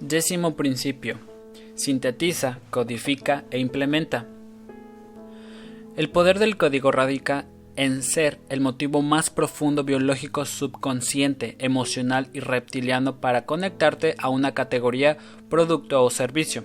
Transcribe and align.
Décimo 0.00 0.56
principio. 0.56 1.18
Sintetiza, 1.74 2.58
codifica 2.70 3.44
e 3.50 3.58
implementa. 3.58 4.26
El 5.94 6.08
poder 6.08 6.38
del 6.38 6.56
código 6.56 6.90
radica 6.90 7.44
en 7.76 8.02
ser 8.02 8.40
el 8.48 8.62
motivo 8.62 9.02
más 9.02 9.28
profundo 9.28 9.84
biológico 9.84 10.46
subconsciente, 10.46 11.56
emocional 11.58 12.30
y 12.32 12.40
reptiliano 12.40 13.20
para 13.20 13.44
conectarte 13.44 14.14
a 14.16 14.30
una 14.30 14.54
categoría, 14.54 15.18
producto 15.50 16.02
o 16.02 16.08
servicio. 16.08 16.64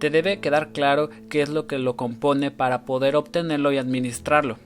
Te 0.00 0.10
debe 0.10 0.40
quedar 0.40 0.72
claro 0.72 1.10
qué 1.28 1.42
es 1.42 1.50
lo 1.50 1.68
que 1.68 1.78
lo 1.78 1.94
compone 1.94 2.50
para 2.50 2.84
poder 2.84 3.14
obtenerlo 3.14 3.70
y 3.70 3.78
administrarlo. 3.78 4.58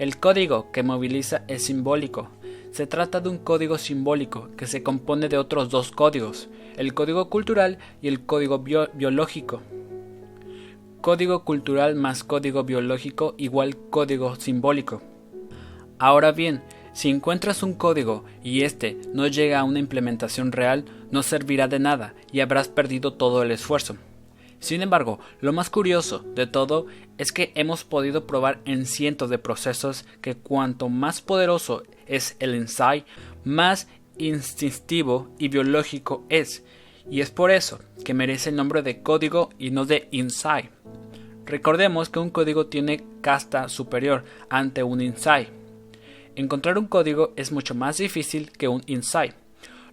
El 0.00 0.18
código 0.18 0.72
que 0.72 0.82
moviliza 0.82 1.44
es 1.46 1.66
simbólico, 1.66 2.28
se 2.76 2.86
trata 2.86 3.22
de 3.22 3.30
un 3.30 3.38
código 3.38 3.78
simbólico 3.78 4.50
que 4.54 4.66
se 4.66 4.82
compone 4.82 5.30
de 5.30 5.38
otros 5.38 5.70
dos 5.70 5.90
códigos, 5.90 6.50
el 6.76 6.92
código 6.92 7.30
cultural 7.30 7.78
y 8.02 8.08
el 8.08 8.26
código 8.26 8.58
biológico. 8.58 9.62
Código 11.00 11.42
cultural 11.42 11.94
más 11.94 12.22
código 12.22 12.64
biológico 12.64 13.34
igual 13.38 13.78
código 13.88 14.36
simbólico. 14.36 15.00
Ahora 15.98 16.32
bien, 16.32 16.62
si 16.92 17.08
encuentras 17.08 17.62
un 17.62 17.72
código 17.72 18.26
y 18.44 18.60
éste 18.60 19.00
no 19.14 19.26
llega 19.26 19.60
a 19.60 19.64
una 19.64 19.78
implementación 19.78 20.52
real, 20.52 20.84
no 21.10 21.22
servirá 21.22 21.68
de 21.68 21.78
nada 21.78 22.12
y 22.30 22.40
habrás 22.40 22.68
perdido 22.68 23.14
todo 23.14 23.42
el 23.42 23.52
esfuerzo. 23.52 23.96
Sin 24.58 24.82
embargo, 24.82 25.18
lo 25.40 25.54
más 25.54 25.70
curioso 25.70 26.18
de 26.34 26.46
todo 26.46 26.88
es 27.16 27.32
que 27.32 27.52
hemos 27.54 27.84
podido 27.84 28.26
probar 28.26 28.60
en 28.66 28.84
cientos 28.84 29.30
de 29.30 29.38
procesos 29.38 30.04
que 30.20 30.34
cuanto 30.34 30.90
más 30.90 31.22
poderoso 31.22 31.82
es 32.06 32.36
el 32.38 32.54
insight, 32.54 33.06
más 33.44 33.88
instintivo 34.18 35.28
y 35.38 35.48
biológico 35.48 36.24
es, 36.28 36.64
y 37.10 37.20
es 37.20 37.30
por 37.30 37.50
eso 37.50 37.80
que 38.04 38.14
merece 38.14 38.50
el 38.50 38.56
nombre 38.56 38.82
de 38.82 39.02
código 39.02 39.50
y 39.58 39.70
no 39.70 39.84
de 39.84 40.08
insight. 40.10 40.70
Recordemos 41.44 42.08
que 42.08 42.18
un 42.18 42.30
código 42.30 42.66
tiene 42.66 43.04
casta 43.20 43.68
superior 43.68 44.24
ante 44.50 44.82
un 44.82 45.00
insight. 45.00 45.48
Encontrar 46.34 46.76
un 46.76 46.86
código 46.86 47.32
es 47.36 47.52
mucho 47.52 47.74
más 47.74 47.98
difícil 47.98 48.50
que 48.50 48.68
un 48.68 48.82
insight. 48.86 49.34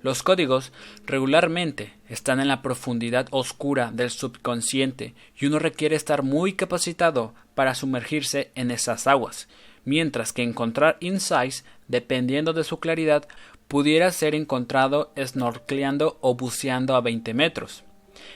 Los 0.01 0.21
códigos 0.21 0.73
regularmente 1.05 1.93
están 2.09 2.41
en 2.41 2.49
la 2.49 2.61
profundidad 2.61 3.27
oscura 3.31 3.91
del 3.93 4.09
subconsciente 4.09 5.13
y 5.39 5.45
uno 5.45 5.59
requiere 5.59 5.95
estar 5.95 6.23
muy 6.23 6.53
capacitado 6.53 7.33
para 7.55 7.73
sumergirse 7.75 8.51
en 8.55 8.71
esas 8.71 9.07
aguas, 9.07 9.47
mientras 9.85 10.33
que 10.33 10.43
encontrar 10.43 10.97
insights, 10.99 11.63
dependiendo 11.87 12.53
de 12.53 12.63
su 12.63 12.79
claridad, 12.79 13.27
pudiera 13.67 14.11
ser 14.11 14.35
encontrado 14.35 15.11
snorkeleando 15.17 16.17
o 16.21 16.35
buceando 16.35 16.95
a 16.95 17.01
20 17.01 17.33
metros. 17.33 17.83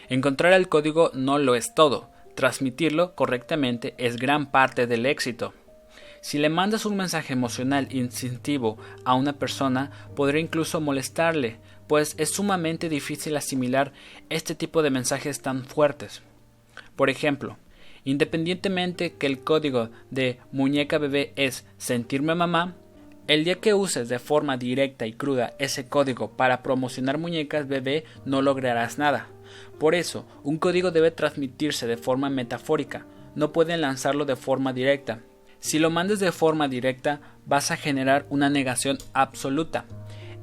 Encontrar 0.09 0.53
el 0.53 0.69
código 0.69 1.11
no 1.13 1.37
lo 1.37 1.55
es 1.55 1.73
todo, 1.75 2.09
transmitirlo 2.35 3.15
correctamente 3.15 3.93
es 3.97 4.17
gran 4.17 4.51
parte 4.51 4.87
del 4.87 5.05
éxito. 5.05 5.53
Si 6.21 6.37
le 6.37 6.49
mandas 6.49 6.85
un 6.85 6.97
mensaje 6.97 7.33
emocional 7.33 7.87
instintivo 7.91 8.77
a 9.05 9.13
una 9.15 9.33
persona, 9.33 9.91
podría 10.15 10.41
incluso 10.41 10.81
molestarle, 10.81 11.57
pues 11.87 12.15
es 12.17 12.31
sumamente 12.31 12.89
difícil 12.89 13.37
asimilar 13.37 13.93
este 14.29 14.55
tipo 14.55 14.81
de 14.81 14.89
mensajes 14.89 15.41
tan 15.41 15.63
fuertes. 15.63 16.21
Por 16.95 17.09
ejemplo, 17.09 17.57
independientemente 18.03 19.13
que 19.13 19.27
el 19.27 19.39
código 19.39 19.89
de 20.09 20.39
muñeca 20.51 20.97
bebé 20.97 21.33
es 21.35 21.65
sentirme 21.77 22.35
mamá, 22.35 22.75
el 23.27 23.43
día 23.43 23.55
que 23.55 23.73
uses 23.73 24.09
de 24.09 24.19
forma 24.19 24.57
directa 24.57 25.05
y 25.05 25.13
cruda 25.13 25.53
ese 25.59 25.87
código 25.87 26.37
para 26.37 26.63
promocionar 26.63 27.17
muñecas 27.17 27.67
bebé 27.67 28.05
no 28.25 28.41
lograrás 28.41 28.97
nada. 28.97 29.27
Por 29.79 29.95
eso, 29.95 30.25
un 30.43 30.57
código 30.57 30.91
debe 30.91 31.11
transmitirse 31.11 31.87
de 31.87 31.97
forma 31.97 32.29
metafórica, 32.29 33.05
no 33.35 33.51
pueden 33.51 33.81
lanzarlo 33.81 34.25
de 34.25 34.35
forma 34.35 34.73
directa, 34.73 35.21
si 35.59 35.79
lo 35.79 35.89
mandes 35.89 36.19
de 36.19 36.31
forma 36.31 36.67
directa, 36.67 37.19
vas 37.45 37.71
a 37.71 37.77
generar 37.77 38.25
una 38.29 38.49
negación 38.49 38.97
absoluta. 39.13 39.85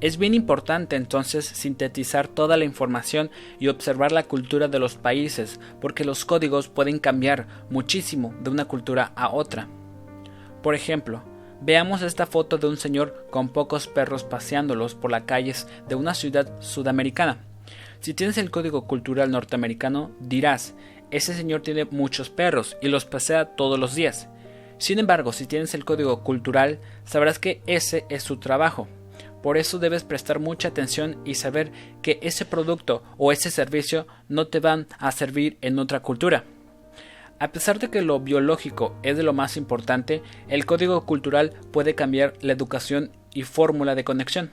Es 0.00 0.18
bien 0.18 0.34
importante 0.34 0.96
entonces 0.96 1.46
sintetizar 1.46 2.26
toda 2.28 2.56
la 2.56 2.64
información 2.64 3.30
y 3.58 3.68
observar 3.68 4.12
la 4.12 4.24
cultura 4.24 4.68
de 4.68 4.78
los 4.78 4.96
países, 4.96 5.60
porque 5.80 6.04
los 6.04 6.24
códigos 6.24 6.68
pueden 6.68 6.98
cambiar 6.98 7.46
muchísimo 7.70 8.34
de 8.42 8.50
una 8.50 8.64
cultura 8.64 9.12
a 9.14 9.32
otra. 9.32 9.68
Por 10.62 10.74
ejemplo, 10.74 11.22
veamos 11.60 12.02
esta 12.02 12.26
foto 12.26 12.58
de 12.58 12.66
un 12.66 12.76
señor 12.76 13.26
con 13.30 13.48
pocos 13.48 13.86
perros 13.86 14.24
paseándolos 14.24 14.94
por 14.94 15.10
las 15.10 15.22
calles 15.22 15.66
de 15.88 15.94
una 15.94 16.14
ciudad 16.14 16.50
sudamericana. 16.60 17.38
Si 18.00 18.14
tienes 18.14 18.38
el 18.38 18.50
código 18.50 18.86
cultural 18.86 19.30
norteamericano, 19.30 20.10
dirás, 20.20 20.74
ese 21.10 21.34
señor 21.34 21.62
tiene 21.62 21.84
muchos 21.86 22.28
perros 22.28 22.76
y 22.82 22.88
los 22.88 23.04
pasea 23.04 23.56
todos 23.56 23.78
los 23.78 23.94
días. 23.94 24.28
Sin 24.78 24.98
embargo, 24.98 25.32
si 25.32 25.46
tienes 25.46 25.74
el 25.74 25.84
código 25.84 26.22
cultural, 26.22 26.80
sabrás 27.04 27.38
que 27.38 27.62
ese 27.66 28.04
es 28.08 28.22
su 28.22 28.38
trabajo. 28.38 28.88
Por 29.42 29.56
eso 29.56 29.78
debes 29.78 30.04
prestar 30.04 30.40
mucha 30.40 30.68
atención 30.68 31.18
y 31.24 31.34
saber 31.34 31.70
que 32.02 32.18
ese 32.22 32.44
producto 32.44 33.02
o 33.18 33.30
ese 33.30 33.50
servicio 33.50 34.06
no 34.28 34.48
te 34.48 34.60
van 34.60 34.86
a 34.98 35.12
servir 35.12 35.58
en 35.60 35.78
otra 35.78 36.00
cultura. 36.00 36.44
A 37.40 37.48
pesar 37.48 37.80
de 37.80 37.90
que 37.90 38.00
lo 38.00 38.20
biológico 38.20 38.94
es 39.02 39.16
de 39.16 39.24
lo 39.24 39.32
más 39.32 39.56
importante, 39.56 40.22
el 40.48 40.66
código 40.66 41.04
cultural 41.04 41.52
puede 41.72 41.94
cambiar 41.94 42.34
la 42.40 42.52
educación 42.52 43.10
y 43.32 43.42
fórmula 43.42 43.94
de 43.94 44.04
conexión. 44.04 44.52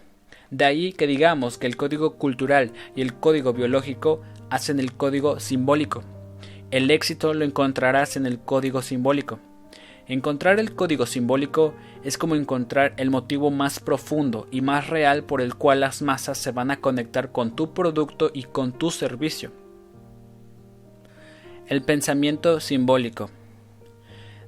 De 0.50 0.66
ahí 0.66 0.92
que 0.92 1.08
digamos 1.08 1.58
que 1.58 1.68
el 1.68 1.78
código 1.78 2.18
cultural 2.18 2.72
y 2.96 3.02
el 3.02 3.14
código 3.14 3.54
biológico 3.54 4.22
hacen 4.50 4.80
el 4.80 4.94
código 4.94 5.40
simbólico. 5.40 6.04
El 6.72 6.90
éxito 6.90 7.34
lo 7.34 7.46
encontrarás 7.46 8.18
en 8.18 8.26
el 8.26 8.40
código 8.40 8.82
simbólico. 8.82 9.40
Encontrar 10.08 10.60
el 10.60 10.74
código 10.74 11.06
simbólico 11.06 11.74
es 12.04 12.18
como 12.18 12.36
encontrar 12.36 12.94
el 12.98 13.12
motivo 13.12 13.52
más 13.52 13.80
profundo 13.80 14.48
y 14.52 14.62
más 14.62 14.90
real 14.90 15.24
por 15.24 15.42
el 15.42 15.56
cual 15.56 15.82
las 15.82 16.02
masas 16.02 16.40
se 16.40 16.52
van 16.52 16.72
a 16.72 16.82
conectar 16.82 17.32
con 17.32 17.56
tu 17.56 17.74
producto 17.74 18.32
y 18.34 18.44
con 18.44 18.74
tu 18.74 18.90
servicio. 18.90 19.61
El 21.72 21.84
pensamiento 21.84 22.60
simbólico. 22.60 23.30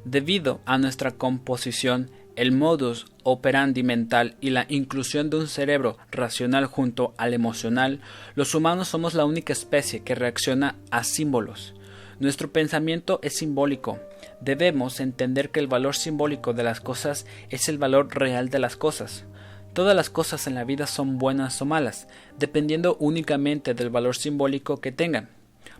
Debido 0.03 0.59
a 0.65 0.77
nuestra 0.77 1.11
composición, 1.11 2.11
el 2.35 2.51
modus 2.51 3.05
operandi 3.23 3.81
mental 3.81 4.35
y 4.41 4.49
la 4.49 4.65
inclusión 4.67 5.29
de 5.29 5.37
un 5.37 5.47
cerebro 5.47 5.97
racional 6.11 6.65
junto 6.65 7.13
al 7.15 7.33
emocional, 7.33 8.01
los 8.35 8.53
humanos 8.55 8.89
somos 8.89 9.13
la 9.13 9.23
única 9.23 9.53
especie 9.53 10.01
que 10.01 10.15
reacciona 10.15 10.75
a 10.91 11.05
símbolos. 11.05 11.73
Nuestro 12.19 12.51
pensamiento 12.51 13.21
es 13.23 13.37
simbólico, 13.37 14.01
Debemos 14.41 14.99
entender 14.99 15.49
que 15.49 15.61
el 15.61 15.67
valor 15.67 15.95
simbólico 15.95 16.51
de 16.51 16.63
las 16.63 16.81
cosas 16.81 17.25
es 17.49 17.69
el 17.69 17.77
valor 17.77 18.13
real 18.13 18.49
de 18.49 18.59
las 18.59 18.75
cosas. 18.75 19.23
Todas 19.71 19.95
las 19.95 20.09
cosas 20.09 20.45
en 20.45 20.55
la 20.55 20.65
vida 20.65 20.87
son 20.87 21.19
buenas 21.19 21.61
o 21.61 21.65
malas, 21.65 22.09
dependiendo 22.37 22.97
únicamente 22.99 23.73
del 23.73 23.89
valor 23.89 24.17
simbólico 24.17 24.81
que 24.81 24.91
tengan. 24.91 25.29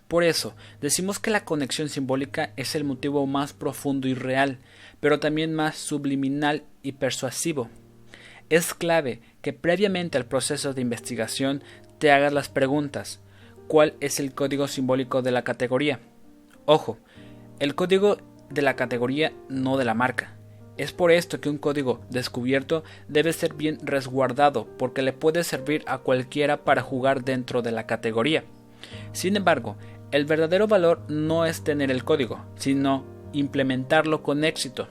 Por 0.08 0.24
eso, 0.24 0.56
decimos 0.82 1.20
que 1.20 1.32
la 1.32 1.46
conexión 1.46 1.90
simbólica 1.90 2.54
es 2.56 2.76
el 2.76 2.84
motivo 2.84 3.26
más 3.26 3.54
profundo 3.54 4.08
y 4.08 4.14
real, 4.14 4.60
pero 5.00 5.20
también 5.20 5.54
más 5.54 5.78
subliminal 5.78 6.64
y 6.82 6.94
persuasivo. 6.94 7.70
Es 8.50 8.74
clave 8.74 9.22
que 9.42 9.54
previamente 9.54 10.18
al 10.18 10.26
proceso 10.26 10.74
de 10.74 10.82
investigación 10.82 11.64
te 11.98 12.12
hagas 12.12 12.34
las 12.34 12.50
preguntas 12.50 13.20
¿Cuál 13.68 13.96
es 14.02 14.20
el 14.20 14.34
código 14.34 14.68
simbólico 14.68 15.22
de 15.22 15.32
la 15.32 15.44
categoría? 15.44 16.00
Ojo, 16.66 16.98
el 17.60 17.76
código 17.76 18.18
de 18.50 18.62
la 18.62 18.76
categoría, 18.76 19.32
no 19.50 19.78
de 19.78 19.86
la 19.86 19.94
marca. 19.94 20.36
Es 20.78 20.92
por 20.92 21.12
esto 21.12 21.40
que 21.40 21.50
un 21.50 21.58
código 21.58 22.02
descubierto 22.10 22.84
debe 23.08 23.32
ser 23.32 23.54
bien 23.54 23.80
resguardado 23.82 24.68
porque 24.78 25.02
le 25.02 25.14
puede 25.14 25.44
servir 25.44 25.84
a 25.88 26.00
cualquiera 26.00 26.64
para 26.64 26.82
jugar 26.82 27.24
dentro 27.24 27.62
de 27.62 27.72
la 27.72 27.86
categoría. 27.88 28.44
Sin 29.12 29.36
embargo, 29.36 29.78
el 30.12 30.26
verdadero 30.26 30.68
valor 30.68 31.02
no 31.08 31.46
es 31.46 31.64
tener 31.64 31.92
el 31.92 32.04
código, 32.04 32.46
sino 32.56 33.04
implementarlo 33.34 34.24
con 34.24 34.44
éxito. 34.44 34.88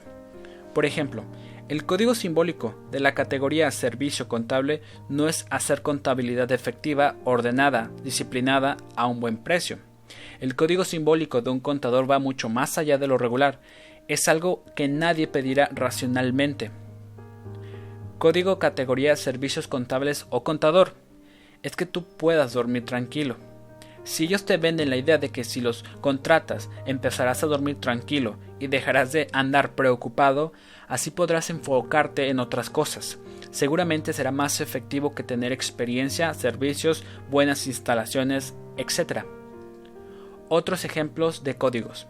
Por 0.73 0.85
ejemplo, 0.85 1.23
el 1.69 1.85
código 1.85 2.13
simbólico 2.13 2.75
de 2.91 2.99
la 2.99 3.13
categoría 3.13 3.71
servicio 3.71 4.27
contable 4.27 4.81
no 5.07 5.29
es 5.29 5.45
hacer 5.49 5.81
contabilidad 5.81 6.51
efectiva, 6.51 7.15
ordenada, 7.23 7.89
disciplinada 8.03 8.77
a 8.95 9.07
un 9.07 9.21
buen 9.21 9.37
precio. 9.37 9.79
El 10.41 10.55
código 10.55 10.83
simbólico 10.83 11.41
de 11.41 11.51
un 11.51 11.61
contador 11.61 12.09
va 12.09 12.19
mucho 12.19 12.49
más 12.49 12.77
allá 12.77 12.97
de 12.97 13.07
lo 13.07 13.17
regular, 13.17 13.61
es 14.09 14.27
algo 14.27 14.65
que 14.75 14.89
nadie 14.89 15.27
pedirá 15.27 15.69
racionalmente. 15.73 16.71
Código 18.17 18.59
categoría 18.59 19.15
servicios 19.15 19.67
contables 19.67 20.27
o 20.29 20.43
contador. 20.43 20.93
Es 21.61 21.75
que 21.75 21.85
tú 21.85 22.03
puedas 22.03 22.53
dormir 22.53 22.85
tranquilo. 22.85 23.37
Si 24.03 24.25
ellos 24.25 24.45
te 24.45 24.57
venden 24.57 24.89
la 24.89 24.97
idea 24.97 25.17
de 25.17 25.29
que 25.29 25.43
si 25.43 25.61
los 25.61 25.85
contratas 26.01 26.69
empezarás 26.85 27.43
a 27.43 27.47
dormir 27.47 27.77
tranquilo 27.79 28.37
y 28.59 28.67
dejarás 28.67 29.13
de 29.13 29.27
andar 29.31 29.75
preocupado, 29.75 30.51
así 30.87 31.09
podrás 31.09 31.49
enfocarte 31.49 32.29
en 32.29 32.39
otras 32.39 32.69
cosas. 32.69 33.19
seguramente 33.51 34.13
será 34.13 34.31
más 34.31 34.61
efectivo 34.61 35.13
que 35.13 35.21
tener 35.21 35.51
experiencia, 35.51 36.33
servicios, 36.33 37.03
buenas 37.29 37.67
instalaciones, 37.67 38.55
etc. 38.77 39.25
Otros 40.49 40.85
ejemplos 40.85 41.43
de 41.43 41.55
códigos. 41.55 42.07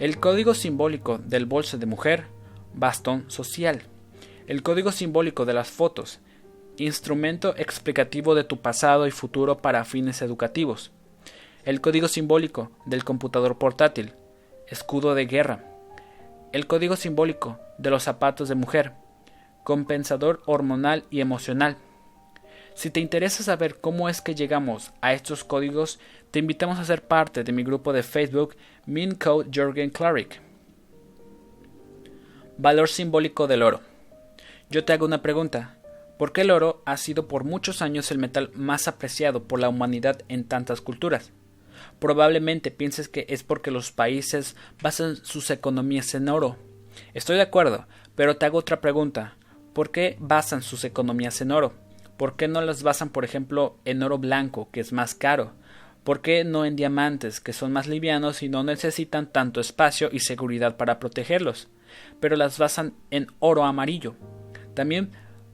El 0.00 0.18
código 0.18 0.54
simbólico 0.54 1.18
del 1.18 1.46
bolso 1.46 1.78
de 1.78 1.86
mujer, 1.86 2.24
bastón 2.74 3.30
social. 3.30 3.82
El 4.48 4.62
código 4.64 4.90
simbólico 4.90 5.44
de 5.44 5.54
las 5.54 5.68
fotos, 5.68 6.18
instrumento 6.76 7.54
explicativo 7.56 8.34
de 8.34 8.42
tu 8.42 8.60
pasado 8.60 9.06
y 9.06 9.12
futuro 9.12 9.58
para 9.58 9.84
fines 9.84 10.20
educativos. 10.22 10.90
El 11.64 11.80
código 11.80 12.08
simbólico 12.08 12.70
del 12.84 13.04
computador 13.04 13.56
portátil, 13.56 14.12
escudo 14.68 15.14
de 15.14 15.24
guerra. 15.24 15.64
El 16.52 16.66
código 16.66 16.94
simbólico 16.94 17.58
de 17.78 17.88
los 17.88 18.02
zapatos 18.02 18.50
de 18.50 18.54
mujer, 18.54 18.92
compensador 19.64 20.42
hormonal 20.44 21.04
y 21.08 21.22
emocional. 21.22 21.78
Si 22.74 22.90
te 22.90 23.00
interesa 23.00 23.42
saber 23.42 23.80
cómo 23.80 24.10
es 24.10 24.20
que 24.20 24.34
llegamos 24.34 24.92
a 25.00 25.14
estos 25.14 25.42
códigos, 25.42 26.00
te 26.32 26.40
invitamos 26.40 26.78
a 26.78 26.84
ser 26.84 27.02
parte 27.06 27.44
de 27.44 27.52
mi 27.52 27.62
grupo 27.62 27.94
de 27.94 28.02
Facebook 28.02 28.56
Min 28.84 29.14
Code 29.14 29.48
Jorgen 29.50 29.88
Clarick. 29.88 30.42
Valor 32.58 32.90
simbólico 32.90 33.46
del 33.46 33.62
oro. 33.62 33.80
Yo 34.68 34.84
te 34.84 34.92
hago 34.92 35.06
una 35.06 35.22
pregunta. 35.22 35.78
¿Por 36.18 36.32
qué 36.32 36.42
el 36.42 36.50
oro 36.50 36.82
ha 36.84 36.98
sido 36.98 37.26
por 37.26 37.44
muchos 37.44 37.80
años 37.80 38.10
el 38.10 38.18
metal 38.18 38.50
más 38.54 38.86
apreciado 38.86 39.44
por 39.44 39.60
la 39.60 39.70
humanidad 39.70 40.20
en 40.28 40.44
tantas 40.44 40.82
culturas? 40.82 41.32
Probablemente 41.98 42.70
pienses 42.70 43.08
que 43.08 43.26
es 43.28 43.42
porque 43.42 43.70
los 43.70 43.92
países 43.92 44.56
basan 44.82 45.16
sus 45.16 45.50
economías 45.50 46.14
en 46.14 46.28
oro. 46.28 46.56
Estoy 47.14 47.36
de 47.36 47.42
acuerdo, 47.42 47.86
pero 48.14 48.36
te 48.36 48.46
hago 48.46 48.58
otra 48.58 48.80
pregunta. 48.80 49.36
¿Por 49.72 49.90
qué 49.90 50.16
basan 50.20 50.62
sus 50.62 50.84
economías 50.84 51.40
en 51.40 51.50
oro? 51.50 51.72
¿Por 52.16 52.36
qué 52.36 52.46
no 52.46 52.60
las 52.60 52.82
basan, 52.82 53.10
por 53.10 53.24
ejemplo, 53.24 53.78
en 53.84 54.02
oro 54.02 54.18
blanco, 54.18 54.70
que 54.70 54.80
es 54.80 54.92
más 54.92 55.14
caro? 55.14 55.52
¿Por 56.04 56.20
qué 56.20 56.44
no 56.44 56.64
en 56.64 56.76
diamantes, 56.76 57.40
que 57.40 57.52
son 57.52 57.72
más 57.72 57.86
livianos 57.86 58.42
y 58.42 58.48
no 58.48 58.62
necesitan 58.62 59.32
tanto 59.32 59.60
espacio 59.60 60.10
y 60.12 60.20
seguridad 60.20 60.76
para 60.76 61.00
protegerlos? 61.00 61.68
Pero 62.20 62.36
las 62.36 62.58
basan 62.58 62.94
en 63.10 63.28
oro 63.38 63.64
amarillo. 63.64 64.14
También 64.74 65.10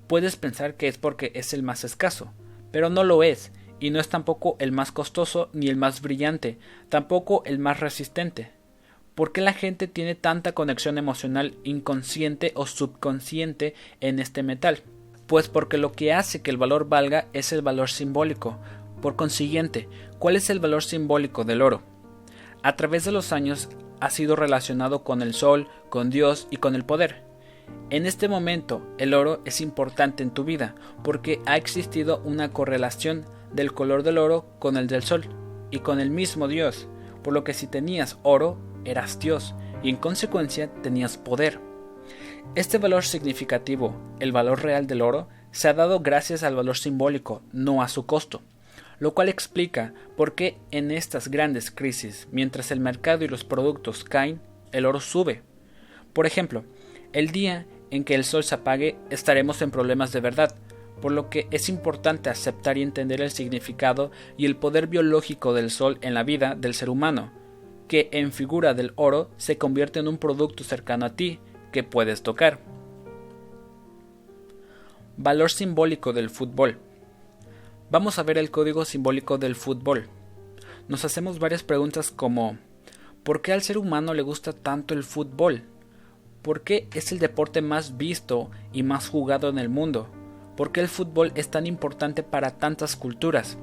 puedes 0.07 0.37
pensar 0.37 0.75
que 0.75 0.89
es 0.89 0.99
porque 0.99 1.31
es 1.35 1.53
el 1.53 1.63
más 1.63 1.85
escaso, 1.85 2.33
pero 2.73 2.91
no 2.91 3.05
lo 3.05 3.23
es, 3.23 3.53
y 3.81 3.91
no 3.91 3.99
es 3.99 4.09
tampoco 4.09 4.57
el 4.61 4.71
más 4.71 4.93
costoso 4.93 5.49
ni 5.53 5.69
el 5.69 5.77
más 5.77 6.03
brillante, 6.03 6.59
tampoco 6.89 7.43
el 7.47 7.59
más 7.59 7.81
resistente. 7.81 8.53
¿Por 9.15 9.33
qué 9.33 9.41
la 9.41 9.53
gente 9.53 9.89
tiene 9.89 10.15
tanta 10.15 10.53
conexión 10.53 10.99
emocional 10.99 11.57
inconsciente 11.65 12.53
o 12.55 12.67
subconsciente 12.67 13.75
en 14.01 14.21
este 14.21 14.43
metal? 14.43 14.83
Pues 15.27 15.49
porque 15.49 15.79
lo 15.79 15.93
que 15.93 16.13
hace 16.13 16.43
que 16.43 16.51
el 16.51 16.57
valor 16.57 16.89
valga 16.89 17.27
es 17.33 17.53
el 17.53 17.63
valor 17.63 17.91
simbólico. 17.91 18.59
Por 19.03 19.17
consiguiente, 19.17 19.89
¿cuál 20.19 20.37
es 20.37 20.51
el 20.51 20.61
valor 20.61 20.83
simbólico 20.83 21.45
del 21.45 21.63
oro? 21.63 21.83
A 22.63 22.77
través 22.77 23.05
de 23.05 23.13
los 23.13 23.33
años 23.33 23.69
ha 24.01 24.11
sido 24.11 24.37
relacionado 24.37 25.05
con 25.05 25.23
el 25.23 25.35
sol, 25.35 25.69
con 25.89 26.11
Dios 26.11 26.47
y 26.51 26.59
con 26.59 26.75
el 26.75 26.85
poder. 26.85 27.23
En 27.91 28.07
este 28.07 28.29
momento, 28.29 28.83
el 28.99 29.15
oro 29.15 29.41
es 29.45 29.61
importante 29.61 30.23
en 30.23 30.31
tu 30.31 30.45
vida 30.45 30.75
porque 31.03 31.41
ha 31.47 31.57
existido 31.57 32.21
una 32.25 32.51
correlación 32.51 33.25
del 33.53 33.73
color 33.73 34.03
del 34.03 34.19
oro 34.19 34.47
con 34.59 34.77
el 34.77 34.87
del 34.87 35.03
sol 35.03 35.25
y 35.71 35.81
con 35.81 36.01
el 36.01 36.11
mismo 36.11 36.49
Dios, 36.49 36.89
por 37.23 37.33
lo 37.33 37.45
que 37.45 37.55
si 37.55 37.67
tenías 37.67 38.19
oro, 38.23 38.59
eras 38.85 39.19
Dios 39.19 39.55
y 39.83 39.91
en 39.91 39.97
consecuencia 39.97 40.73
tenías 40.83 41.17
poder. 41.17 41.61
Este 42.55 42.79
valor 42.79 43.05
significativo, 43.05 43.95
el 44.19 44.33
valor 44.33 44.63
real 44.63 44.87
del 44.87 45.03
oro, 45.03 45.29
se 45.53 45.69
ha 45.69 45.75
dado 45.75 46.01
gracias 46.01 46.43
al 46.43 46.57
valor 46.57 46.77
simbólico, 46.77 47.43
no 47.53 47.83
a 47.83 47.89
su 47.89 48.07
costo, 48.07 48.43
lo 48.99 49.15
cual 49.15 49.29
explica 49.29 49.95
por 50.17 50.35
qué 50.35 50.59
en 50.71 50.91
estas 50.91 51.29
grandes 51.29 51.71
crisis, 51.71 52.29
mientras 52.31 52.71
el 52.71 52.81
mercado 52.81 53.25
y 53.25 53.29
los 53.29 53.45
productos 53.45 54.05
caen, 54.05 54.41
el 54.73 54.87
oro 54.87 55.01
sube. 55.01 55.43
Por 56.13 56.27
ejemplo, 56.27 56.65
el 57.13 57.31
día 57.31 57.67
en 57.91 58.05
que 58.05 58.15
el 58.15 58.25
sol 58.25 58.45
se 58.45 58.55
apague 58.55 58.97
estaremos 59.11 59.63
en 59.63 59.71
problemas 59.71 60.13
de 60.13 60.21
verdad, 60.21 60.55
por 61.01 61.13
lo 61.13 61.31
que 61.31 61.49
es 61.51 61.69
importante 61.69 62.31
aceptar 62.31 62.79
y 62.79 62.83
entender 62.83 63.21
el 63.21 63.31
significado 63.31 64.11
y 64.37 64.47
el 64.47 64.57
poder 64.57 64.87
biológico 64.87 65.55
del 65.55 65.71
sol 65.71 65.99
en 66.03 66.15
la 66.15 66.23
vida 66.23 66.55
del 66.55 66.75
ser 66.75 66.91
humano, 66.91 67.33
que 67.89 68.09
en 68.13 68.33
figura 68.33 68.75
del 68.75 68.93
oro 68.97 69.31
se 69.37 69.59
convierte 69.59 70.01
en 70.01 70.09
un 70.09 70.19
producto 70.19 70.65
cercano 70.65 71.07
a 71.07 71.17
ti 71.17 71.41
que 71.73 71.83
puedes 71.83 72.23
tocar. 72.23 72.61
Valor 75.17 75.51
simbólico 75.51 76.13
del 76.13 76.31
fútbol. 76.31 76.79
Vamos 77.91 78.19
a 78.19 78.23
ver 78.23 78.39
el 78.39 78.51
código 78.51 78.85
simbólico 78.85 79.39
del 79.39 79.57
fútbol. 79.57 80.09
Nos 80.89 81.05
hacemos 81.05 81.39
varias 81.39 81.63
preguntas 81.63 82.11
como 82.11 82.59
¿por 83.23 83.43
qué 83.43 83.53
al 83.53 83.63
ser 83.63 83.79
humano 83.79 84.15
le 84.15 84.23
gusta 84.23 84.53
tanto 84.53 84.95
el 84.95 85.05
fútbol? 85.05 85.65
¿Por 86.43 86.63
qué 86.63 86.89
es 86.95 87.13
el 87.13 87.19
deporte 87.19 87.61
más 87.61 87.97
visto 87.97 88.51
y 88.73 88.83
más 88.83 89.09
jugado 89.09 89.49
en 89.49 89.59
el 89.59 89.69
mundo? 89.69 90.09
¿Por 90.61 90.73
qué 90.73 90.81
el 90.81 90.89
fútbol 90.89 91.33
es 91.37 91.49
tan 91.49 91.67
importante 91.67 92.23
para 92.23 92.51
tantas 92.51 92.95
culturas? 92.95 93.57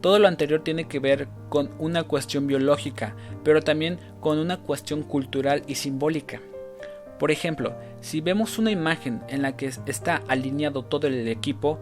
Todo 0.00 0.18
lo 0.18 0.26
anterior 0.26 0.64
tiene 0.64 0.88
que 0.88 0.98
ver 0.98 1.28
con 1.48 1.70
una 1.78 2.02
cuestión 2.02 2.48
biológica, 2.48 3.14
pero 3.44 3.62
también 3.62 4.00
con 4.18 4.38
una 4.38 4.56
cuestión 4.56 5.04
cultural 5.04 5.62
y 5.68 5.76
simbólica. 5.76 6.40
Por 7.20 7.30
ejemplo, 7.30 7.76
si 8.00 8.20
vemos 8.20 8.58
una 8.58 8.72
imagen 8.72 9.22
en 9.28 9.42
la 9.42 9.56
que 9.56 9.66
está 9.86 10.20
alineado 10.26 10.84
todo 10.84 11.06
el 11.06 11.28
equipo, 11.28 11.78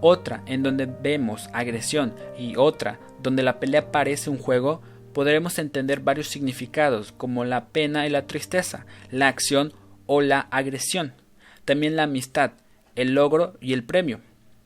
otra 0.00 0.42
en 0.46 0.62
donde 0.62 0.86
vemos 0.86 1.50
agresión 1.52 2.14
y 2.38 2.56
otra 2.56 2.98
donde 3.22 3.42
la 3.42 3.60
pelea 3.60 3.92
parece 3.92 4.30
un 4.30 4.38
juego, 4.38 4.80
podremos 5.12 5.58
entender 5.58 6.00
varios 6.00 6.28
significados 6.28 7.12
como 7.12 7.44
la 7.44 7.66
pena 7.66 8.06
y 8.06 8.08
la 8.08 8.26
tristeza, 8.26 8.86
la 9.10 9.28
acción 9.28 9.74
o 10.06 10.22
la 10.22 10.40
agresión, 10.40 11.12
también 11.66 11.94
la 11.94 12.04
amistad, 12.04 12.52
el 12.96 13.14
logro 13.14 13.56
y 13.60 13.72
el 13.72 13.84
premio. 13.84 14.20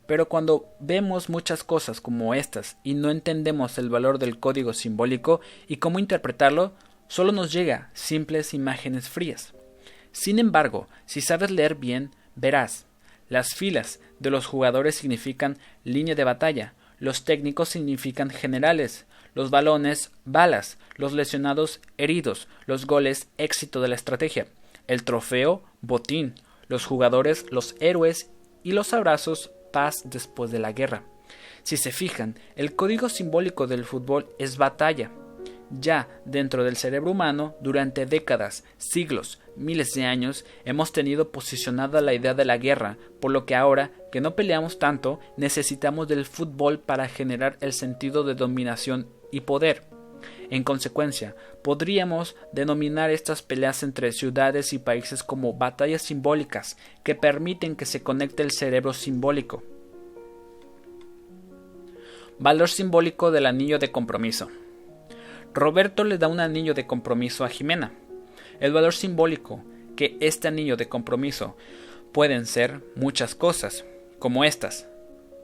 Pero 0.07 0.29
cuando 0.29 0.67
vemos 0.81 1.29
muchas 1.29 1.63
cosas 1.63 2.01
como 2.01 2.35
estas 2.35 2.79
y 2.83 2.95
no 2.95 3.11
entendemos 3.11 3.79
el 3.79 3.91
valor 3.91 4.19
del 4.19 4.41
código 4.41 4.73
simbólico 4.73 5.41
y 5.69 5.77
cómo 5.77 5.99
interpretarlo, 5.99 6.73
solo 7.07 7.33
nos 7.33 7.53
llega 7.53 7.91
simples 7.93 8.55
imágenes 8.55 9.09
frías. 9.09 9.53
Sin 10.13 10.39
embargo, 10.39 10.89
si 11.07 11.21
sabes 11.21 11.51
leer 11.51 11.77
bien, 11.77 12.11
verás. 12.35 12.87
Las 13.29 13.55
filas 13.55 14.01
de 14.19 14.31
los 14.31 14.47
jugadores 14.47 14.97
significan 14.97 15.59
línea 15.85 16.17
de 16.17 16.25
batalla, 16.25 16.75
los 16.99 17.25
técnicos 17.25 17.69
significan 17.69 18.31
generales, 18.31 19.07
los 19.35 19.51
balones 19.51 20.11
balas, 20.25 20.79
los 20.97 21.13
lesionados 21.13 21.81
heridos, 21.97 22.49
los 22.67 22.87
goles 22.87 23.29
éxito 23.39 23.81
de 23.81 23.89
la 23.89 23.95
estrategia, 23.95 24.47
el 24.89 25.05
trofeo 25.05 25.63
botín, 25.81 26.35
los 26.71 26.87
jugadores 26.87 27.47
los 27.51 27.75
héroes 27.81 28.31
y 28.63 28.73
los 28.73 28.95
abrazos 28.95 29.51
paz 29.73 30.03
después 30.05 30.51
de 30.51 30.61
la 30.61 30.73
guerra. 30.73 31.03
Si 31.65 31.77
se 31.77 31.93
fijan, 31.93 32.39
el 32.57 32.75
código 32.75 33.09
simbólico 33.09 33.67
del 33.67 33.85
fútbol 33.85 34.29
es 34.39 34.57
batalla. 34.57 35.11
Ya 35.71 36.09
dentro 36.25 36.65
del 36.65 36.77
cerebro 36.77 37.11
humano, 37.11 37.57
durante 37.61 38.07
décadas, 38.07 38.65
siglos, 38.79 39.41
miles 39.57 39.93
de 39.95 40.05
años, 40.05 40.45
hemos 40.65 40.93
tenido 40.93 41.31
posicionada 41.31 42.01
la 42.01 42.15
idea 42.15 42.35
de 42.35 42.45
la 42.45 42.57
guerra, 42.57 42.99
por 43.21 43.31
lo 43.31 43.47
que 43.47 43.55
ahora 43.55 43.91
que 44.11 44.21
no 44.21 44.35
peleamos 44.35 44.79
tanto, 44.79 45.21
necesitamos 45.37 46.09
del 46.09 46.25
fútbol 46.25 46.81
para 46.81 47.09
generar 47.09 47.57
el 47.61 47.73
sentido 47.73 48.25
de 48.25 48.35
dominación 48.35 49.09
y 49.31 49.41
poder. 49.41 50.00
En 50.51 50.65
consecuencia, 50.65 51.37
podríamos 51.63 52.35
denominar 52.53 53.11
estas 53.11 53.41
peleas 53.41 53.85
entre 53.85 54.11
ciudades 54.11 54.73
y 54.73 54.79
países 54.79 55.23
como 55.23 55.55
batallas 55.55 56.03
simbólicas 56.03 56.77
que 57.05 57.15
permiten 57.15 57.77
que 57.77 57.87
se 57.87 58.03
conecte 58.03 58.43
el 58.43 58.51
cerebro 58.51 58.93
simbólico. 58.93 59.63
Valor 62.41 62.69
simbólico 62.69 63.31
del 63.31 63.47
anillo 63.47 63.79
de 63.79 63.93
compromiso. 63.93 64.49
Roberto 65.55 66.03
le 66.03 66.19
da 66.19 66.27
un 66.27 66.41
anillo 66.41 66.75
de 66.75 66.87
compromiso 66.87 67.45
a 67.45 67.49
Jimena. 67.49 67.93
El 68.59 68.73
valor 68.73 68.95
simbólico 68.95 69.63
que 69.95 70.17
este 70.21 70.49
anillo 70.49 70.77
de 70.77 70.89
compromiso 70.89 71.57
pueden 72.13 72.47
ser 72.47 72.81
muchas 72.97 73.37
cosas, 73.37 73.85
como 74.19 74.45
estas. 74.45 74.89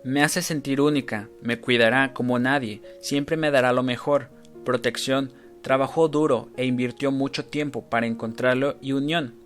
Me 0.03 0.23
hace 0.23 0.43
sentir 0.43 0.81
única, 0.81 1.29
me 1.43 1.61
cuidará 1.61 2.13
como 2.13 2.39
nadie, 2.39 2.81
siempre 3.01 3.37
me 3.37 3.51
dará 3.51 3.73
lo 3.73 3.83
mejor, 3.83 4.31
protección, 4.67 5.33
trabajó 5.63 6.09
duro 6.09 6.51
e 6.59 6.67
invirtió 6.67 7.11
mucho 7.11 7.47
tiempo 7.47 7.89
para 7.89 8.07
encontrarlo 8.07 8.77
y 8.83 8.93
unión. 8.93 9.37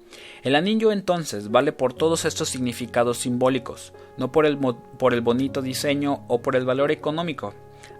El 0.42 0.56
anillo 0.56 0.90
entonces 0.90 1.52
vale 1.52 1.70
por 1.70 1.94
todos 1.94 2.24
estos 2.24 2.48
significados 2.48 3.18
simbólicos, 3.18 3.92
no 4.16 4.32
por 4.32 4.44
el, 4.46 4.58
por 4.58 5.14
el 5.14 5.20
bonito 5.20 5.62
diseño 5.62 6.24
o 6.26 6.42
por 6.42 6.56
el 6.56 6.64
valor 6.64 6.90
económico. 6.90 7.54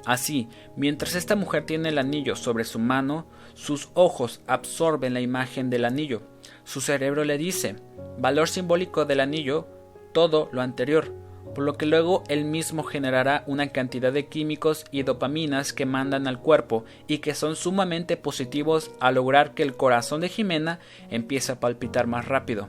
Así, 0.04 0.48
mientras 0.76 1.14
esta 1.14 1.36
mujer 1.36 1.66
tiene 1.66 1.90
el 1.90 1.98
anillo 1.98 2.34
sobre 2.34 2.64
su 2.64 2.78
mano, 2.78 3.26
sus 3.54 3.90
ojos 3.94 4.40
absorben 4.46 5.14
la 5.14 5.20
imagen 5.20 5.70
del 5.70 5.84
anillo. 5.84 6.22
Su 6.64 6.80
cerebro 6.80 7.24
le 7.24 7.38
dice, 7.38 7.76
valor 8.18 8.48
simbólico 8.48 9.04
del 9.04 9.20
anillo, 9.20 9.68
todo 10.12 10.48
lo 10.52 10.62
anterior, 10.62 11.12
por 11.54 11.64
lo 11.64 11.74
que 11.74 11.86
luego 11.86 12.22
él 12.28 12.44
mismo 12.44 12.82
generará 12.82 13.44
una 13.46 13.68
cantidad 13.68 14.12
de 14.12 14.26
químicos 14.26 14.84
y 14.90 15.02
dopaminas 15.02 15.72
que 15.72 15.86
mandan 15.86 16.26
al 16.26 16.40
cuerpo 16.40 16.84
y 17.06 17.18
que 17.18 17.34
son 17.34 17.56
sumamente 17.56 18.16
positivos 18.16 18.90
a 19.00 19.10
lograr 19.10 19.54
que 19.54 19.62
el 19.62 19.76
corazón 19.76 20.20
de 20.20 20.28
Jimena 20.28 20.78
empiece 21.10 21.52
a 21.52 21.60
palpitar 21.60 22.06
más 22.06 22.28
rápido. 22.28 22.68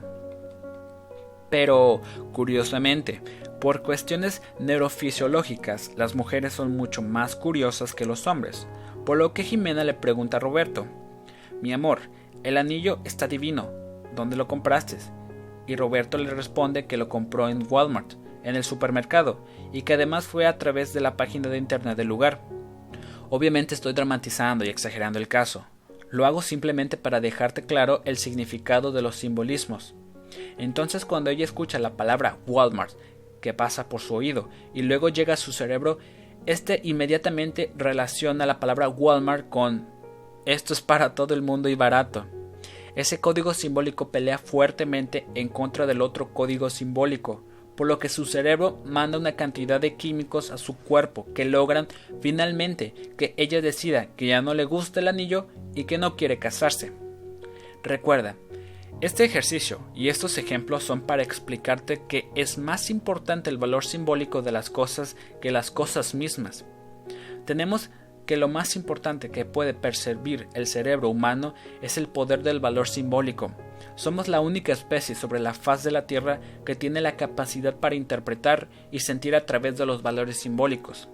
Pero, 1.50 2.00
curiosamente, 2.32 3.20
por 3.60 3.82
cuestiones 3.82 4.42
neurofisiológicas, 4.58 5.92
las 5.96 6.14
mujeres 6.14 6.54
son 6.54 6.76
mucho 6.76 7.02
más 7.02 7.36
curiosas 7.36 7.94
que 7.94 8.06
los 8.06 8.26
hombres, 8.26 8.66
por 9.04 9.18
lo 9.18 9.34
que 9.34 9.44
Jimena 9.44 9.84
le 9.84 9.94
pregunta 9.94 10.38
a 10.38 10.40
Roberto, 10.40 10.86
Mi 11.60 11.72
amor, 11.72 12.00
el 12.42 12.56
anillo 12.56 12.98
está 13.04 13.28
divino, 13.28 13.70
¿dónde 14.16 14.34
lo 14.34 14.48
compraste? 14.48 14.96
Y 15.68 15.76
Roberto 15.76 16.18
le 16.18 16.30
responde 16.30 16.86
que 16.86 16.96
lo 16.96 17.08
compró 17.08 17.48
en 17.48 17.64
Walmart, 17.70 18.14
en 18.44 18.56
el 18.56 18.64
supermercado 18.64 19.44
y 19.72 19.82
que 19.82 19.94
además 19.94 20.26
fue 20.26 20.46
a 20.46 20.58
través 20.58 20.92
de 20.92 21.00
la 21.00 21.16
página 21.16 21.48
de 21.48 21.58
internet 21.58 21.96
del 21.96 22.08
lugar. 22.08 22.40
Obviamente 23.30 23.74
estoy 23.74 23.92
dramatizando 23.92 24.64
y 24.64 24.68
exagerando 24.68 25.18
el 25.18 25.28
caso. 25.28 25.64
Lo 26.10 26.26
hago 26.26 26.42
simplemente 26.42 26.96
para 26.96 27.20
dejarte 27.20 27.64
claro 27.64 28.02
el 28.04 28.16
significado 28.16 28.92
de 28.92 29.02
los 29.02 29.16
simbolismos. 29.16 29.94
Entonces 30.58 31.04
cuando 31.04 31.30
ella 31.30 31.44
escucha 31.44 31.78
la 31.78 31.96
palabra 31.96 32.38
Walmart, 32.46 32.92
que 33.40 33.54
pasa 33.54 33.88
por 33.88 34.00
su 34.00 34.14
oído 34.14 34.48
y 34.74 34.82
luego 34.82 35.08
llega 35.08 35.34
a 35.34 35.38
su 35.38 35.52
cerebro, 35.52 35.98
este 36.44 36.80
inmediatamente 36.84 37.72
relaciona 37.76 38.46
la 38.46 38.60
palabra 38.60 38.88
Walmart 38.88 39.48
con 39.48 39.86
esto 40.44 40.72
es 40.72 40.80
para 40.80 41.14
todo 41.14 41.34
el 41.34 41.42
mundo 41.42 41.68
y 41.68 41.76
barato. 41.76 42.26
Ese 42.96 43.20
código 43.20 43.54
simbólico 43.54 44.10
pelea 44.10 44.38
fuertemente 44.38 45.26
en 45.34 45.48
contra 45.48 45.86
del 45.86 46.02
otro 46.02 46.34
código 46.34 46.68
simbólico, 46.68 47.44
por 47.76 47.86
lo 47.86 47.98
que 47.98 48.08
su 48.08 48.26
cerebro 48.26 48.80
manda 48.84 49.18
una 49.18 49.36
cantidad 49.36 49.80
de 49.80 49.96
químicos 49.96 50.50
a 50.50 50.58
su 50.58 50.76
cuerpo 50.76 51.26
que 51.34 51.44
logran 51.44 51.88
finalmente 52.20 52.92
que 53.16 53.34
ella 53.36 53.60
decida 53.60 54.08
que 54.16 54.26
ya 54.26 54.42
no 54.42 54.54
le 54.54 54.64
gusta 54.64 55.00
el 55.00 55.08
anillo 55.08 55.46
y 55.74 55.84
que 55.84 55.98
no 55.98 56.16
quiere 56.16 56.38
casarse. 56.38 56.92
Recuerda, 57.82 58.36
este 59.00 59.24
ejercicio 59.24 59.80
y 59.96 60.08
estos 60.08 60.38
ejemplos 60.38 60.84
son 60.84 61.00
para 61.00 61.24
explicarte 61.24 62.02
que 62.08 62.28
es 62.36 62.56
más 62.56 62.88
importante 62.88 63.50
el 63.50 63.58
valor 63.58 63.84
simbólico 63.84 64.42
de 64.42 64.52
las 64.52 64.70
cosas 64.70 65.16
que 65.40 65.50
las 65.50 65.72
cosas 65.72 66.14
mismas. 66.14 66.64
Tenemos 67.44 67.90
que 68.32 68.38
lo 68.38 68.48
más 68.48 68.76
importante 68.76 69.30
que 69.30 69.44
puede 69.44 69.74
percibir 69.74 70.48
el 70.54 70.66
cerebro 70.66 71.10
humano 71.10 71.52
es 71.82 71.98
el 71.98 72.08
poder 72.08 72.42
del 72.42 72.60
valor 72.60 72.88
simbólico, 72.88 73.50
somos 73.94 74.26
la 74.26 74.40
única 74.40 74.72
especie 74.72 75.14
sobre 75.14 75.38
la 75.38 75.52
faz 75.52 75.84
de 75.84 75.90
la 75.90 76.06
Tierra 76.06 76.40
que 76.64 76.74
tiene 76.74 77.02
la 77.02 77.18
capacidad 77.18 77.76
para 77.76 77.94
interpretar 77.94 78.70
y 78.90 79.00
sentir 79.00 79.34
a 79.34 79.44
través 79.44 79.76
de 79.76 79.84
los 79.84 80.02
valores 80.02 80.38
simbólicos. 80.38 81.10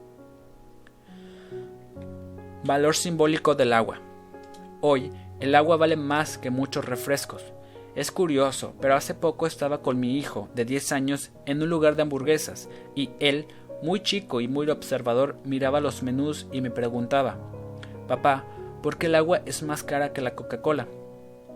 Valor 2.63 2.95
simbólico 2.95 3.57
del 3.57 3.73
agua. 3.73 4.01
Hoy, 4.81 5.11
el 5.41 5.57
agua 5.57 5.77
vale 5.77 5.97
más 5.97 6.39
que 6.39 6.51
muchos 6.51 6.85
refrescos. 6.85 7.43
Es 7.97 8.13
curioso, 8.13 8.77
pero 8.81 8.95
hace 8.95 9.15
poco 9.15 9.49
estaba 9.49 9.83
con 9.83 9.99
mi 9.99 10.19
hijo, 10.19 10.49
de 10.55 10.65
10 10.65 10.93
años, 10.93 11.33
en 11.47 11.61
un 11.65 11.69
lugar 11.69 11.97
de 11.97 12.03
hamburguesas, 12.03 12.69
y 12.95 13.11
él, 13.19 13.49
muy 13.83 14.01
chico 14.01 14.41
y 14.41 14.49
muy 14.49 14.69
observador, 14.71 15.37
miraba 15.45 15.81
los 15.81 16.03
menús 16.03 16.47
y 16.53 16.61
me 16.61 16.71
preguntaba, 16.71 17.39
Papá, 18.07 18.45
¿por 18.83 18.97
qué 18.97 19.07
el 19.07 19.15
agua 19.15 19.43
es 19.47 19.63
más 19.63 19.83
cara 19.83 20.13
que 20.13 20.21
la 20.21 20.35
Coca-Cola? 20.35 20.89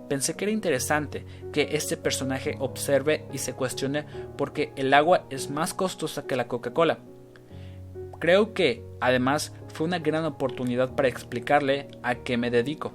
Pensé 0.08 0.34
que 0.34 0.44
era 0.44 0.52
interesante 0.52 1.24
que 1.52 1.70
este 1.72 1.96
personaje 1.96 2.56
observe 2.58 3.24
y 3.32 3.38
se 3.38 3.54
cuestione 3.54 4.04
por 4.36 4.52
qué 4.52 4.72
el 4.76 4.92
agua 4.92 5.26
es 5.30 5.50
más 5.50 5.72
costosa 5.72 6.26
que 6.26 6.36
la 6.36 6.48
Coca-Cola. 6.48 6.98
Creo 8.18 8.52
que, 8.52 8.84
además, 9.00 9.54
fue 9.68 9.86
una 9.86 9.98
gran 9.98 10.24
oportunidad 10.24 10.94
para 10.94 11.08
explicarle 11.08 11.88
a 12.02 12.16
qué 12.16 12.36
me 12.36 12.50
dedico. 12.50 12.92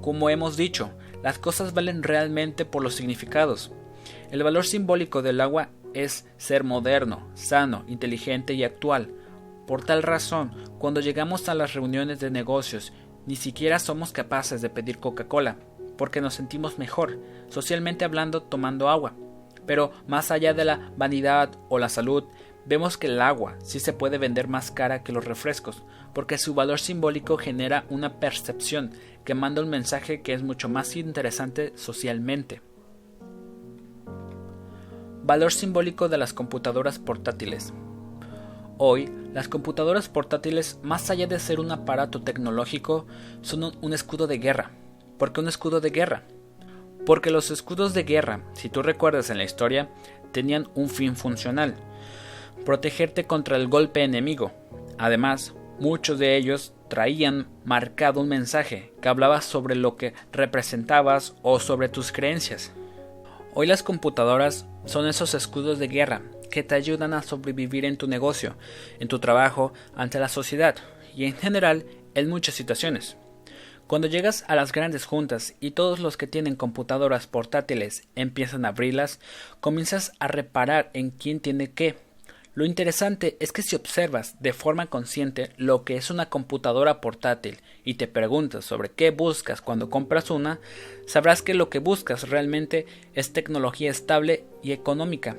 Como 0.00 0.28
hemos 0.28 0.56
dicho, 0.56 0.90
las 1.22 1.38
cosas 1.38 1.72
valen 1.72 2.02
realmente 2.02 2.64
por 2.64 2.82
los 2.82 2.94
significados. 2.94 3.72
El 4.30 4.42
valor 4.42 4.64
simbólico 4.64 5.22
del 5.22 5.40
agua 5.40 5.68
es 5.94 6.26
ser 6.36 6.64
moderno, 6.64 7.28
sano, 7.34 7.84
inteligente 7.86 8.54
y 8.54 8.64
actual. 8.64 9.14
Por 9.66 9.84
tal 9.84 10.02
razón, 10.02 10.52
cuando 10.78 11.00
llegamos 11.00 11.48
a 11.48 11.54
las 11.54 11.74
reuniones 11.74 12.20
de 12.20 12.30
negocios 12.30 12.92
ni 13.26 13.36
siquiera 13.36 13.78
somos 13.78 14.12
capaces 14.12 14.62
de 14.62 14.70
pedir 14.70 14.98
Coca-Cola, 14.98 15.56
porque 15.96 16.20
nos 16.20 16.34
sentimos 16.34 16.78
mejor, 16.78 17.18
socialmente 17.48 18.04
hablando, 18.04 18.42
tomando 18.42 18.88
agua. 18.88 19.14
Pero 19.66 19.92
más 20.08 20.30
allá 20.30 20.54
de 20.54 20.64
la 20.64 20.90
vanidad 20.96 21.50
o 21.68 21.78
la 21.78 21.88
salud, 21.88 22.24
vemos 22.64 22.96
que 22.96 23.06
el 23.06 23.20
agua 23.20 23.56
sí 23.62 23.80
se 23.80 23.92
puede 23.92 24.18
vender 24.18 24.48
más 24.48 24.70
cara 24.70 25.02
que 25.02 25.12
los 25.12 25.24
refrescos, 25.24 25.84
porque 26.14 26.38
su 26.38 26.54
valor 26.54 26.80
simbólico 26.80 27.36
genera 27.36 27.84
una 27.90 28.18
percepción 28.18 28.92
que 29.24 29.34
manda 29.34 29.62
un 29.62 29.68
mensaje 29.68 30.22
que 30.22 30.32
es 30.32 30.42
mucho 30.42 30.68
más 30.68 30.96
interesante 30.96 31.72
socialmente. 31.76 32.62
Valor 35.30 35.52
simbólico 35.52 36.08
de 36.08 36.18
las 36.18 36.32
computadoras 36.32 36.98
portátiles. 36.98 37.72
Hoy, 38.78 39.08
las 39.32 39.46
computadoras 39.46 40.08
portátiles, 40.08 40.80
más 40.82 41.08
allá 41.08 41.28
de 41.28 41.38
ser 41.38 41.60
un 41.60 41.70
aparato 41.70 42.20
tecnológico, 42.20 43.06
son 43.40 43.72
un, 43.80 43.92
escudo 43.92 44.26
de 44.26 44.38
guerra. 44.38 44.72
¿Por 45.20 45.32
qué 45.32 45.40
un 45.40 45.46
escudo 45.46 45.80
de 45.80 45.90
guerra? 45.90 46.24
Porque 47.06 47.30
los 47.30 47.52
escudos 47.52 47.94
de 47.94 48.02
guerra, 48.02 48.42
si 48.54 48.70
tú 48.70 48.82
recuerdas 48.82 49.30
en 49.30 49.38
la 49.38 49.44
historia, 49.44 49.88
tenían 50.32 50.68
un 50.74 50.88
fin 50.88 51.14
funcional, 51.14 51.76
protegerte 52.64 53.22
contra 53.22 53.56
el 53.56 53.68
golpe 53.68 54.02
enemigo. 54.02 54.50
Además, 54.98 55.54
muchos 55.78 56.18
de 56.18 56.36
ellos 56.36 56.74
traían 56.88 57.46
marcado 57.64 58.20
un 58.20 58.28
mensaje 58.28 58.92
que 59.00 59.08
hablaba 59.08 59.42
sobre 59.42 59.76
lo 59.76 59.94
que 59.94 60.12
representabas 60.32 61.36
o 61.42 61.60
sobre 61.60 61.88
tus 61.88 62.10
creencias. 62.10 62.72
Hoy 63.52 63.66
las 63.66 63.82
computadoras 63.82 64.66
son 64.84 65.08
esos 65.08 65.34
escudos 65.34 65.80
de 65.80 65.88
guerra 65.88 66.22
que 66.52 66.62
te 66.62 66.76
ayudan 66.76 67.12
a 67.12 67.22
sobrevivir 67.22 67.84
en 67.84 67.96
tu 67.96 68.06
negocio, 68.06 68.56
en 69.00 69.08
tu 69.08 69.18
trabajo, 69.18 69.72
ante 69.96 70.20
la 70.20 70.28
sociedad 70.28 70.76
y 71.16 71.24
en 71.24 71.34
general 71.34 71.84
en 72.14 72.28
muchas 72.28 72.54
situaciones. 72.54 73.16
Cuando 73.88 74.06
llegas 74.06 74.44
a 74.46 74.54
las 74.54 74.70
grandes 74.70 75.04
juntas 75.04 75.54
y 75.58 75.72
todos 75.72 75.98
los 75.98 76.16
que 76.16 76.28
tienen 76.28 76.54
computadoras 76.54 77.26
portátiles 77.26 78.06
empiezan 78.14 78.64
a 78.64 78.68
abrirlas, 78.68 79.18
comienzas 79.58 80.12
a 80.20 80.28
reparar 80.28 80.90
en 80.94 81.10
quién 81.10 81.40
tiene 81.40 81.72
qué. 81.72 81.96
Lo 82.54 82.64
interesante 82.64 83.36
es 83.40 83.52
que 83.52 83.62
si 83.62 83.76
observas 83.76 84.40
de 84.40 84.52
forma 84.52 84.86
consciente 84.86 85.50
lo 85.56 85.84
que 85.84 85.96
es 85.96 86.10
una 86.10 86.28
computadora 86.28 87.00
portátil 87.00 87.58
y 87.84 87.94
te 87.94 88.08
preguntas 88.08 88.64
sobre 88.64 88.90
qué 88.90 89.10
buscas 89.10 89.60
cuando 89.60 89.88
compras 89.88 90.30
una, 90.30 90.58
sabrás 91.06 91.42
que 91.42 91.54
lo 91.54 91.70
que 91.70 91.78
buscas 91.78 92.28
realmente 92.28 92.86
es 93.14 93.32
tecnología 93.32 93.90
estable 93.90 94.44
y 94.62 94.72
económica, 94.72 95.36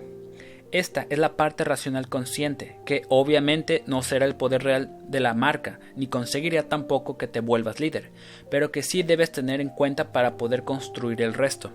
esta 0.71 1.05
es 1.09 1.19
la 1.19 1.35
parte 1.35 1.65
racional 1.65 2.07
consciente, 2.07 2.77
que 2.85 3.01
obviamente 3.09 3.83
no 3.87 4.03
será 4.03 4.25
el 4.25 4.37
poder 4.37 4.63
real 4.63 4.89
de 5.05 5.19
la 5.19 5.33
marca, 5.33 5.79
ni 5.97 6.07
conseguirá 6.07 6.63
tampoco 6.63 7.17
que 7.17 7.27
te 7.27 7.41
vuelvas 7.41 7.81
líder, 7.81 8.09
pero 8.49 8.71
que 8.71 8.81
sí 8.81 9.03
debes 9.03 9.33
tener 9.33 9.59
en 9.59 9.67
cuenta 9.67 10.13
para 10.13 10.37
poder 10.37 10.63
construir 10.63 11.21
el 11.21 11.33
resto. 11.33 11.71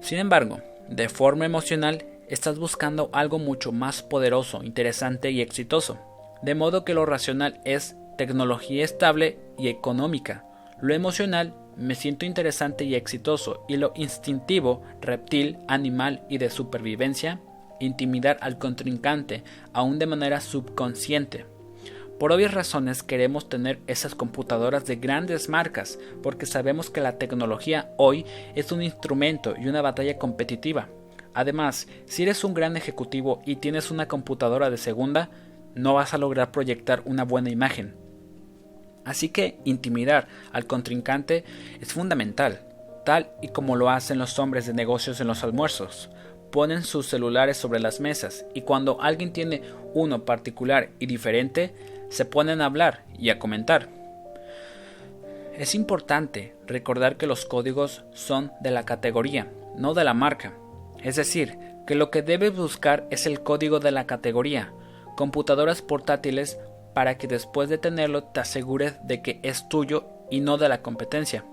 Sin 0.00 0.18
embargo, 0.18 0.60
de 0.88 1.08
forma 1.08 1.46
emocional, 1.46 2.04
estás 2.28 2.58
buscando 2.58 3.10
algo 3.12 3.38
mucho 3.38 3.72
más 3.72 4.02
poderoso, 4.02 4.62
interesante 4.62 5.30
y 5.30 5.40
exitoso, 5.40 5.98
de 6.42 6.54
modo 6.54 6.84
que 6.84 6.94
lo 6.94 7.06
racional 7.06 7.60
es 7.64 7.96
tecnología 8.16 8.84
estable 8.84 9.38
y 9.58 9.68
económica, 9.68 10.46
lo 10.80 10.92
emocional 10.92 11.54
me 11.76 11.94
siento 11.94 12.26
interesante 12.26 12.84
y 12.84 12.94
exitoso, 12.94 13.64
y 13.68 13.76
lo 13.76 13.92
instintivo, 13.96 14.82
reptil, 15.00 15.58
animal 15.68 16.24
y 16.28 16.38
de 16.38 16.50
supervivencia, 16.50 17.40
intimidar 17.80 18.38
al 18.40 18.58
contrincante, 18.58 19.42
aún 19.72 19.98
de 19.98 20.06
manera 20.06 20.40
subconsciente. 20.40 21.46
Por 22.18 22.32
obvias 22.32 22.54
razones 22.54 23.02
queremos 23.02 23.48
tener 23.50 23.78
esas 23.86 24.14
computadoras 24.14 24.86
de 24.86 24.96
grandes 24.96 25.50
marcas, 25.50 25.98
porque 26.22 26.46
sabemos 26.46 26.88
que 26.88 27.02
la 27.02 27.18
tecnología 27.18 27.92
hoy 27.98 28.24
es 28.54 28.72
un 28.72 28.82
instrumento 28.82 29.54
y 29.58 29.68
una 29.68 29.82
batalla 29.82 30.16
competitiva. 30.18 30.88
Además, 31.36 31.86
si 32.06 32.22
eres 32.22 32.42
un 32.44 32.54
gran 32.54 32.76
ejecutivo 32.76 33.42
y 33.44 33.56
tienes 33.56 33.90
una 33.90 34.08
computadora 34.08 34.70
de 34.70 34.78
segunda, 34.78 35.30
no 35.74 35.94
vas 35.94 36.14
a 36.14 36.18
lograr 36.18 36.50
proyectar 36.50 37.02
una 37.04 37.24
buena 37.24 37.50
imagen. 37.50 37.94
Así 39.04 39.28
que 39.28 39.60
intimidar 39.64 40.28
al 40.50 40.66
contrincante 40.66 41.44
es 41.78 41.92
fundamental, 41.92 42.62
tal 43.04 43.30
y 43.42 43.48
como 43.48 43.76
lo 43.76 43.90
hacen 43.90 44.18
los 44.18 44.38
hombres 44.38 44.66
de 44.66 44.72
negocios 44.72 45.20
en 45.20 45.26
los 45.28 45.44
almuerzos 45.44 46.10
ponen 46.50 46.84
sus 46.84 47.06
celulares 47.06 47.58
sobre 47.58 47.80
las 47.80 48.00
mesas 48.00 48.46
y 48.54 48.62
cuando 48.62 49.02
alguien 49.02 49.32
tiene 49.32 49.60
uno 49.92 50.24
particular 50.24 50.88
y 50.98 51.04
diferente, 51.04 51.74
se 52.08 52.24
ponen 52.24 52.62
a 52.62 52.64
hablar 52.64 53.04
y 53.18 53.28
a 53.28 53.38
comentar. 53.38 53.90
Es 55.58 55.74
importante 55.74 56.54
recordar 56.66 57.18
que 57.18 57.26
los 57.26 57.44
códigos 57.44 58.04
son 58.14 58.52
de 58.60 58.70
la 58.70 58.86
categoría, 58.86 59.50
no 59.76 59.92
de 59.92 60.04
la 60.04 60.14
marca. 60.14 60.54
Es 61.02 61.16
decir, 61.16 61.58
que 61.86 61.94
lo 61.94 62.10
que 62.10 62.22
debes 62.22 62.54
buscar 62.56 63.06
es 63.10 63.26
el 63.26 63.42
código 63.42 63.80
de 63.80 63.92
la 63.92 64.06
categoría, 64.06 64.72
computadoras 65.16 65.82
portátiles 65.82 66.58
para 66.94 67.18
que 67.18 67.28
después 67.28 67.68
de 67.68 67.78
tenerlo 67.78 68.24
te 68.24 68.40
asegures 68.40 68.96
de 69.04 69.22
que 69.22 69.40
es 69.42 69.68
tuyo 69.68 70.06
y 70.30 70.40
no 70.40 70.58
de 70.58 70.68
la 70.68 70.82
competencia. 70.82 71.44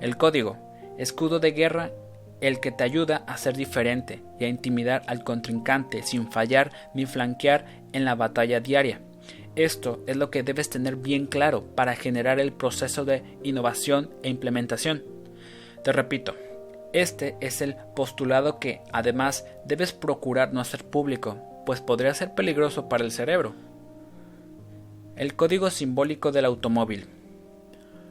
El 0.00 0.16
código, 0.16 0.56
escudo 0.98 1.40
de 1.40 1.52
guerra, 1.52 1.90
el 2.40 2.60
que 2.60 2.70
te 2.70 2.84
ayuda 2.84 3.24
a 3.26 3.36
ser 3.36 3.56
diferente 3.56 4.22
y 4.38 4.44
a 4.44 4.48
intimidar 4.48 5.02
al 5.06 5.24
contrincante 5.24 6.02
sin 6.02 6.30
fallar 6.30 6.70
ni 6.94 7.06
flanquear 7.06 7.66
en 7.92 8.04
la 8.04 8.14
batalla 8.14 8.60
diaria. 8.60 9.00
Esto 9.56 10.04
es 10.06 10.16
lo 10.16 10.30
que 10.30 10.44
debes 10.44 10.70
tener 10.70 10.96
bien 10.96 11.26
claro 11.26 11.64
para 11.74 11.96
generar 11.96 12.38
el 12.38 12.52
proceso 12.52 13.04
de 13.04 13.24
innovación 13.42 14.10
e 14.22 14.28
implementación. 14.28 15.02
Te 15.82 15.92
repito, 15.92 16.36
este 16.92 17.36
es 17.40 17.60
el 17.60 17.76
postulado 17.94 18.58
que, 18.58 18.80
además, 18.92 19.44
debes 19.64 19.92
procurar 19.92 20.52
no 20.52 20.60
hacer 20.60 20.84
público, 20.84 21.36
pues 21.66 21.80
podría 21.80 22.14
ser 22.14 22.34
peligroso 22.34 22.88
para 22.88 23.04
el 23.04 23.12
cerebro. 23.12 23.54
El 25.16 25.34
código 25.34 25.68
simbólico 25.70 26.32
del 26.32 26.44
automóvil. 26.46 27.08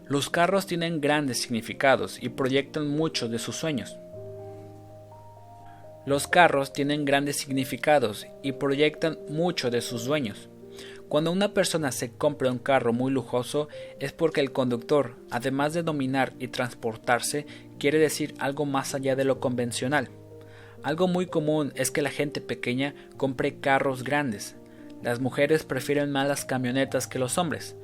Los 0.07 0.29
carros 0.29 0.67
tienen 0.67 1.01
grandes 1.01 1.41
significados 1.41 2.21
y 2.21 2.29
proyectan 2.29 2.87
muchos 2.87 3.31
de 3.31 3.39
sus 3.39 3.55
sueños. 3.55 3.97
Los 6.05 6.27
carros 6.27 6.71
tienen 6.71 7.03
grandes 7.03 7.37
significados 7.37 8.27
y 8.41 8.53
proyectan 8.53 9.17
mucho 9.27 9.69
de 9.69 9.81
sus 9.81 10.03
sueños. 10.03 10.47
Cuando 11.09 11.31
una 11.31 11.53
persona 11.53 11.91
se 11.91 12.11
compra 12.11 12.51
un 12.51 12.59
carro 12.59 12.93
muy 12.93 13.11
lujoso 13.11 13.69
es 13.99 14.13
porque 14.13 14.41
el 14.41 14.51
conductor, 14.51 15.15
además 15.31 15.73
de 15.73 15.83
dominar 15.83 16.33
y 16.39 16.49
transportarse, 16.49 17.45
quiere 17.77 17.99
decir 17.99 18.33
algo 18.39 18.65
más 18.65 18.93
allá 18.93 19.15
de 19.15 19.25
lo 19.25 19.39
convencional. 19.39 20.09
Algo 20.83 21.07
muy 21.07 21.27
común 21.27 21.73
es 21.75 21.91
que 21.91 22.01
la 22.01 22.09
gente 22.09 22.41
pequeña 22.41 22.93
compre 23.17 23.59
carros 23.59 24.03
grandes. 24.03 24.55
Las 25.01 25.19
mujeres 25.19 25.63
prefieren 25.63 26.11
más 26.11 26.27
las 26.27 26.45
camionetas 26.45 27.07
que 27.07 27.19
los 27.19 27.37
hombres. 27.37 27.75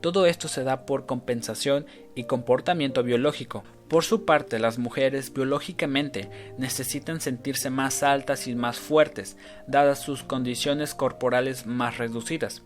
Todo 0.00 0.26
esto 0.26 0.48
se 0.48 0.64
da 0.64 0.84
por 0.84 1.06
compensación 1.06 1.86
y 2.14 2.24
comportamiento 2.24 3.02
biológico. 3.02 3.62
Por 3.88 4.04
su 4.04 4.24
parte, 4.24 4.58
las 4.58 4.78
mujeres 4.78 5.32
biológicamente 5.32 6.28
necesitan 6.58 7.20
sentirse 7.20 7.70
más 7.70 8.02
altas 8.02 8.48
y 8.48 8.54
más 8.54 8.78
fuertes, 8.78 9.36
dadas 9.66 10.00
sus 10.00 10.22
condiciones 10.22 10.94
corporales 10.94 11.66
más 11.66 11.98
reducidas. 11.98 12.62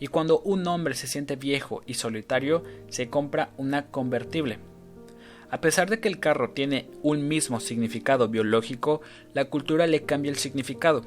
Y 0.00 0.08
cuando 0.08 0.40
un 0.40 0.66
hombre 0.66 0.94
se 0.94 1.06
siente 1.06 1.36
viejo 1.36 1.82
y 1.86 1.94
solitario, 1.94 2.64
se 2.88 3.08
compra 3.08 3.50
una 3.56 3.86
convertible. 3.86 4.58
A 5.52 5.60
pesar 5.60 5.90
de 5.90 6.00
que 6.00 6.08
el 6.08 6.18
carro 6.18 6.52
tiene 6.52 6.88
un 7.02 7.28
mismo 7.28 7.60
significado 7.60 8.28
biológico, 8.28 9.02
la 9.34 9.44
cultura 9.44 9.86
le 9.86 10.04
cambia 10.04 10.30
el 10.30 10.38
significado. 10.38 11.02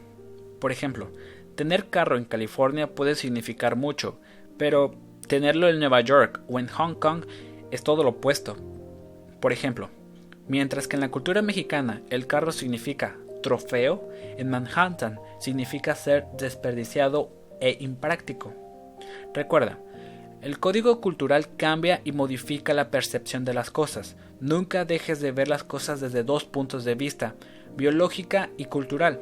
Por 0.59 0.71
ejemplo, 0.71 1.09
tener 1.55 1.89
carro 1.89 2.15
en 2.15 2.25
California 2.25 2.93
puede 2.93 3.15
significar 3.15 3.75
mucho, 3.75 4.19
pero 4.59 4.93
tenerlo 5.27 5.67
en 5.67 5.79
Nueva 5.79 6.01
York 6.01 6.41
o 6.47 6.59
en 6.59 6.67
Hong 6.67 6.93
Kong 6.93 7.25
es 7.71 7.81
todo 7.81 8.03
lo 8.03 8.11
opuesto. 8.11 8.55
Por 9.39 9.51
ejemplo, 9.51 9.89
mientras 10.47 10.87
que 10.87 10.95
en 10.95 11.01
la 11.01 11.09
cultura 11.09 11.41
mexicana 11.41 12.03
el 12.11 12.27
carro 12.27 12.51
significa 12.51 13.17
trofeo, 13.41 14.07
en 14.37 14.51
Manhattan 14.51 15.19
significa 15.39 15.95
ser 15.95 16.27
desperdiciado 16.37 17.31
e 17.59 17.77
impráctico. 17.79 18.53
Recuerda, 19.33 19.79
el 20.45 20.59
código 20.59 21.01
cultural 21.01 21.47
cambia 21.57 22.01
y 22.03 22.11
modifica 22.11 22.75
la 22.75 22.91
percepción 22.91 23.45
de 23.45 23.55
las 23.55 23.71
cosas. 23.71 24.15
Nunca 24.39 24.85
dejes 24.85 25.19
de 25.19 25.31
ver 25.31 25.47
las 25.47 25.63
cosas 25.63 26.01
desde 26.01 26.23
dos 26.23 26.43
puntos 26.43 26.85
de 26.85 26.93
vista, 26.93 27.33
biológica 27.75 28.51
y 28.55 28.65
cultural. 28.65 29.19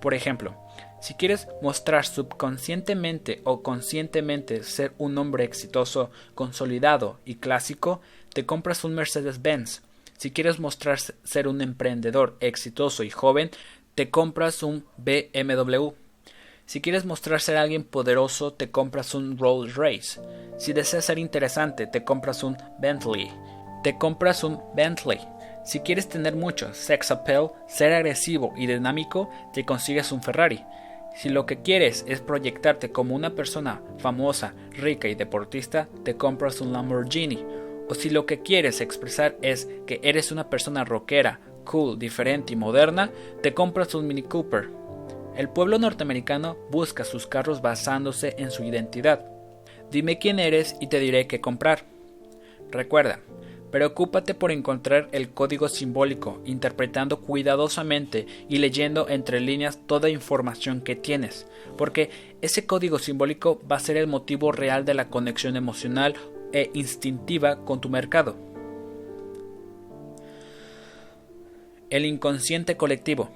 Por 0.00 0.14
ejemplo, 0.14 0.56
si 1.00 1.14
quieres 1.14 1.46
mostrar 1.62 2.04
subconscientemente 2.04 3.42
o 3.44 3.62
conscientemente 3.62 4.64
ser 4.64 4.92
un 4.98 5.16
hombre 5.18 5.44
exitoso, 5.44 6.10
consolidado 6.34 7.20
y 7.24 7.36
clásico, 7.36 8.00
te 8.34 8.44
compras 8.44 8.82
un 8.82 8.96
Mercedes-Benz. 8.96 9.82
Si 10.16 10.32
quieres 10.32 10.58
mostrar 10.58 10.98
ser 10.98 11.46
un 11.46 11.60
emprendedor 11.60 12.36
exitoso 12.40 13.04
y 13.04 13.10
joven, 13.10 13.52
te 13.94 14.10
compras 14.10 14.64
un 14.64 14.84
BMW. 14.96 15.92
Si 16.68 16.82
quieres 16.82 17.06
mostrar 17.06 17.40
ser 17.40 17.56
alguien 17.56 17.82
poderoso, 17.82 18.52
te 18.52 18.70
compras 18.70 19.14
un 19.14 19.38
Rolls 19.38 19.74
Royce. 19.74 20.20
Si 20.58 20.74
deseas 20.74 21.06
ser 21.06 21.18
interesante, 21.18 21.86
te 21.86 22.04
compras 22.04 22.42
un 22.42 22.58
Bentley. 22.78 23.30
Te 23.82 23.96
compras 23.96 24.44
un 24.44 24.60
Bentley. 24.76 25.18
Si 25.64 25.80
quieres 25.80 26.10
tener 26.10 26.36
mucho 26.36 26.74
sex 26.74 27.10
appeal, 27.10 27.52
ser 27.68 27.94
agresivo 27.94 28.52
y 28.54 28.66
dinámico, 28.66 29.30
te 29.54 29.64
consigues 29.64 30.12
un 30.12 30.22
Ferrari. 30.22 30.62
Si 31.16 31.30
lo 31.30 31.46
que 31.46 31.62
quieres 31.62 32.04
es 32.06 32.20
proyectarte 32.20 32.92
como 32.92 33.14
una 33.14 33.30
persona 33.30 33.80
famosa, 33.96 34.52
rica 34.72 35.08
y 35.08 35.14
deportista, 35.14 35.88
te 36.04 36.18
compras 36.18 36.60
un 36.60 36.74
Lamborghini. 36.74 37.46
O 37.88 37.94
si 37.94 38.10
lo 38.10 38.26
que 38.26 38.42
quieres 38.42 38.82
expresar 38.82 39.38
es 39.40 39.70
que 39.86 40.00
eres 40.02 40.32
una 40.32 40.50
persona 40.50 40.84
rockera, 40.84 41.40
cool, 41.64 41.98
diferente 41.98 42.52
y 42.52 42.56
moderna, 42.56 43.10
te 43.42 43.54
compras 43.54 43.94
un 43.94 44.06
Mini 44.06 44.22
Cooper. 44.22 44.68
El 45.38 45.48
pueblo 45.48 45.78
norteamericano 45.78 46.56
busca 46.68 47.04
sus 47.04 47.28
carros 47.28 47.62
basándose 47.62 48.34
en 48.38 48.50
su 48.50 48.64
identidad. 48.64 49.24
Dime 49.88 50.18
quién 50.18 50.40
eres 50.40 50.74
y 50.80 50.88
te 50.88 50.98
diré 50.98 51.28
qué 51.28 51.40
comprar. 51.40 51.84
Recuerda, 52.72 53.20
preocúpate 53.70 54.34
por 54.34 54.50
encontrar 54.50 55.08
el 55.12 55.30
código 55.30 55.68
simbólico, 55.68 56.42
interpretando 56.44 57.20
cuidadosamente 57.20 58.26
y 58.48 58.58
leyendo 58.58 59.08
entre 59.08 59.38
líneas 59.38 59.78
toda 59.86 60.10
información 60.10 60.80
que 60.80 60.96
tienes, 60.96 61.46
porque 61.76 62.10
ese 62.40 62.66
código 62.66 62.98
simbólico 62.98 63.60
va 63.70 63.76
a 63.76 63.80
ser 63.80 63.96
el 63.96 64.08
motivo 64.08 64.50
real 64.50 64.84
de 64.84 64.94
la 64.94 65.08
conexión 65.08 65.54
emocional 65.54 66.16
e 66.52 66.68
instintiva 66.74 67.64
con 67.64 67.80
tu 67.80 67.88
mercado. 67.88 68.34
El 71.90 72.06
inconsciente 72.06 72.76
colectivo. 72.76 73.30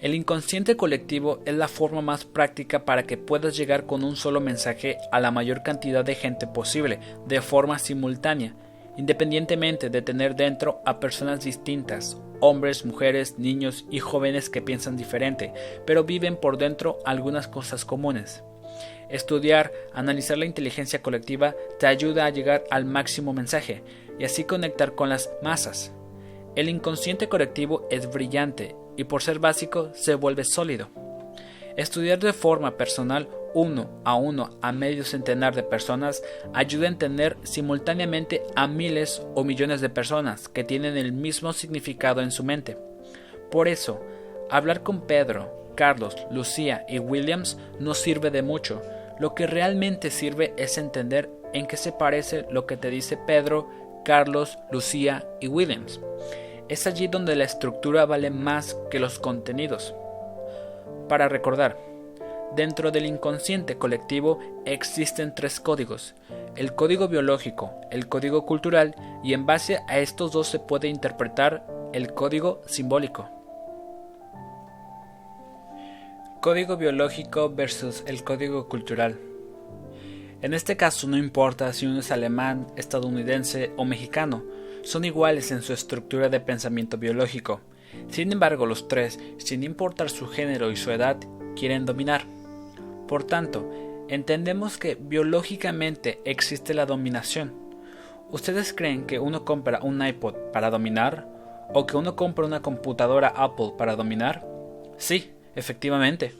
El 0.00 0.14
inconsciente 0.14 0.78
colectivo 0.78 1.40
es 1.44 1.54
la 1.54 1.68
forma 1.68 2.00
más 2.00 2.24
práctica 2.24 2.86
para 2.86 3.02
que 3.02 3.18
puedas 3.18 3.54
llegar 3.54 3.84
con 3.84 4.02
un 4.02 4.16
solo 4.16 4.40
mensaje 4.40 4.96
a 5.12 5.20
la 5.20 5.30
mayor 5.30 5.62
cantidad 5.62 6.02
de 6.02 6.14
gente 6.14 6.46
posible, 6.46 6.98
de 7.26 7.42
forma 7.42 7.78
simultánea, 7.78 8.54
independientemente 8.96 9.90
de 9.90 10.00
tener 10.00 10.36
dentro 10.36 10.80
a 10.86 11.00
personas 11.00 11.44
distintas, 11.44 12.16
hombres, 12.40 12.86
mujeres, 12.86 13.38
niños 13.38 13.84
y 13.90 13.98
jóvenes 13.98 14.48
que 14.48 14.62
piensan 14.62 14.96
diferente, 14.96 15.52
pero 15.84 16.04
viven 16.04 16.36
por 16.36 16.56
dentro 16.56 16.98
algunas 17.04 17.46
cosas 17.46 17.84
comunes. 17.84 18.42
Estudiar, 19.10 19.70
analizar 19.92 20.38
la 20.38 20.46
inteligencia 20.46 21.02
colectiva 21.02 21.54
te 21.78 21.86
ayuda 21.86 22.24
a 22.24 22.30
llegar 22.30 22.64
al 22.70 22.86
máximo 22.86 23.34
mensaje 23.34 23.82
y 24.18 24.24
así 24.24 24.44
conectar 24.44 24.94
con 24.94 25.10
las 25.10 25.30
masas. 25.42 25.92
El 26.56 26.70
inconsciente 26.70 27.28
colectivo 27.28 27.86
es 27.90 28.10
brillante 28.10 28.74
y 29.00 29.04
por 29.04 29.22
ser 29.22 29.38
básico 29.38 29.88
se 29.94 30.14
vuelve 30.14 30.44
sólido. 30.44 30.90
Estudiar 31.74 32.18
de 32.18 32.34
forma 32.34 32.76
personal 32.76 33.30
uno 33.54 33.88
a 34.04 34.14
uno 34.14 34.58
a 34.60 34.72
medio 34.72 35.04
centenar 35.04 35.54
de 35.54 35.62
personas 35.62 36.22
ayuda 36.52 36.84
a 36.84 36.90
entender 36.90 37.38
simultáneamente 37.42 38.42
a 38.56 38.66
miles 38.66 39.22
o 39.34 39.42
millones 39.42 39.80
de 39.80 39.88
personas 39.88 40.50
que 40.50 40.64
tienen 40.64 40.98
el 40.98 41.12
mismo 41.12 41.54
significado 41.54 42.20
en 42.20 42.30
su 42.30 42.44
mente. 42.44 42.76
Por 43.50 43.68
eso, 43.68 44.04
hablar 44.50 44.82
con 44.82 45.06
Pedro, 45.06 45.72
Carlos, 45.76 46.14
Lucía 46.30 46.84
y 46.86 46.98
Williams 46.98 47.56
no 47.78 47.94
sirve 47.94 48.30
de 48.30 48.42
mucho. 48.42 48.82
Lo 49.18 49.34
que 49.34 49.46
realmente 49.46 50.10
sirve 50.10 50.52
es 50.58 50.76
entender 50.76 51.30
en 51.54 51.66
qué 51.66 51.78
se 51.78 51.92
parece 51.92 52.44
lo 52.50 52.66
que 52.66 52.76
te 52.76 52.90
dice 52.90 53.16
Pedro, 53.16 53.66
Carlos, 54.04 54.58
Lucía 54.70 55.26
y 55.40 55.48
Williams. 55.48 56.00
Es 56.70 56.86
allí 56.86 57.08
donde 57.08 57.34
la 57.34 57.42
estructura 57.42 58.06
vale 58.06 58.30
más 58.30 58.78
que 58.92 59.00
los 59.00 59.18
contenidos. 59.18 59.92
Para 61.08 61.28
recordar, 61.28 61.76
dentro 62.54 62.92
del 62.92 63.06
inconsciente 63.06 63.76
colectivo 63.76 64.38
existen 64.64 65.34
tres 65.34 65.58
códigos, 65.58 66.14
el 66.54 66.76
código 66.76 67.08
biológico, 67.08 67.72
el 67.90 68.08
código 68.08 68.46
cultural 68.46 68.94
y 69.24 69.34
en 69.34 69.46
base 69.46 69.80
a 69.88 69.98
estos 69.98 70.30
dos 70.30 70.46
se 70.46 70.60
puede 70.60 70.86
interpretar 70.86 71.66
el 71.92 72.14
código 72.14 72.62
simbólico. 72.66 73.28
Código 76.40 76.76
biológico 76.76 77.50
versus 77.50 78.04
el 78.06 78.22
código 78.22 78.68
cultural. 78.68 79.18
En 80.40 80.54
este 80.54 80.76
caso 80.76 81.08
no 81.08 81.16
importa 81.16 81.72
si 81.72 81.86
uno 81.86 81.98
es 81.98 82.12
alemán, 82.12 82.68
estadounidense 82.76 83.72
o 83.76 83.84
mexicano, 83.84 84.44
son 84.82 85.04
iguales 85.04 85.50
en 85.50 85.62
su 85.62 85.72
estructura 85.72 86.28
de 86.28 86.40
pensamiento 86.40 86.98
biológico. 86.98 87.60
Sin 88.08 88.32
embargo, 88.32 88.66
los 88.66 88.88
tres, 88.88 89.18
sin 89.38 89.62
importar 89.62 90.10
su 90.10 90.28
género 90.28 90.70
y 90.70 90.76
su 90.76 90.90
edad, 90.90 91.18
quieren 91.56 91.86
dominar. 91.86 92.24
Por 93.08 93.24
tanto, 93.24 93.70
entendemos 94.08 94.78
que 94.78 94.94
biológicamente 94.94 96.20
existe 96.24 96.74
la 96.74 96.86
dominación. 96.86 97.52
¿Ustedes 98.30 98.72
creen 98.72 99.06
que 99.06 99.18
uno 99.18 99.44
compra 99.44 99.80
un 99.82 100.06
iPod 100.06 100.34
para 100.52 100.70
dominar 100.70 101.40
¿O 101.72 101.86
que 101.86 101.96
uno 101.96 102.16
compra 102.16 102.46
una 102.46 102.62
computadora 102.62 103.28
Apple 103.28 103.72
para 103.78 103.94
dominar? 103.94 104.44
Sí, 104.96 105.30
efectivamente. 105.54 106.34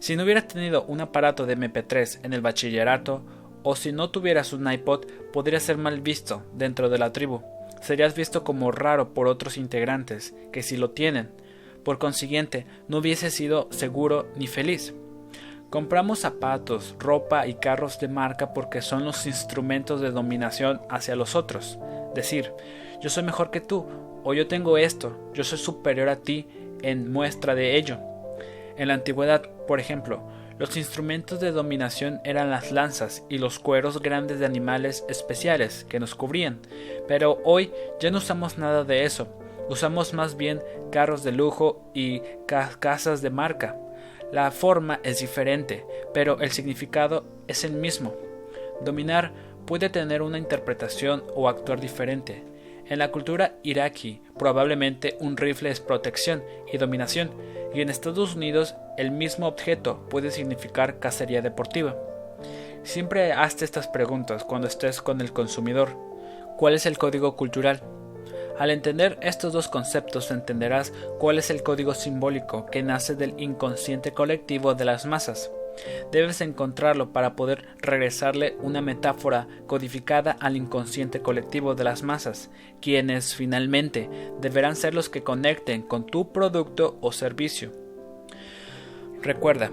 Si 0.00 0.16
no 0.16 0.24
hubieras 0.24 0.48
tenido 0.48 0.84
un 0.84 1.00
aparato 1.00 1.46
de 1.46 1.56
MP3 1.56 2.24
en 2.24 2.32
el 2.32 2.40
bachillerato, 2.40 3.22
o 3.62 3.76
si 3.76 3.92
no 3.92 4.10
tuvieras 4.10 4.52
un 4.52 4.70
iPod, 4.70 5.06
podrías 5.32 5.62
ser 5.62 5.78
mal 5.78 6.00
visto 6.00 6.42
dentro 6.54 6.88
de 6.88 6.98
la 6.98 7.12
tribu. 7.12 7.42
Serías 7.80 8.14
visto 8.14 8.44
como 8.44 8.70
raro 8.70 9.14
por 9.14 9.26
otros 9.26 9.56
integrantes, 9.56 10.34
que 10.52 10.62
si 10.62 10.76
lo 10.76 10.90
tienen. 10.90 11.30
Por 11.84 11.98
consiguiente, 11.98 12.66
no 12.88 12.98
hubiese 12.98 13.30
sido 13.30 13.68
seguro 13.70 14.28
ni 14.36 14.46
feliz. 14.46 14.94
Compramos 15.70 16.20
zapatos, 16.20 16.96
ropa 16.98 17.46
y 17.46 17.54
carros 17.54 18.00
de 18.00 18.08
marca 18.08 18.54
porque 18.54 18.80
son 18.80 19.04
los 19.04 19.26
instrumentos 19.26 20.00
de 20.00 20.10
dominación 20.10 20.80
hacia 20.88 21.14
los 21.14 21.34
otros. 21.34 21.78
Decir, 22.14 22.52
yo 23.02 23.10
soy 23.10 23.22
mejor 23.22 23.50
que 23.50 23.60
tú, 23.60 23.86
o 24.24 24.34
yo 24.34 24.48
tengo 24.48 24.78
esto, 24.78 25.30
yo 25.34 25.44
soy 25.44 25.58
superior 25.58 26.08
a 26.08 26.16
ti 26.16 26.48
en 26.82 27.12
muestra 27.12 27.54
de 27.54 27.76
ello. 27.76 27.98
En 28.76 28.88
la 28.88 28.94
antigüedad, 28.94 29.42
por 29.66 29.78
ejemplo, 29.78 30.22
los 30.58 30.76
instrumentos 30.76 31.40
de 31.40 31.52
dominación 31.52 32.20
eran 32.24 32.50
las 32.50 32.72
lanzas 32.72 33.22
y 33.28 33.38
los 33.38 33.58
cueros 33.58 34.02
grandes 34.02 34.40
de 34.40 34.46
animales 34.46 35.04
especiales 35.08 35.84
que 35.88 36.00
nos 36.00 36.14
cubrían, 36.14 36.60
pero 37.06 37.40
hoy 37.44 37.70
ya 38.00 38.10
no 38.10 38.18
usamos 38.18 38.58
nada 38.58 38.84
de 38.84 39.04
eso, 39.04 39.28
usamos 39.68 40.14
más 40.14 40.36
bien 40.36 40.60
carros 40.90 41.22
de 41.22 41.32
lujo 41.32 41.90
y 41.94 42.22
casas 42.46 43.22
de 43.22 43.30
marca. 43.30 43.76
La 44.32 44.50
forma 44.50 45.00
es 45.04 45.20
diferente, 45.20 45.86
pero 46.12 46.40
el 46.40 46.50
significado 46.50 47.24
es 47.46 47.64
el 47.64 47.72
mismo. 47.72 48.14
Dominar 48.84 49.32
puede 49.64 49.88
tener 49.88 50.22
una 50.22 50.38
interpretación 50.38 51.24
o 51.34 51.48
actuar 51.48 51.80
diferente. 51.80 52.47
En 52.88 52.98
la 52.98 53.10
cultura 53.10 53.54
iraquí, 53.62 54.22
probablemente 54.38 55.16
un 55.20 55.36
rifle 55.36 55.70
es 55.70 55.80
protección 55.80 56.42
y 56.72 56.78
dominación, 56.78 57.30
y 57.74 57.82
en 57.82 57.90
Estados 57.90 58.34
Unidos 58.34 58.76
el 58.96 59.10
mismo 59.10 59.46
objeto 59.46 60.08
puede 60.08 60.30
significar 60.30 60.98
cacería 60.98 61.42
deportiva. 61.42 61.96
Siempre 62.84 63.32
hazte 63.32 63.66
estas 63.66 63.88
preguntas 63.88 64.44
cuando 64.44 64.66
estés 64.66 65.02
con 65.02 65.20
el 65.20 65.32
consumidor. 65.32 65.90
¿Cuál 66.56 66.74
es 66.74 66.86
el 66.86 66.96
código 66.96 67.36
cultural? 67.36 67.82
Al 68.58 68.70
entender 68.70 69.18
estos 69.20 69.52
dos 69.52 69.68
conceptos 69.68 70.30
entenderás 70.30 70.92
cuál 71.18 71.38
es 71.38 71.50
el 71.50 71.62
código 71.62 71.94
simbólico 71.94 72.66
que 72.66 72.82
nace 72.82 73.14
del 73.14 73.34
inconsciente 73.36 74.12
colectivo 74.12 74.74
de 74.74 74.84
las 74.86 75.04
masas. 75.04 75.50
Debes 76.12 76.40
encontrarlo 76.40 77.12
para 77.12 77.36
poder 77.36 77.66
regresarle 77.78 78.56
una 78.60 78.80
metáfora 78.80 79.46
codificada 79.66 80.32
al 80.32 80.56
inconsciente 80.56 81.20
colectivo 81.20 81.74
de 81.74 81.84
las 81.84 82.02
masas, 82.02 82.50
quienes 82.80 83.34
finalmente 83.34 84.08
deberán 84.40 84.76
ser 84.76 84.94
los 84.94 85.08
que 85.08 85.22
conecten 85.22 85.82
con 85.82 86.06
tu 86.06 86.32
producto 86.32 86.98
o 87.00 87.12
servicio. 87.12 87.72
Recuerda, 89.22 89.70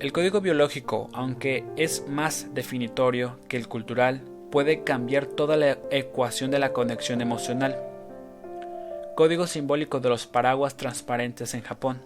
el 0.00 0.12
código 0.12 0.40
biológico, 0.40 1.08
aunque 1.12 1.64
es 1.76 2.06
más 2.06 2.54
definitorio 2.54 3.38
que 3.48 3.56
el 3.56 3.68
cultural, 3.68 4.22
puede 4.50 4.82
cambiar 4.84 5.26
toda 5.26 5.56
la 5.56 5.78
ecuación 5.90 6.50
de 6.50 6.58
la 6.58 6.72
conexión 6.72 7.20
emocional. 7.20 7.78
Código 9.16 9.46
simbólico 9.46 10.00
de 10.00 10.08
los 10.08 10.26
paraguas 10.26 10.76
transparentes 10.76 11.54
en 11.54 11.62
Japón. 11.62 12.00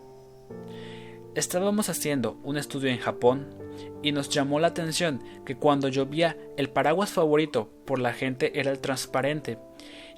Estábamos 1.34 1.88
haciendo 1.88 2.38
un 2.42 2.58
estudio 2.58 2.90
en 2.90 2.98
Japón 2.98 3.54
y 4.02 4.12
nos 4.12 4.28
llamó 4.28 4.60
la 4.60 4.68
atención 4.68 5.22
que 5.46 5.56
cuando 5.56 5.88
llovía 5.88 6.36
el 6.58 6.68
paraguas 6.68 7.10
favorito 7.10 7.70
por 7.86 7.98
la 7.98 8.12
gente 8.12 8.60
era 8.60 8.70
el 8.70 8.80
transparente. 8.80 9.58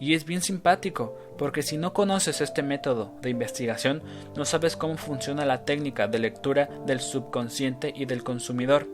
Y 0.00 0.14
es 0.14 0.24
bien 0.24 0.42
simpático, 0.42 1.16
porque 1.38 1.62
si 1.62 1.79
no 1.79 1.92
conoces 1.92 2.40
este 2.40 2.64
método 2.64 3.14
de 3.22 3.31
investigación, 3.31 4.03
no 4.37 4.44
sabes 4.44 4.77
cómo 4.77 4.96
funciona 4.96 5.44
la 5.44 5.64
técnica 5.64 6.09
de 6.09 6.18
lectura 6.18 6.68
del 6.85 6.98
subconsciente 6.98 7.92
y 7.94 8.07
del 8.07 8.24
consumidor. 8.24 8.88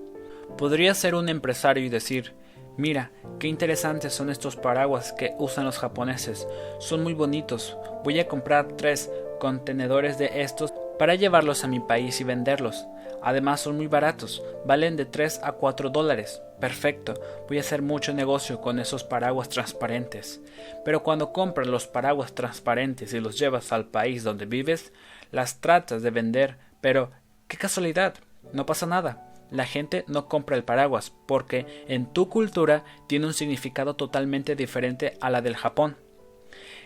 Podrías 0.58 0.98
ser 0.98 1.14
un 1.14 1.30
empresario 1.30 1.84
y 1.84 1.88
decir, 1.88 2.34
Mira, 2.76 3.12
qué 3.38 3.48
interesantes 3.48 4.14
son 4.14 4.30
estos 4.30 4.56
paraguas 4.56 5.12
que 5.12 5.34
usan 5.38 5.64
los 5.64 5.78
japoneses. 5.78 6.46
Son 6.78 7.02
muy 7.02 7.14
bonitos. 7.14 7.76
Voy 8.04 8.18
a 8.20 8.28
comprar 8.28 8.68
tres 8.76 9.10
contenedores 9.40 10.16
de 10.16 10.42
estos 10.42 10.72
para 11.00 11.16
llevarlos 11.16 11.64
a 11.64 11.66
mi 11.66 11.80
país 11.80 12.20
y 12.20 12.24
venderlos. 12.24 12.86
Además 13.20 13.62
son 13.62 13.76
muy 13.76 13.88
baratos, 13.88 14.40
valen 14.64 14.96
de 14.96 15.06
3 15.06 15.40
a 15.42 15.50
4 15.50 15.90
dólares. 15.90 16.40
Perfecto, 16.60 17.14
voy 17.48 17.58
a 17.58 17.62
hacer 17.62 17.82
mucho 17.82 18.14
negocio 18.14 18.60
con 18.60 18.78
esos 18.78 19.02
paraguas 19.02 19.48
transparentes. 19.48 20.40
Pero 20.84 21.02
cuando 21.02 21.32
compras 21.32 21.66
los 21.66 21.88
paraguas 21.88 22.32
transparentes 22.32 23.12
y 23.12 23.18
los 23.18 23.36
llevas 23.36 23.72
al 23.72 23.86
país 23.86 24.22
donde 24.22 24.46
vives, 24.46 24.92
las 25.32 25.60
tratas 25.60 26.02
de 26.02 26.10
vender, 26.10 26.58
pero 26.80 27.10
qué 27.48 27.56
casualidad, 27.56 28.14
no 28.52 28.64
pasa 28.64 28.86
nada 28.86 29.26
la 29.50 29.66
gente 29.66 30.04
no 30.06 30.28
compra 30.28 30.56
el 30.56 30.64
paraguas 30.64 31.12
porque 31.26 31.84
en 31.88 32.06
tu 32.06 32.28
cultura 32.28 32.84
tiene 33.06 33.26
un 33.26 33.34
significado 33.34 33.96
totalmente 33.96 34.56
diferente 34.56 35.16
a 35.20 35.30
la 35.30 35.42
del 35.42 35.56
Japón. 35.56 35.96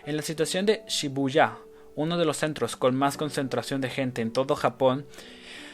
En 0.05 0.17
la 0.17 0.21
situación 0.21 0.65
de 0.65 0.83
Shibuya, 0.87 1.57
uno 1.95 2.17
de 2.17 2.25
los 2.25 2.37
centros 2.37 2.75
con 2.75 2.95
más 2.95 3.17
concentración 3.17 3.81
de 3.81 3.89
gente 3.89 4.21
en 4.21 4.31
todo 4.31 4.55
Japón, 4.55 5.05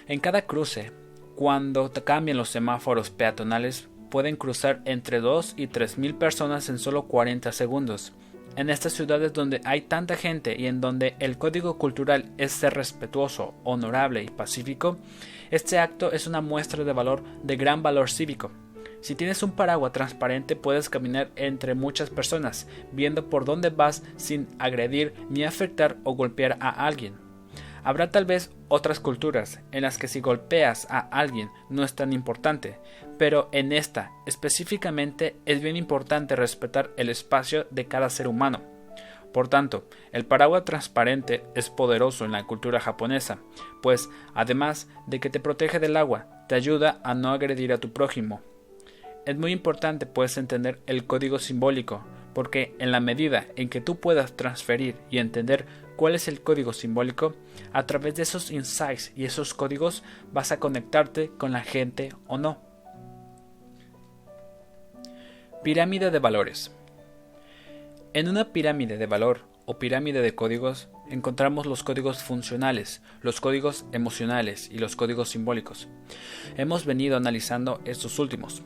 en 0.07 0.19
cada 0.19 0.43
cruce, 0.43 0.91
cuando 1.36 1.91
cambian 1.91 2.38
los 2.38 2.49
semáforos 2.49 3.10
peatonales, 3.10 3.89
pueden 4.10 4.36
cruzar 4.36 4.81
entre 4.86 5.21
2 5.21 5.53
y 5.57 5.67
3 5.67 5.97
mil 5.97 6.15
personas 6.15 6.69
en 6.69 6.77
solo 6.77 7.03
40 7.03 7.51
segundos. 7.51 8.13
En 8.57 8.69
estas 8.69 8.91
ciudades 8.91 9.31
donde 9.31 9.62
hay 9.63 9.81
tanta 9.81 10.17
gente 10.17 10.60
y 10.60 10.67
en 10.67 10.81
donde 10.81 11.15
el 11.19 11.38
código 11.38 11.77
cultural 11.77 12.31
es 12.38 12.51
ser 12.51 12.73
respetuoso, 12.73 13.53
honorable 13.63 14.23
y 14.23 14.27
pacífico, 14.27 14.97
este 15.51 15.79
acto 15.79 16.12
es 16.12 16.27
una 16.27 16.41
muestra 16.41 16.84
de 16.84 16.91
valor 16.91 17.23
de 17.43 17.55
gran 17.55 17.81
valor 17.81 18.10
cívico. 18.10 18.51
Si 19.01 19.15
tienes 19.15 19.41
un 19.41 19.51
paraguas 19.51 19.93
transparente 19.93 20.55
puedes 20.55 20.89
caminar 20.89 21.31
entre 21.35 21.73
muchas 21.73 22.09
personas, 22.09 22.67
viendo 22.91 23.29
por 23.29 23.45
dónde 23.45 23.69
vas 23.69 24.03
sin 24.15 24.47
agredir 24.59 25.13
ni 25.29 25.43
afectar 25.43 25.97
o 26.03 26.13
golpear 26.13 26.57
a 26.59 26.69
alguien. 26.85 27.15
Habrá 27.83 28.11
tal 28.11 28.25
vez 28.25 28.51
otras 28.67 28.99
culturas 28.99 29.59
en 29.71 29.81
las 29.81 29.97
que 29.97 30.07
si 30.07 30.21
golpeas 30.21 30.85
a 30.91 30.99
alguien 30.99 31.49
no 31.69 31.83
es 31.83 31.95
tan 31.95 32.13
importante, 32.13 32.77
pero 33.17 33.49
en 33.51 33.71
esta 33.71 34.11
específicamente 34.27 35.35
es 35.45 35.61
bien 35.61 35.75
importante 35.75 36.35
respetar 36.35 36.91
el 36.95 37.09
espacio 37.09 37.65
de 37.71 37.85
cada 37.85 38.11
ser 38.11 38.27
humano. 38.27 38.61
Por 39.33 39.47
tanto, 39.47 39.87
el 40.11 40.25
paraguas 40.25 40.65
transparente 40.65 41.43
es 41.55 41.71
poderoso 41.71 42.25
en 42.25 42.33
la 42.33 42.43
cultura 42.43 42.79
japonesa, 42.79 43.39
pues, 43.81 44.09
además 44.35 44.87
de 45.07 45.19
que 45.19 45.29
te 45.29 45.39
protege 45.39 45.79
del 45.79 45.97
agua, 45.97 46.45
te 46.47 46.55
ayuda 46.55 46.99
a 47.03 47.15
no 47.15 47.31
agredir 47.31 47.73
a 47.73 47.79
tu 47.79 47.93
prójimo. 47.93 48.41
Es 49.25 49.38
muy 49.38 49.51
importante 49.51 50.05
pues 50.07 50.38
entender 50.38 50.81
el 50.88 51.05
código 51.05 51.38
simbólico, 51.38 52.03
porque 52.34 52.75
en 52.79 52.91
la 52.91 52.99
medida 52.99 53.45
en 53.55 53.69
que 53.69 53.79
tú 53.79 53.99
puedas 53.99 54.36
transferir 54.36 54.95
y 55.12 55.19
entender 55.19 55.65
cuál 55.95 56.15
es 56.15 56.27
el 56.27 56.41
código 56.41 56.73
simbólico, 56.73 57.36
a 57.71 57.86
través 57.86 58.15
de 58.15 58.23
esos 58.23 58.49
insights 58.49 59.13
y 59.15 59.25
esos 59.25 59.53
códigos 59.53 60.03
vas 60.34 60.51
a 60.51 60.60
conectarte 60.60 61.29
con 61.38 61.51
la 61.51 61.62
gente 61.62 62.10
o 62.25 62.39
no. 62.39 62.60
Pirámide 65.63 66.10
de 66.10 66.17
valores. 66.17 66.71
En 68.13 68.27
una 68.27 68.51
pirámide 68.51 68.97
de 68.97 69.05
valor 69.05 69.41
o 69.65 69.77
pirámide 69.77 70.23
de 70.23 70.34
códigos 70.34 70.89
encontramos 71.12 71.67
los 71.67 71.84
códigos 71.84 72.23
funcionales, 72.23 73.03
los 73.21 73.39
códigos 73.39 73.86
emocionales 73.91 74.67
y 74.71 74.79
los 74.79 74.95
códigos 74.95 75.29
simbólicos. 75.29 75.88
Hemos 76.57 76.86
venido 76.86 77.17
analizando 77.17 77.79
estos 77.86 78.17
últimos. 78.17 78.63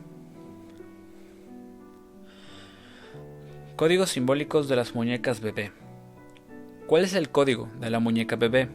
Códigos 3.76 4.08
simbólicos 4.08 4.68
de 4.68 4.76
las 4.76 4.94
muñecas 4.94 5.42
bebé. 5.42 5.70
¿Cuál 6.86 7.04
es 7.04 7.12
el 7.12 7.28
código 7.28 7.68
de 7.78 7.90
la 7.90 8.00
muñeca 8.00 8.34
bebé? 8.34 8.70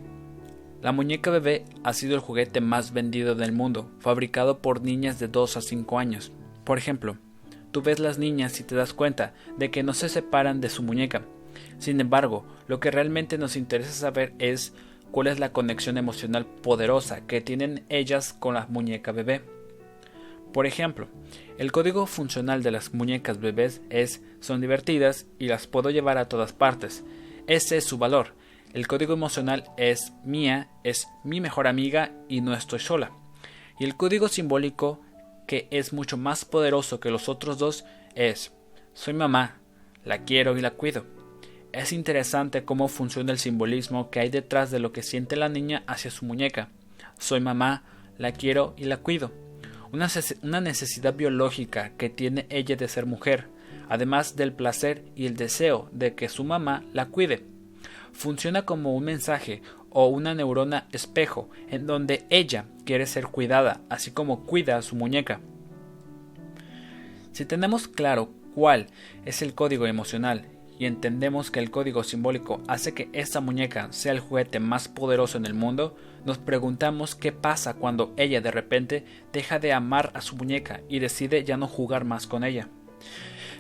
La 0.83 0.91
muñeca 0.91 1.31
bebé 1.31 1.65
ha 1.83 1.93
sido 1.93 2.13
el 2.13 2.21
juguete 2.21 2.61
más 2.61 2.93
vendido 2.93 3.33
del 3.33 3.51
mundo, 3.51 3.89
fabricado 3.97 4.59
por 4.59 4.83
niñas 4.83 5.17
de 5.17 5.27
2 5.27 5.57
a 5.57 5.61
5 5.61 5.97
años. 5.97 6.31
Por 6.63 6.77
ejemplo, 6.77 7.17
tú 7.71 7.81
ves 7.81 7.97
las 7.97 8.19
niñas 8.19 8.59
y 8.59 8.63
te 8.63 8.75
das 8.75 8.93
cuenta 8.93 9.33
de 9.57 9.71
que 9.71 9.81
no 9.81 9.95
se 9.95 10.07
separan 10.07 10.61
de 10.61 10.69
su 10.69 10.83
muñeca. 10.83 11.23
Sin 11.79 11.99
embargo, 11.99 12.45
lo 12.67 12.79
que 12.79 12.91
realmente 12.91 13.39
nos 13.39 13.55
interesa 13.55 13.93
saber 13.93 14.35
es 14.37 14.71
cuál 15.09 15.25
es 15.25 15.39
la 15.39 15.51
conexión 15.51 15.97
emocional 15.97 16.45
poderosa 16.45 17.25
que 17.25 17.41
tienen 17.41 17.85
ellas 17.89 18.33
con 18.33 18.53
la 18.53 18.67
muñeca 18.67 19.11
bebé. 19.11 19.41
Por 20.53 20.65
ejemplo, 20.65 21.07
el 21.57 21.71
código 21.71 22.05
funcional 22.05 22.61
de 22.63 22.71
las 22.71 22.93
muñecas 22.93 23.39
bebés 23.39 23.81
es 23.89 24.21
son 24.41 24.59
divertidas 24.59 25.27
y 25.39 25.47
las 25.47 25.67
puedo 25.67 25.89
llevar 25.89 26.17
a 26.17 26.27
todas 26.27 26.51
partes. 26.51 27.03
Ese 27.47 27.77
es 27.77 27.85
su 27.85 27.97
valor. 27.97 28.35
El 28.73 28.87
código 28.87 29.13
emocional 29.13 29.65
es 29.77 30.13
mía, 30.23 30.69
es 30.83 31.07
mi 31.23 31.41
mejor 31.41 31.67
amiga 31.67 32.11
y 32.27 32.41
no 32.41 32.53
estoy 32.53 32.79
sola. 32.79 33.11
Y 33.79 33.85
el 33.85 33.95
código 33.95 34.27
simbólico 34.27 35.01
que 35.47 35.67
es 35.71 35.91
mucho 35.93 36.17
más 36.17 36.45
poderoso 36.45 36.99
que 36.99 37.11
los 37.11 37.27
otros 37.27 37.57
dos 37.57 37.83
es 38.15 38.53
soy 38.93 39.13
mamá, 39.13 39.57
la 40.03 40.23
quiero 40.23 40.57
y 40.57 40.61
la 40.61 40.71
cuido. 40.71 41.05
Es 41.71 41.93
interesante 41.93 42.65
cómo 42.65 42.89
funciona 42.89 43.31
el 43.31 43.39
simbolismo 43.39 44.09
que 44.09 44.19
hay 44.19 44.29
detrás 44.29 44.71
de 44.71 44.79
lo 44.79 44.91
que 44.91 45.03
siente 45.03 45.37
la 45.37 45.47
niña 45.47 45.83
hacia 45.87 46.11
su 46.11 46.25
muñeca. 46.25 46.69
Soy 47.17 47.39
mamá, 47.39 47.83
la 48.17 48.33
quiero 48.33 48.73
y 48.77 48.85
la 48.85 48.97
cuido. 48.97 49.31
Una, 49.93 50.61
necesidad 50.61 51.13
biológica 51.15 51.91
que 51.97 52.09
tiene 52.09 52.45
ella 52.49 52.77
de 52.77 52.87
ser 52.87 53.05
mujer, 53.05 53.47
además 53.89 54.37
del 54.37 54.53
placer 54.53 55.03
y 55.15 55.25
el 55.25 55.35
deseo 55.35 55.89
de 55.91 56.15
que 56.15 56.29
su 56.29 56.45
mamá 56.45 56.85
la 56.93 57.07
cuide. 57.07 57.43
Funciona 58.13 58.61
como 58.61 58.95
un 58.95 59.03
mensaje 59.03 59.61
o 59.89 60.07
una 60.07 60.33
neurona 60.33 60.87
espejo 60.93 61.49
en 61.69 61.87
donde 61.87 62.25
ella 62.29 62.67
quiere 62.85 63.05
ser 63.05 63.27
cuidada, 63.27 63.81
así 63.89 64.11
como 64.11 64.45
cuida 64.45 64.77
a 64.77 64.81
su 64.81 64.95
muñeca. 64.95 65.41
Si 67.33 67.43
tenemos 67.43 67.89
claro 67.89 68.29
cuál 68.55 68.87
es 69.25 69.41
el 69.41 69.53
código 69.53 69.87
emocional 69.87 70.45
y 70.79 70.85
entendemos 70.85 71.51
que 71.51 71.59
el 71.59 71.69
código 71.69 72.05
simbólico 72.05 72.61
hace 72.67 72.93
que 72.93 73.09
esta 73.11 73.41
muñeca 73.41 73.91
sea 73.91 74.13
el 74.13 74.21
juguete 74.21 74.61
más 74.61 74.87
poderoso 74.87 75.37
en 75.37 75.45
el 75.45 75.53
mundo, 75.53 75.97
nos 76.25 76.37
preguntamos 76.37 77.15
qué 77.15 77.31
pasa 77.31 77.73
cuando 77.73 78.13
ella 78.17 78.41
de 78.41 78.51
repente 78.51 79.05
deja 79.33 79.59
de 79.59 79.73
amar 79.73 80.11
a 80.13 80.21
su 80.21 80.35
muñeca 80.35 80.81
y 80.89 80.99
decide 80.99 81.43
ya 81.43 81.57
no 81.57 81.67
jugar 81.67 82.05
más 82.05 82.27
con 82.27 82.43
ella. 82.43 82.67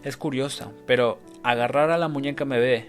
Es 0.03 0.17
curiosa, 0.17 0.71
pero 0.87 1.19
agarrar 1.43 1.91
a 1.91 1.97
la 1.97 2.07
muñeca 2.07 2.43
bebé 2.45 2.87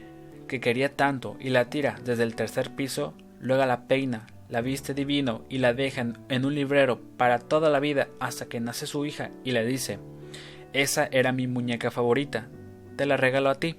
que 0.49 0.61
quería 0.61 0.95
tanto 0.95 1.37
y 1.41 1.51
la 1.51 1.71
tira 1.71 1.97
desde 2.05 2.23
el 2.23 2.35
tercer 2.35 2.75
piso, 2.75 3.15
luego 3.41 3.65
la 3.67 3.87
peina, 3.87 4.27
la 4.49 4.61
viste 4.61 4.95
divino 4.95 5.45
y 5.49 5.59
la 5.59 5.73
dejan 5.73 6.19
en 6.29 6.45
un 6.45 6.55
librero 6.55 7.01
para 7.17 7.39
toda 7.39 7.71
la 7.71 7.81
vida 7.81 8.09
hasta 8.21 8.47
que 8.47 8.61
nace 8.61 8.87
su 8.87 9.07
hija 9.07 9.31
y 9.45 9.53
le 9.53 9.65
dice 9.65 9.99
esa 10.73 11.07
era 11.13 11.33
mi 11.33 11.47
muñeca 11.47 11.91
favorita, 11.91 12.49
te 12.97 13.05
la 13.05 13.19
regalo 13.19 13.51
a 13.51 13.57
ti. 13.57 13.77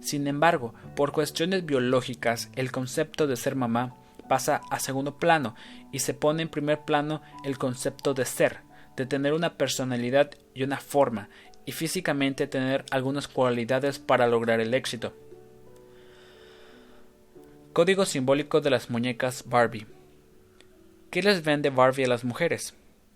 Sin 0.00 0.26
embargo, 0.26 0.74
por 0.96 1.12
cuestiones 1.12 1.66
biológicas, 1.66 2.50
el 2.54 2.72
concepto 2.72 3.26
de 3.26 3.36
ser 3.36 3.56
mamá 3.56 3.94
pasa 4.30 4.60
a 4.70 4.78
segundo 4.78 5.18
plano 5.18 5.56
y 5.90 5.98
se 5.98 6.14
pone 6.14 6.42
en 6.42 6.48
primer 6.48 6.82
plano 6.82 7.20
el 7.44 7.58
concepto 7.58 8.14
de 8.14 8.24
ser, 8.24 8.60
de 8.96 9.04
tener 9.04 9.32
una 9.32 9.54
personalidad 9.54 10.30
y 10.54 10.62
una 10.62 10.78
forma, 10.78 11.28
y 11.66 11.72
físicamente 11.72 12.46
tener 12.46 12.84
algunas 12.92 13.26
cualidades 13.26 13.98
para 13.98 14.28
lograr 14.28 14.60
el 14.60 14.72
éxito. 14.72 15.12
Código 17.72 18.06
simbólico 18.06 18.60
de 18.60 18.70
las 18.70 18.88
muñecas 18.88 19.42
Barbie. 19.48 19.88
¿Qué 21.10 21.24
les 21.24 21.42
vende 21.42 21.70
Barbie 21.70 22.04
a 22.04 22.08
las 22.08 22.22
mujeres? 22.22 22.74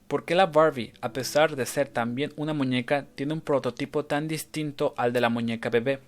¿Por 0.09 0.24
qué 0.24 0.35
la 0.35 0.46
Barbie, 0.46 0.94
a 1.00 1.12
pesar 1.12 1.55
de 1.55 1.64
ser 1.64 1.87
también 1.87 2.33
una 2.35 2.55
muñeca, 2.55 3.07
tiene 3.14 3.35
un 3.35 3.40
prototipo 3.40 4.05
tan 4.05 4.27
distinto 4.27 4.94
al 4.96 5.12
de 5.12 5.20
la 5.20 5.29
muñeca 5.29 5.70
bebé? 5.70 6.00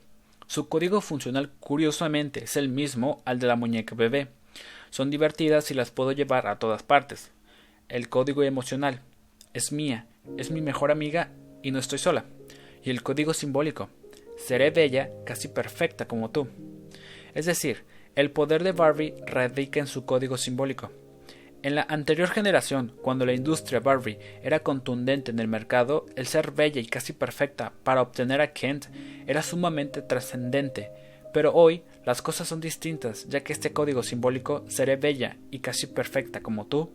Su 0.49 0.69
código 0.69 1.01
funcional 1.01 1.53
curiosamente 1.61 2.43
es 2.43 2.57
el 2.57 2.69
mismo 2.69 3.23
al 3.25 3.39
de 3.39 3.47
la 3.47 3.55
muñeca 3.55 3.95
bebé. 3.95 4.31
Son 4.91 5.11
divertidas 5.11 5.71
y 5.71 5.75
las 5.75 5.91
puedo 5.91 6.13
llevar 6.13 6.47
a 6.47 6.59
todas 6.59 6.83
partes. 6.83 7.33
El 7.89 8.09
código 8.09 8.43
emocional 8.43 9.01
es 9.55 9.73
mía, 9.73 10.07
es 10.37 10.51
mi 10.51 10.61
mejor 10.61 10.91
amiga 10.91 11.31
y 11.63 11.71
no 11.71 11.79
estoy 11.79 11.99
sola. 11.99 12.25
Y 12.83 12.91
el 12.91 13.03
código 13.03 13.35
simbólico, 13.35 13.89
seré 14.37 14.71
bella, 14.71 15.11
casi 15.25 15.49
perfecta 15.49 16.07
como 16.07 16.31
tú. 16.31 16.49
Es 17.35 17.47
decir, 17.47 17.85
el 18.15 18.31
poder 18.31 18.65
de 18.65 18.73
Barbie 18.73 19.15
radica 19.27 19.81
en 19.81 19.87
su 19.87 20.07
código 20.07 20.37
simbólico. 20.37 20.91
En 21.63 21.75
la 21.75 21.83
anterior 21.89 22.29
generación, 22.29 22.93
cuando 23.03 23.27
la 23.27 23.33
industria 23.33 23.81
Barbie 23.81 24.19
era 24.43 24.61
contundente 24.61 25.33
en 25.33 25.39
el 25.41 25.49
mercado, 25.49 26.07
el 26.15 26.27
ser 26.27 26.53
bella 26.53 26.81
y 26.81 26.87
casi 26.87 27.13
perfecta 27.13 27.73
para 27.83 28.03
obtener 28.03 28.41
a 28.41 28.53
Kent 28.53 28.87
era 29.27 29.43
sumamente 29.43 30.01
trascendente. 30.01 30.91
Pero 31.37 31.53
hoy 31.53 31.83
las 32.07 32.23
cosas 32.23 32.49
son 32.49 32.63
distintas, 32.63 33.29
ya 33.29 33.45
que 33.45 33.53
este 33.53 33.75
código 33.75 34.03
simbólico, 34.03 34.65
seré 34.69 34.97
bella 34.97 35.37
y 35.51 35.59
casi 35.59 35.87
perfecta 35.87 36.41
como 36.41 36.65
tú, 36.65 36.89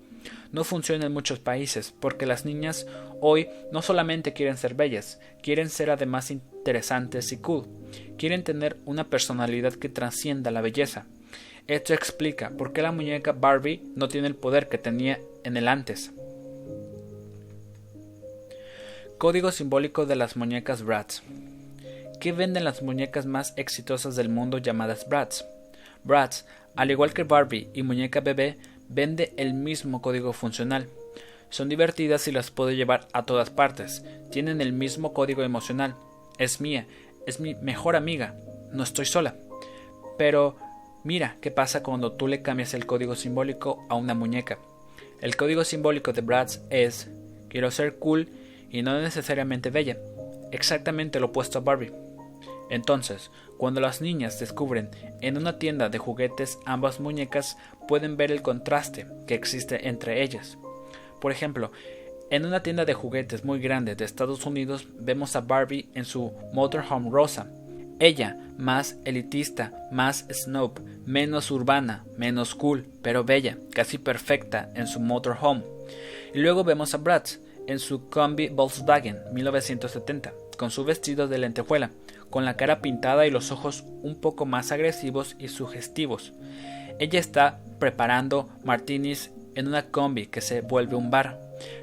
no 0.52 0.64
funciona 0.64 1.06
en 1.06 1.14
muchos 1.14 1.38
países, 1.38 1.94
porque 2.00 2.26
las 2.26 2.44
niñas 2.44 2.88
hoy 3.20 3.48
no 3.72 3.84
solamente 3.84 4.34
quieren 4.34 4.58
ser 4.58 4.74
bellas, 4.74 5.20
quieren 5.44 5.70
ser 5.70 5.92
además 5.92 6.32
interesantes 6.32 7.32
y 7.32 7.38
cool, 7.38 7.68
quieren 8.18 8.44
tener 8.44 8.78
una 8.86 9.12
personalidad 9.12 9.74
que 9.74 9.90
trascienda 9.90 10.50
la 10.50 10.62
belleza. 10.62 11.06
Esto 11.68 11.94
explica 11.94 12.50
por 12.50 12.74
qué 12.74 12.82
la 12.82 12.92
muñeca 12.92 13.34
Barbie 13.34 13.84
no 13.96 14.08
tiene 14.08 14.26
el 14.26 14.36
poder 14.36 14.70
que 14.70 14.80
tenía 14.80 15.20
en 15.44 15.56
el 15.56 15.68
antes. 15.68 16.14
Código 19.20 19.52
simbólico 19.52 20.08
de 20.08 20.16
las 20.16 20.36
muñecas 20.36 20.82
Bratz. 20.82 21.22
¿Qué 22.22 22.32
venden 22.32 22.64
las 22.64 22.82
muñecas 22.82 23.26
más 23.26 23.54
exitosas 23.58 24.16
del 24.16 24.30
mundo 24.30 24.60
llamadas 24.60 25.10
Bratz? 25.10 25.44
Bratz, 26.06 26.46
al 26.78 26.92
igual 26.92 27.14
que 27.14 27.24
Barbie 27.24 27.70
y 27.74 27.84
muñeca 27.84 28.22
bebé, 28.22 28.58
vende 28.88 29.34
el 29.36 29.54
mismo 29.54 30.02
código 30.02 30.32
funcional. 30.32 30.88
Son 31.50 31.68
divertidas 31.68 32.30
y 32.30 32.32
las 32.32 32.50
puedo 32.50 32.72
llevar 32.72 33.08
a 33.12 33.26
todas 33.26 33.50
partes. 33.50 34.06
Tienen 34.32 34.62
el 34.62 34.72
mismo 34.72 35.12
código 35.12 35.44
emocional. 35.44 35.96
Es 36.38 36.62
mía, 36.62 36.86
es 37.26 37.42
mi 37.42 37.56
mejor 37.56 37.98
amiga. 37.98 38.36
No 38.72 38.84
estoy 38.84 39.06
sola. 39.06 39.36
Pero 40.18 40.56
Mira 41.04 41.38
qué 41.42 41.50
pasa 41.50 41.82
cuando 41.82 42.12
tú 42.12 42.28
le 42.28 42.44
cambias 42.44 42.76
el 42.76 42.86
código 42.86 43.16
simbólico 43.16 43.84
a 43.90 43.96
una 43.96 44.14
muñeca. 44.14 44.60
El 45.20 45.36
código 45.36 45.64
simbólico 45.64 46.14
de 46.14 46.22
Bratz 46.22 46.60
es 46.70 47.10
quiero 47.50 47.72
ser 47.72 47.96
cool 47.98 48.30
y 48.70 48.84
no 48.84 49.00
necesariamente 49.02 49.72
bella, 49.72 49.98
exactamente 50.52 51.20
lo 51.20 51.28
opuesto 51.28 51.58
a 51.58 51.62
Barbie. 51.62 51.92
Entonces, 52.72 53.30
cuando 53.58 53.80
las 53.82 54.02
niñas 54.02 54.40
descubren 54.40 54.90
en 55.22 55.38
una 55.38 55.60
tienda 55.60 55.90
de 55.90 56.00
juguetes 56.00 56.58
ambas 56.66 57.00
muñecas, 57.00 57.58
pueden 57.88 58.18
ver 58.18 58.32
el 58.32 58.42
contraste 58.42 59.06
que 59.28 59.36
existe 59.36 59.88
entre 59.88 60.24
ellas. 60.24 60.58
Por 61.20 61.32
ejemplo, 61.32 61.72
en 62.32 62.48
una 62.48 62.64
tienda 62.64 62.86
de 62.86 62.96
juguetes 62.96 63.46
muy 63.46 63.60
grande 63.60 63.94
de 63.94 64.06
Estados 64.06 64.46
Unidos 64.48 64.88
vemos 64.98 65.36
a 65.36 65.42
Barbie 65.42 65.90
en 65.94 66.06
su 66.06 66.32
motorhome 66.54 67.12
rosa 67.12 67.48
ella, 68.02 68.36
más 68.58 68.96
elitista, 69.06 69.88
más 69.92 70.26
snob, 70.32 70.80
menos 71.06 71.52
urbana, 71.52 72.04
menos 72.18 72.56
cool, 72.56 72.88
pero 73.04 73.24
bella, 73.24 73.60
casi 73.76 74.00
perfecta 74.00 74.72
en 74.74 74.88
su 74.88 75.00
motorhome. 75.00 75.62
Y 76.34 76.40
luego 76.40 76.64
vemos 76.64 76.96
a 76.96 76.98
Bratz 76.98 77.38
en 77.68 77.78
su 77.78 78.10
combi 78.10 78.50
Volkswagen 78.50 79.20
1970, 79.32 80.34
con 80.58 80.72
su 80.72 80.84
vestido 80.84 81.28
de 81.28 81.38
lentejuela, 81.38 81.92
con 82.32 82.46
la 82.46 82.58
cara 82.58 82.82
pintada 82.82 83.28
y 83.28 83.30
los 83.30 83.52
ojos 83.52 83.84
un 84.02 84.16
poco 84.16 84.48
más 84.48 84.72
agresivos 84.72 85.36
y 85.38 85.50
sugestivos. 85.50 86.34
Ella 86.98 87.20
está 87.20 87.60
preparando 87.78 88.50
martinis 88.64 89.32
en 89.54 89.68
una 89.68 89.92
combi 89.92 90.26
que 90.26 90.42
se 90.42 90.62
vuelve 90.62 90.96
un 90.96 91.12
bar. 91.12 91.40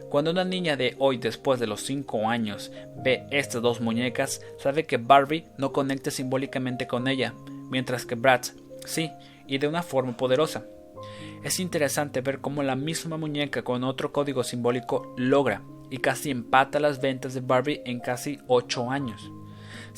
Cuando 0.08 0.30
una 0.30 0.44
niña 0.44 0.76
de 0.76 0.96
hoy, 0.98 1.18
después 1.18 1.60
de 1.60 1.66
los 1.66 1.82
5 1.82 2.28
años, 2.28 2.72
ve 3.04 3.26
estas 3.30 3.62
dos 3.62 3.80
muñecas, 3.80 4.40
sabe 4.58 4.84
que 4.84 4.96
Barbie 4.96 5.44
no 5.58 5.72
conecta 5.72 6.10
simbólicamente 6.10 6.86
con 6.86 7.06
ella, 7.06 7.34
mientras 7.70 8.06
que 8.06 8.14
Bratz 8.14 8.54
sí, 8.86 9.10
y 9.46 9.58
de 9.58 9.68
una 9.68 9.82
forma 9.82 10.16
poderosa. 10.16 10.64
Es 11.44 11.60
interesante 11.60 12.20
ver 12.20 12.40
cómo 12.40 12.62
la 12.62 12.74
misma 12.74 13.16
muñeca 13.16 13.62
con 13.62 13.84
otro 13.84 14.12
código 14.12 14.42
simbólico 14.42 15.14
logra 15.16 15.62
y 15.90 15.98
casi 15.98 16.30
empata 16.30 16.80
las 16.80 17.00
ventas 17.00 17.34
de 17.34 17.40
Barbie 17.40 17.82
en 17.84 18.00
casi 18.00 18.38
8 18.48 18.90
años. 18.90 19.30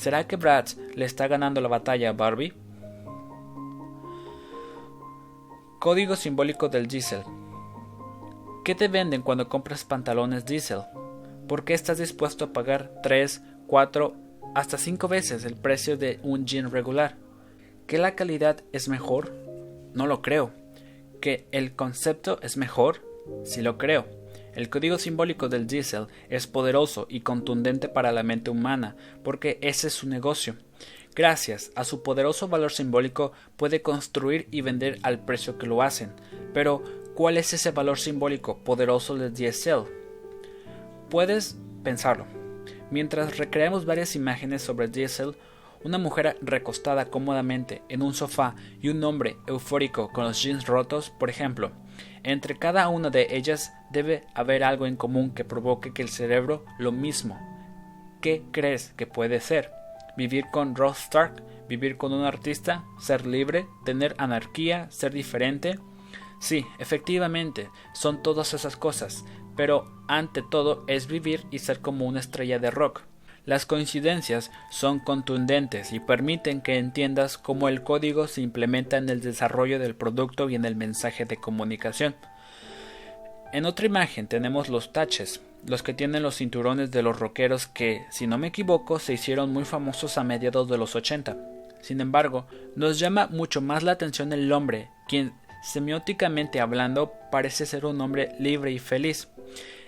¿Será 0.01 0.25
que 0.25 0.35
Bratz 0.35 0.77
le 0.95 1.05
está 1.05 1.27
ganando 1.27 1.61
la 1.61 1.67
batalla 1.67 2.09
a 2.09 2.13
Barbie? 2.13 2.55
Código 5.79 6.15
simbólico 6.15 6.69
del 6.69 6.89
Giselle 6.89 7.23
¿Qué 8.65 8.73
te 8.73 8.87
venden 8.87 9.21
cuando 9.21 9.47
compras 9.47 9.85
pantalones 9.85 10.43
diésel? 10.43 10.81
¿Por 11.47 11.65
qué 11.65 11.75
estás 11.75 11.99
dispuesto 11.99 12.45
a 12.45 12.51
pagar 12.51 12.91
3, 13.03 13.43
4, 13.67 14.15
hasta 14.55 14.79
5 14.79 15.07
veces 15.07 15.45
el 15.45 15.55
precio 15.55 15.97
de 15.97 16.19
un 16.23 16.47
jean 16.47 16.71
regular? 16.71 17.17
¿Que 17.85 17.99
la 17.99 18.15
calidad 18.15 18.63
es 18.71 18.89
mejor? 18.89 19.31
No 19.93 20.07
lo 20.07 20.23
creo. 20.23 20.49
¿Que 21.21 21.45
el 21.51 21.75
concepto 21.75 22.41
es 22.41 22.57
mejor? 22.57 23.05
Sí 23.43 23.61
lo 23.61 23.77
creo. 23.77 24.20
El 24.53 24.69
código 24.69 24.97
simbólico 24.97 25.49
del 25.49 25.67
diésel 25.67 26.07
es 26.29 26.47
poderoso 26.47 27.07
y 27.09 27.21
contundente 27.21 27.87
para 27.87 28.11
la 28.11 28.23
mente 28.23 28.51
humana, 28.51 28.95
porque 29.23 29.57
ese 29.61 29.87
es 29.87 29.93
su 29.93 30.07
negocio. 30.07 30.55
Gracias 31.15 31.71
a 31.75 31.83
su 31.83 32.03
poderoso 32.03 32.47
valor 32.47 32.71
simbólico 32.71 33.33
puede 33.57 33.81
construir 33.81 34.47
y 34.51 34.61
vender 34.61 34.99
al 35.03 35.23
precio 35.25 35.57
que 35.57 35.67
lo 35.67 35.81
hacen, 35.81 36.13
pero 36.53 36.83
¿Cuál 37.15 37.37
es 37.37 37.53
ese 37.53 37.71
valor 37.71 37.99
simbólico 37.99 38.59
poderoso 38.59 39.15
del 39.15 39.33
DSL? 39.33 39.83
Puedes 41.09 41.57
pensarlo. 41.83 42.25
Mientras 42.89 43.37
recreamos 43.37 43.85
varias 43.85 44.15
imágenes 44.15 44.61
sobre 44.61 44.85
el 44.85 44.91
DSL, 44.91 45.35
una 45.83 45.97
mujer 45.97 46.37
recostada 46.41 47.05
cómodamente 47.09 47.83
en 47.89 48.01
un 48.01 48.13
sofá 48.13 48.55
y 48.81 48.89
un 48.89 49.03
hombre 49.03 49.35
eufórico 49.45 50.09
con 50.13 50.23
los 50.23 50.41
jeans 50.41 50.67
rotos, 50.67 51.09
por 51.09 51.29
ejemplo, 51.29 51.71
entre 52.23 52.57
cada 52.57 52.87
una 52.89 53.09
de 53.09 53.27
ellas 53.35 53.73
debe 53.89 54.25
haber 54.33 54.63
algo 54.63 54.85
en 54.85 54.95
común 54.95 55.31
que 55.31 55.45
provoque 55.45 55.93
que 55.93 56.01
el 56.01 56.09
cerebro 56.09 56.65
lo 56.77 56.91
mismo. 56.91 57.39
¿Qué 58.21 58.43
crees 58.51 58.93
que 58.95 59.07
puede 59.07 59.39
ser? 59.39 59.71
vivir 60.15 60.45
con 60.51 60.75
Ross 60.75 60.99
Stark, 61.03 61.43
vivir 61.67 61.97
con 61.97 62.13
un 62.13 62.25
artista, 62.25 62.83
ser 62.99 63.25
libre, 63.25 63.67
tener 63.85 64.15
anarquía, 64.17 64.89
ser 64.91 65.13
diferente. 65.13 65.79
Sí, 66.39 66.65
efectivamente, 66.79 67.69
son 67.93 68.21
todas 68.23 68.53
esas 68.53 68.75
cosas, 68.75 69.25
pero 69.55 69.85
ante 70.07 70.41
todo 70.41 70.83
es 70.87 71.07
vivir 71.07 71.45
y 71.51 71.59
ser 71.59 71.81
como 71.81 72.05
una 72.05 72.19
estrella 72.19 72.59
de 72.59 72.71
rock. 72.71 73.03
Las 73.51 73.65
coincidencias 73.65 74.49
son 74.69 74.99
contundentes 74.99 75.91
y 75.91 75.99
permiten 75.99 76.61
que 76.61 76.77
entiendas 76.77 77.37
cómo 77.37 77.67
el 77.67 77.83
código 77.83 78.29
se 78.29 78.39
implementa 78.39 78.95
en 78.95 79.09
el 79.09 79.19
desarrollo 79.19 79.77
del 79.77 79.93
producto 79.93 80.49
y 80.49 80.55
en 80.55 80.63
el 80.63 80.77
mensaje 80.77 81.25
de 81.25 81.35
comunicación. 81.35 82.15
En 83.51 83.65
otra 83.65 83.87
imagen 83.87 84.27
tenemos 84.27 84.69
los 84.69 84.93
taches, 84.93 85.41
los 85.65 85.83
que 85.83 85.93
tienen 85.93 86.23
los 86.23 86.37
cinturones 86.37 86.91
de 86.91 87.03
los 87.03 87.19
rockeros 87.19 87.67
que, 87.67 88.05
si 88.09 88.25
no 88.25 88.37
me 88.37 88.47
equivoco, 88.47 88.99
se 88.99 89.15
hicieron 89.15 89.51
muy 89.51 89.65
famosos 89.65 90.17
a 90.17 90.23
mediados 90.23 90.69
de 90.69 90.77
los 90.77 90.95
80. 90.95 91.35
Sin 91.81 91.99
embargo, 91.99 92.45
nos 92.77 92.99
llama 92.99 93.27
mucho 93.27 93.59
más 93.59 93.83
la 93.83 93.91
atención 93.91 94.31
el 94.31 94.49
hombre, 94.53 94.87
quien, 95.09 95.33
semióticamente 95.61 96.61
hablando, 96.61 97.11
parece 97.33 97.65
ser 97.65 97.85
un 97.85 97.99
hombre 97.99 98.33
libre 98.39 98.71
y 98.71 98.79
feliz. 98.79 99.27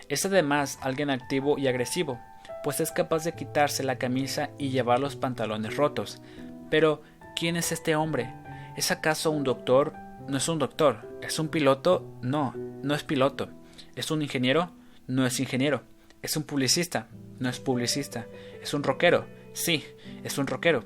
Es 0.10 0.26
además 0.26 0.80
alguien 0.82 1.10
activo 1.10 1.58
y 1.58 1.68
agresivo, 1.68 2.20
pues 2.64 2.80
es 2.80 2.92
capaz 2.92 3.24
de 3.24 3.34
quitarse 3.34 3.84
la 3.84 3.98
camisa 3.98 4.50
y 4.58 4.70
llevar 4.70 5.00
los 5.00 5.16
pantalones 5.16 5.76
rotos. 5.76 6.22
Pero, 6.70 7.02
¿quién 7.36 7.56
es 7.58 7.72
este 7.72 7.96
hombre? 7.96 8.34
¿Es 8.78 8.90
acaso 8.90 9.32
un 9.32 9.44
doctor? 9.44 9.94
No 10.28 10.38
es 10.38 10.48
un 10.48 10.60
doctor. 10.60 11.08
¿Es 11.22 11.38
un 11.40 11.50
piloto? 11.50 12.06
No, 12.22 12.56
no 12.56 12.96
es 12.96 13.04
piloto. 13.04 13.50
¿Es 13.96 14.10
un 14.10 14.22
ingeniero? 14.22 14.72
No 15.08 15.26
es 15.26 15.40
ingeniero. 15.40 15.84
¿Es 16.22 16.38
un 16.38 16.44
publicista? 16.44 17.08
No 17.40 17.50
es 17.50 17.60
publicista. 17.60 18.26
¿Es 18.62 18.74
un 18.74 18.84
rockero? 18.84 19.26
Sí, 19.52 19.84
es 20.24 20.38
un 20.38 20.48
rockero. 20.48 20.86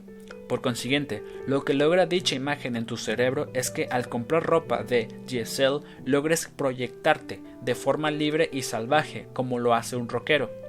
Por 0.50 0.62
consiguiente, 0.62 1.24
lo 1.46 1.63
que 1.63 1.74
logra 1.74 2.06
dicha 2.06 2.36
imagen 2.36 2.76
en 2.76 2.86
tu 2.86 2.98
cerebro 2.98 3.50
es 3.54 3.70
que 3.70 3.88
al 3.92 4.08
comprar 4.08 4.44
ropa 4.44 4.82
de 4.84 5.08
GSL 5.28 5.86
logres 6.06 6.48
proyectarte 6.48 7.42
de 7.62 7.76
forma 7.76 8.12
libre 8.12 8.50
y 8.52 8.62
salvaje 8.62 9.28
como 9.34 9.60
lo 9.60 9.74
hace 9.74 9.98
un 9.98 10.10
rockero. 10.10 10.67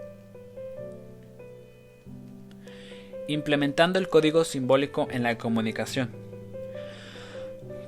Implementando 3.31 3.99
el 3.99 4.09
código 4.09 4.43
simbólico 4.43 5.07
en 5.11 5.23
la 5.23 5.37
comunicación. 5.37 6.09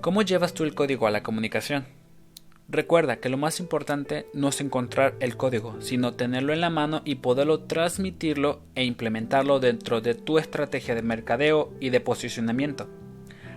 ¿Cómo 0.03 0.21
llevas 0.21 0.53
tú 0.53 0.65
el 0.65 0.75
código 0.75 1.07
a 1.07 1.11
la 1.11 1.23
comunicación? 1.23 1.87
Recuerda 2.69 3.17
que 3.21 3.31
lo 3.31 3.39
más 3.39 3.59
importante 3.59 4.27
no 4.35 4.51
es 4.51 4.61
encontrar 4.61 5.15
el 5.19 5.39
código, 5.39 5.81
sino 5.81 6.13
tenerlo 6.13 6.53
en 6.53 6.61
la 6.61 6.69
mano 6.69 7.01
y 7.07 7.15
poderlo 7.15 7.61
transmitirlo 7.61 8.61
e 8.75 8.85
implementarlo 8.85 9.61
dentro 9.61 10.03
de 10.03 10.15
tu 10.15 10.37
estrategia 10.39 10.95
de 10.95 11.01
mercadeo 11.01 11.73
y 11.81 11.89
de 11.89 12.01
posicionamiento. 12.01 12.87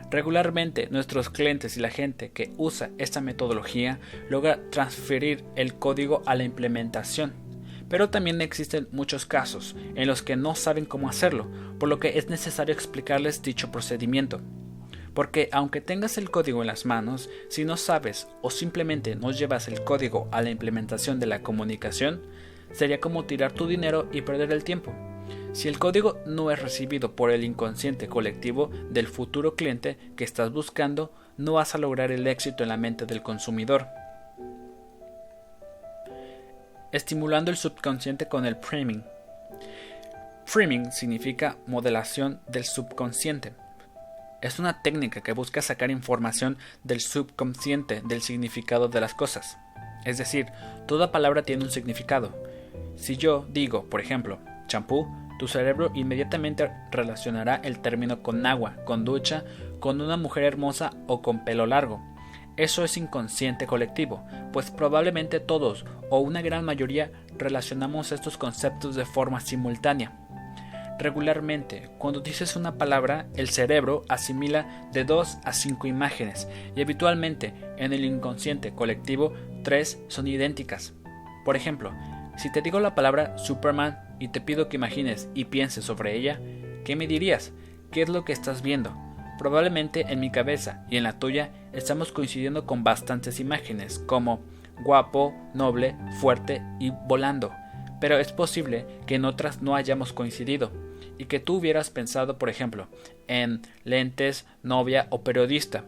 Regularmente 0.10 0.88
nuestros 0.90 1.30
clientes 1.30 1.76
y 1.76 1.82
la 1.82 1.90
gente 1.90 2.32
que 2.32 2.54
usa 2.56 2.92
esta 2.98 3.20
metodología 3.20 4.00
logra 4.30 4.70
transferir 4.70 5.44
el 5.58 5.74
código 5.74 6.24
a 6.26 6.36
la 6.36 6.46
implementación 6.46 7.43
pero 7.90 8.10
también 8.10 8.42
existen 8.42 8.88
muchos 8.92 9.26
casos 9.26 9.76
en 9.96 10.08
los 10.08 10.22
que 10.22 10.36
no 10.36 10.56
saben 10.56 10.86
cómo 10.86 11.10
hacerlo, 11.10 11.48
por 11.80 11.90
lo 11.90 12.00
que 12.00 12.18
es 12.18 12.30
necesario 12.30 12.74
explicarles 12.74 13.42
dicho 13.42 13.72
procedimiento. 13.72 14.42
Porque 15.14 15.50
aunque 15.52 15.80
tengas 15.80 16.18
el 16.18 16.32
código 16.32 16.62
en 16.62 16.68
las 16.68 16.86
manos, 16.86 17.30
si 17.50 17.66
no 17.66 17.78
sabes 17.78 18.28
o 18.42 18.50
simplemente 18.50 19.16
no 19.16 19.32
llevas 19.32 19.68
el 19.68 19.84
código 19.84 20.28
a 20.32 20.42
la 20.42 20.50
implementación 20.50 21.20
de 21.20 21.28
la 21.28 21.44
comunicación, 21.44 22.22
sería 22.72 23.00
como 23.00 23.26
tirar 23.26 23.52
tu 23.52 23.68
dinero 23.68 24.08
y 24.12 24.22
perder 24.22 24.52
el 24.52 24.64
tiempo. 24.64 24.92
Si 25.52 25.68
el 25.68 25.78
código 25.78 26.18
no 26.26 26.50
es 26.50 26.60
recibido 26.60 27.16
por 27.16 27.30
el 27.30 27.44
inconsciente 27.44 28.08
colectivo 28.08 28.72
del 28.90 29.08
futuro 29.08 29.56
cliente 29.56 29.98
que 30.16 30.24
estás 30.24 30.52
buscando, 30.52 31.14
no 31.38 31.54
vas 31.54 31.76
a 31.76 31.78
lograr 31.78 32.12
el 32.12 32.26
éxito 32.26 32.64
en 32.64 32.70
la 32.70 32.78
mente 32.78 33.06
del 33.06 33.22
consumidor 33.22 33.88
estimulando 36.94 37.52
el 37.52 37.58
subconsciente 37.58 38.28
con 38.30 38.46
el 38.46 38.56
priming. 38.56 39.04
Priming 40.52 40.92
significa 40.92 41.58
modelación 41.68 42.40
del 42.48 42.64
subconsciente. 42.64 43.54
Es 44.42 44.60
una 44.60 44.82
técnica 44.82 45.22
que 45.22 45.34
busca 45.34 45.62
sacar 45.62 45.90
información 45.90 46.58
del 46.84 47.02
subconsciente 47.02 48.02
del 48.06 48.22
significado 48.22 48.90
de 48.90 49.02
las 49.02 49.14
cosas. 49.14 49.58
Es 50.06 50.18
decir, 50.18 50.48
toda 50.86 51.12
palabra 51.12 51.44
tiene 51.44 51.64
un 51.64 51.72
significado. 51.72 52.38
Si 52.96 53.18
yo 53.18 53.48
digo, 53.50 53.90
por 53.90 54.00
ejemplo, 54.00 54.40
champú, 54.68 55.08
tu 55.40 55.48
cerebro 55.48 55.92
inmediatamente 55.96 56.72
relacionará 56.92 57.56
el 57.56 57.80
término 57.80 58.22
con 58.22 58.46
agua, 58.46 58.76
con 58.86 59.04
ducha, 59.04 59.44
con 59.80 60.00
una 60.00 60.18
mujer 60.18 60.44
hermosa 60.44 60.92
o 61.08 61.22
con 61.22 61.44
pelo 61.44 61.66
largo. 61.66 62.13
Eso 62.56 62.84
es 62.84 62.98
inconsciente 62.98 63.66
colectivo, 63.66 64.26
pues 64.52 64.70
probablemente 64.70 65.40
todos 65.40 65.86
o 66.10 66.20
una 66.20 66.42
gran 66.42 66.64
mayoría 66.64 67.12
relacionamos 67.38 68.12
estos 68.12 68.38
conceptos 68.38 68.96
de 68.96 69.06
forma 69.06 69.40
simultánea. 69.40 70.12
Regularmente, 71.00 71.90
cuando 71.98 72.20
dices 72.20 72.56
una 72.56 72.78
palabra, 72.78 73.26
el 73.36 73.50
cerebro 73.50 74.04
asimila 74.10 74.88
de 74.94 75.04
2 75.04 75.40
a 75.44 75.52
5 75.52 75.88
imágenes 75.88 76.48
y 76.76 76.82
habitualmente 76.82 77.54
en 77.78 77.94
el 77.94 78.06
inconsciente 78.06 78.74
colectivo 78.74 79.34
3 79.64 80.04
son 80.08 80.28
idénticas. 80.28 80.94
Por 81.46 81.56
ejemplo, 81.56 81.92
si 82.38 82.52
te 82.52 82.62
digo 82.62 82.80
la 82.80 82.94
palabra 82.94 83.38
Superman 83.40 84.16
y 84.20 84.28
te 84.28 84.42
pido 84.42 84.70
que 84.70 84.78
imagines 84.78 85.30
y 85.34 85.46
pienses 85.46 85.86
sobre 85.86 86.16
ella, 86.16 86.40
¿qué 86.86 86.96
me 86.96 87.08
dirías? 87.08 87.52
¿Qué 87.92 88.04
es 88.04 88.10
lo 88.10 88.24
que 88.24 88.34
estás 88.34 88.62
viendo? 88.62 89.03
Probablemente 89.44 90.06
en 90.08 90.22
mi 90.22 90.32
cabeza 90.32 90.86
y 90.90 90.96
en 90.96 91.04
la 91.04 91.20
tuya 91.20 91.50
estamos 91.74 92.14
coincidiendo 92.14 92.66
con 92.66 92.86
bastantes 92.86 93.42
imágenes, 93.42 94.00
como 94.00 94.40
guapo, 94.86 95.34
noble, 95.54 95.98
fuerte 96.22 96.62
y 96.80 96.94
volando. 97.10 97.52
Pero 98.00 98.20
es 98.20 98.32
posible 98.32 98.86
que 99.06 99.16
en 99.16 99.26
otras 99.26 99.62
no 99.62 99.76
hayamos 99.76 100.14
coincidido, 100.14 100.72
y 101.18 101.26
que 101.26 101.42
tú 101.42 101.56
hubieras 101.56 101.90
pensado, 101.90 102.38
por 102.38 102.48
ejemplo, 102.48 102.88
en 103.28 103.64
lentes, 103.84 104.46
novia 104.64 105.08
o 105.10 105.26
periodista. 105.26 105.84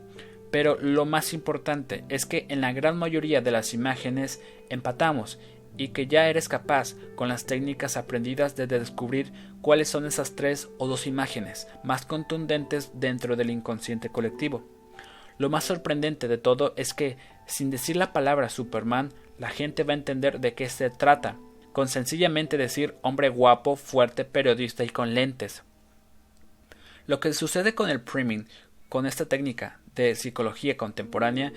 Pero 0.51 0.77
lo 0.77 1.05
más 1.05 1.33
importante 1.33 2.03
es 2.09 2.25
que 2.25 2.47
en 2.49 2.59
la 2.59 2.73
gran 2.73 2.97
mayoría 2.97 3.39
de 3.39 3.51
las 3.51 3.73
imágenes 3.73 4.41
empatamos 4.69 5.39
y 5.77 5.89
que 5.89 6.07
ya 6.07 6.27
eres 6.27 6.49
capaz, 6.49 6.95
con 7.15 7.29
las 7.29 7.45
técnicas 7.45 7.95
aprendidas, 7.95 8.57
de 8.57 8.67
descubrir 8.67 9.31
cuáles 9.65 9.89
son 9.89 10.05
esas 10.05 10.35
tres 10.35 10.69
o 10.77 10.85
dos 10.85 11.07
imágenes 11.07 11.67
más 11.83 12.05
contundentes 12.05 12.91
dentro 12.93 13.35
del 13.35 13.49
inconsciente 13.49 14.09
colectivo. 14.09 14.63
Lo 15.39 15.49
más 15.49 15.63
sorprendente 15.63 16.27
de 16.27 16.37
todo 16.37 16.75
es 16.77 16.93
que, 16.93 17.17
sin 17.47 17.71
decir 17.71 17.95
la 17.95 18.13
palabra 18.13 18.49
Superman, 18.49 19.11
la 19.39 19.49
gente 19.49 19.81
va 19.81 19.93
a 19.93 19.97
entender 19.97 20.39
de 20.39 20.53
qué 20.53 20.69
se 20.69 20.91
trata, 20.91 21.39
con 21.73 21.87
sencillamente 21.87 22.57
decir 22.57 22.93
hombre 23.01 23.29
guapo, 23.29 23.75
fuerte, 23.75 24.23
periodista 24.23 24.83
y 24.83 24.89
con 24.89 25.15
lentes. 25.15 25.63
Lo 27.07 27.19
que 27.19 27.33
sucede 27.33 27.73
con 27.73 27.89
el 27.89 28.01
priming, 28.01 28.47
con 28.87 29.07
esta 29.07 29.25
técnica 29.25 29.79
de 29.95 30.13
psicología 30.13 30.77
contemporánea, 30.77 31.53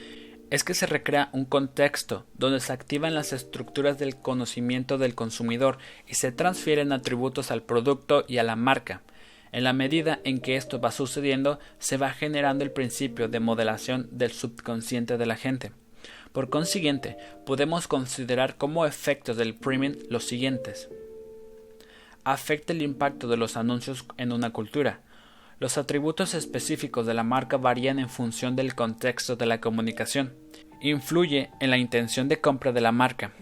es 0.51 0.65
que 0.65 0.75
se 0.75 0.87
recrea 0.87 1.29
un 1.33 1.45
contexto 1.45 2.25
donde 2.35 2.61
se 2.61 2.73
activan 2.73 3.15
las 3.15 3.33
estructuras 3.33 3.99
del 3.99 4.17
conocimiento 4.17 4.97
del 4.99 5.15
consumidor 5.15 5.79
y 6.07 6.15
se 6.15 6.33
transfieren 6.33 6.93
atributos 6.93 7.51
al 7.51 7.63
producto 7.63 8.25
y 8.27 8.39
a 8.39 8.43
la 8.43 8.57
marca. 8.57 9.03
En 9.53 9.65
la 9.65 9.73
medida 9.73 10.21
en 10.25 10.41
que 10.41 10.57
esto 10.57 10.81
va 10.81 10.91
sucediendo, 10.91 11.59
se 11.79 11.97
va 11.97 12.11
generando 12.11 12.65
el 12.65 12.71
principio 12.71 13.29
de 13.29 13.41
modelación 13.41 14.09
del 14.11 14.33
subconsciente 14.33 15.17
de 15.17 15.27
la 15.27 15.37
gente. 15.37 15.73
Por 16.33 16.51
consiguiente, 16.51 17.17
podemos 17.47 17.89
considerar 17.89 18.57
como 18.57 18.87
efectos 18.87 19.37
del 19.37 19.55
priming 19.55 19.97
los 20.11 20.25
siguientes. 20.25 20.89
Afecta 22.25 22.73
el 22.73 22.83
impacto 22.83 23.29
de 23.29 23.39
los 23.39 23.57
anuncios 23.57 24.05
en 24.19 24.33
una 24.33 24.51
cultura. 24.51 25.01
Los 25.61 25.77
atributos 25.77 26.35
específicos 26.35 27.05
de 27.05 27.15
la 27.15 27.25
marca 27.25 27.57
varían 27.57 27.99
en 27.99 28.09
función 28.09 28.55
del 28.55 28.77
contexto 28.77 29.35
de 29.35 29.47
la 29.47 29.61
comunicación. 29.61 30.33
Influye 30.81 31.51
en 31.59 31.71
la 31.71 31.79
intención 31.79 32.29
de 32.29 32.41
compra 32.41 32.71
de 32.71 32.81
la 32.81 32.93
marca. 32.93 33.33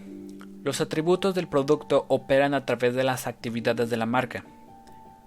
Los 0.63 0.81
atributos 0.81 1.35
del 1.35 1.47
producto 1.47 2.05
operan 2.07 2.55
a 2.55 2.65
través 2.65 2.95
de 2.95 3.03
las 3.03 3.27
actividades 3.27 3.91
de 3.91 3.97
la 3.97 4.07
marca. 4.07 4.45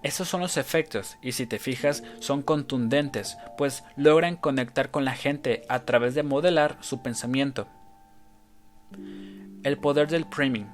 Esos 0.03 0.28
son 0.28 0.41
los 0.41 0.57
efectos, 0.57 1.16
y 1.22 1.32
si 1.32 1.47
te 1.47 1.61
fijas, 1.61 2.03
son 2.18 2.43
contundentes, 2.43 3.36
pues 3.57 3.84
logran 3.97 4.34
conectar 4.34 4.91
con 4.91 5.05
la 5.05 5.14
gente 5.14 5.62
a 5.68 5.84
través 5.84 6.16
de 6.16 6.24
modelar 6.24 6.76
su 6.80 7.03
pensamiento. 7.03 7.68
El 9.62 9.78
poder 9.78 10.09
del 10.09 10.26
priming. 10.26 10.66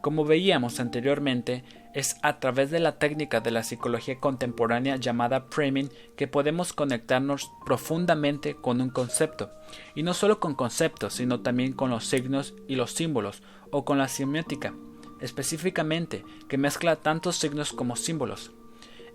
Como 0.00 0.24
veíamos 0.24 0.80
anteriormente, 0.80 1.64
es 1.94 2.16
a 2.22 2.40
través 2.40 2.70
de 2.70 2.80
la 2.80 2.98
técnica 2.98 3.40
de 3.40 3.50
la 3.50 3.62
psicología 3.62 4.18
contemporánea 4.18 4.96
llamada 4.96 5.46
priming 5.46 5.90
que 6.16 6.26
podemos 6.26 6.72
conectarnos 6.72 7.50
profundamente 7.64 8.54
con 8.56 8.80
un 8.80 8.90
concepto, 8.90 9.50
y 9.94 10.02
no 10.02 10.14
solo 10.14 10.40
con 10.40 10.54
conceptos, 10.54 11.14
sino 11.14 11.40
también 11.40 11.72
con 11.72 11.90
los 11.90 12.06
signos 12.06 12.54
y 12.68 12.76
los 12.76 12.92
símbolos, 12.92 13.42
o 13.70 13.84
con 13.84 13.98
la 13.98 14.08
semiótica, 14.08 14.74
específicamente, 15.20 16.24
que 16.48 16.58
mezcla 16.58 16.96
tantos 16.96 17.36
signos 17.36 17.72
como 17.72 17.96
símbolos. 17.96 18.52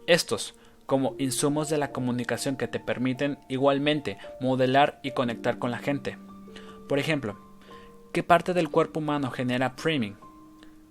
Estos, 0.05 0.55
como 0.85 1.15
insumos 1.19 1.69
de 1.69 1.77
la 1.77 1.91
comunicación 1.91 2.55
que 2.55 2.67
te 2.67 2.79
permiten 2.79 3.37
igualmente 3.49 4.17
modelar 4.39 4.99
y 5.03 5.11
conectar 5.11 5.59
con 5.59 5.69
la 5.69 5.79
gente. 5.79 6.17
Por 6.87 6.97
ejemplo, 6.97 7.37
¿qué 8.13 8.23
parte 8.23 8.53
del 8.53 8.69
cuerpo 8.69 9.01
humano 9.01 9.29
genera 9.29 9.75
priming? 9.75 10.15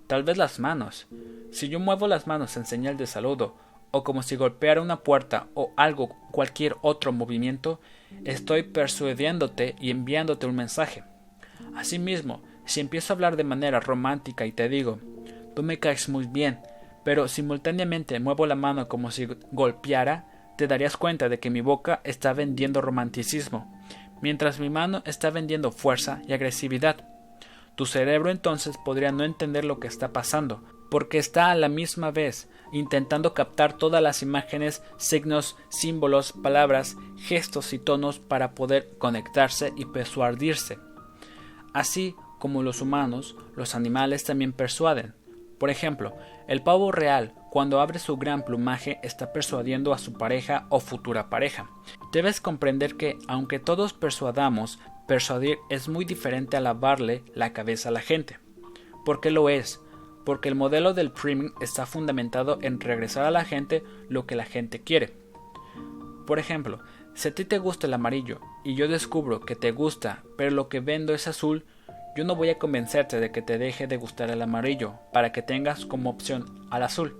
Tal 0.07 0.23
vez 0.23 0.37
las 0.37 0.59
manos. 0.59 1.07
Si 1.51 1.67
yo 1.67 1.79
muevo 1.79 2.07
las 2.07 2.27
manos 2.27 2.55
en 2.55 2.65
señal 2.65 2.97
de 2.97 3.07
saludo, 3.07 3.57
o 3.91 4.03
como 4.03 4.23
si 4.23 4.35
golpeara 4.35 4.81
una 4.81 5.03
puerta 5.03 5.47
o 5.53 5.73
algo, 5.75 6.15
cualquier 6.31 6.75
otro 6.81 7.11
movimiento, 7.11 7.79
estoy 8.23 8.63
persuadiéndote 8.63 9.75
y 9.79 9.91
enviándote 9.91 10.45
un 10.45 10.55
mensaje. 10.55 11.03
Asimismo, 11.75 12.41
si 12.65 12.79
empiezo 12.79 13.11
a 13.11 13.15
hablar 13.15 13.35
de 13.35 13.43
manera 13.43 13.79
romántica 13.79 14.45
y 14.45 14.51
te 14.51 14.69
digo, 14.69 14.99
tú 15.55 15.63
me 15.63 15.79
caes 15.79 16.09
muy 16.09 16.25
bien, 16.25 16.59
pero 17.03 17.27
simultáneamente 17.27 18.19
muevo 18.19 18.45
la 18.45 18.55
mano 18.55 18.87
como 18.87 19.11
si 19.11 19.27
golpeara, 19.51 20.53
te 20.57 20.67
darías 20.67 20.97
cuenta 20.97 21.29
de 21.29 21.39
que 21.39 21.49
mi 21.49 21.61
boca 21.61 22.01
está 22.03 22.33
vendiendo 22.33 22.81
romanticismo, 22.81 23.73
mientras 24.21 24.59
mi 24.59 24.69
mano 24.69 25.01
está 25.05 25.29
vendiendo 25.29 25.71
fuerza 25.71 26.21
y 26.27 26.33
agresividad. 26.33 27.16
Tu 27.77 27.85
cerebro 27.85 28.31
entonces 28.31 28.75
podría 28.83 29.11
no 29.11 29.23
entender 29.23 29.63
lo 29.63 29.79
que 29.79 29.87
está 29.87 30.11
pasando, 30.11 30.63
porque 30.89 31.19
está 31.19 31.51
a 31.51 31.55
la 31.55 31.69
misma 31.69 32.09
vez 32.09 32.49
intentando 32.71 33.35
captar 33.35 33.73
todas 33.77 34.01
las 34.01 34.23
imágenes, 34.23 34.81
signos, 34.97 35.55
símbolos, 35.69 36.33
palabras, 36.33 36.97
gestos 37.17 37.73
y 37.73 37.79
tonos 37.79 38.17
para 38.17 38.55
poder 38.55 38.97
conectarse 38.97 39.73
y 39.75 39.85
persuadirse. 39.85 40.79
Así 41.71 42.15
como 42.39 42.63
los 42.63 42.81
humanos, 42.81 43.35
los 43.55 43.75
animales 43.75 44.23
también 44.23 44.53
persuaden. 44.53 45.13
Por 45.59 45.69
ejemplo, 45.69 46.15
el 46.47 46.63
pavo 46.63 46.91
real, 46.91 47.35
cuando 47.51 47.79
abre 47.79 47.99
su 47.99 48.17
gran 48.17 48.43
plumaje, 48.43 48.99
está 49.03 49.31
persuadiendo 49.31 49.93
a 49.93 49.99
su 49.99 50.13
pareja 50.13 50.65
o 50.69 50.79
futura 50.79 51.29
pareja. 51.29 51.69
Debes 52.11 52.41
comprender 52.41 52.95
que, 52.95 53.19
aunque 53.27 53.59
todos 53.59 53.93
persuadamos, 53.93 54.79
persuadir 55.07 55.57
es 55.69 55.87
muy 55.87 56.05
diferente 56.05 56.57
a 56.57 56.61
lavarle 56.61 57.23
la 57.33 57.53
cabeza 57.53 57.89
a 57.89 57.91
la 57.91 58.01
gente. 58.01 58.39
¿Por 59.05 59.21
qué 59.21 59.31
lo 59.31 59.49
es? 59.49 59.79
Porque 60.25 60.49
el 60.49 60.55
modelo 60.55 60.93
del 60.93 61.11
priming 61.11 61.53
está 61.61 61.85
fundamentado 61.85 62.59
en 62.61 62.79
regresar 62.79 63.25
a 63.25 63.31
la 63.31 63.45
gente 63.45 63.83
lo 64.09 64.25
que 64.25 64.35
la 64.35 64.45
gente 64.45 64.81
quiere. 64.81 65.13
Por 66.25 66.39
ejemplo, 66.39 66.81
si 67.13 67.29
a 67.29 67.33
ti 67.33 67.45
te 67.45 67.57
gusta 67.57 67.87
el 67.87 67.93
amarillo 67.93 68.41
y 68.63 68.75
yo 68.75 68.87
descubro 68.87 69.39
que 69.39 69.55
te 69.55 69.71
gusta, 69.71 70.23
pero 70.37 70.51
lo 70.51 70.67
que 70.67 70.81
vendo 70.81 71.13
es 71.13 71.27
azul, 71.27 71.65
yo 72.17 72.25
no 72.25 72.35
voy 72.35 72.49
a 72.49 72.59
convencerte 72.59 73.19
de 73.19 73.31
que 73.31 73.41
te 73.41 73.57
deje 73.57 73.87
de 73.87 73.95
gustar 73.95 74.29
el 74.29 74.41
amarillo 74.41 74.95
para 75.13 75.31
que 75.31 75.41
tengas 75.41 75.85
como 75.85 76.09
opción 76.09 76.67
al 76.69 76.83
azul. 76.83 77.17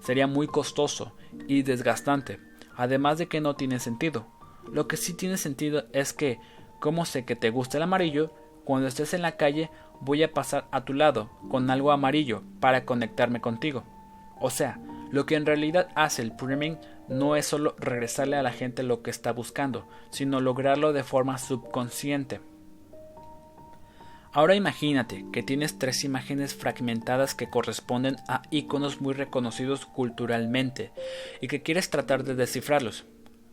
Sería 0.00 0.26
muy 0.26 0.48
costoso 0.48 1.16
y 1.48 1.62
desgastante, 1.62 2.40
además 2.76 3.18
de 3.18 3.28
que 3.28 3.40
no 3.40 3.56
tiene 3.56 3.78
sentido. 3.78 4.26
Lo 4.70 4.88
que 4.88 4.96
sí 4.96 5.14
tiene 5.14 5.38
sentido 5.38 5.86
es 5.92 6.12
que, 6.12 6.38
como 6.82 7.04
sé 7.04 7.24
que 7.24 7.36
te 7.36 7.50
gusta 7.50 7.76
el 7.76 7.84
amarillo, 7.84 8.32
cuando 8.64 8.88
estés 8.88 9.14
en 9.14 9.22
la 9.22 9.36
calle 9.36 9.70
voy 10.00 10.24
a 10.24 10.32
pasar 10.32 10.66
a 10.72 10.84
tu 10.84 10.94
lado 10.94 11.30
con 11.48 11.70
algo 11.70 11.92
amarillo 11.92 12.42
para 12.58 12.84
conectarme 12.84 13.40
contigo. 13.40 13.84
O 14.40 14.50
sea, 14.50 14.80
lo 15.12 15.24
que 15.24 15.36
en 15.36 15.46
realidad 15.46 15.90
hace 15.94 16.22
el 16.22 16.34
priming 16.34 16.78
no 17.08 17.36
es 17.36 17.46
solo 17.46 17.76
regresarle 17.78 18.36
a 18.36 18.42
la 18.42 18.50
gente 18.50 18.82
lo 18.82 19.00
que 19.00 19.12
está 19.12 19.32
buscando, 19.32 19.88
sino 20.10 20.40
lograrlo 20.40 20.92
de 20.92 21.04
forma 21.04 21.38
subconsciente. 21.38 22.40
Ahora 24.32 24.56
imagínate 24.56 25.24
que 25.32 25.44
tienes 25.44 25.78
tres 25.78 26.02
imágenes 26.02 26.52
fragmentadas 26.52 27.36
que 27.36 27.48
corresponden 27.48 28.16
a 28.26 28.42
iconos 28.50 29.00
muy 29.00 29.14
reconocidos 29.14 29.86
culturalmente 29.86 30.90
y 31.40 31.46
que 31.46 31.62
quieres 31.62 31.90
tratar 31.90 32.24
de 32.24 32.34
descifrarlos. 32.34 33.04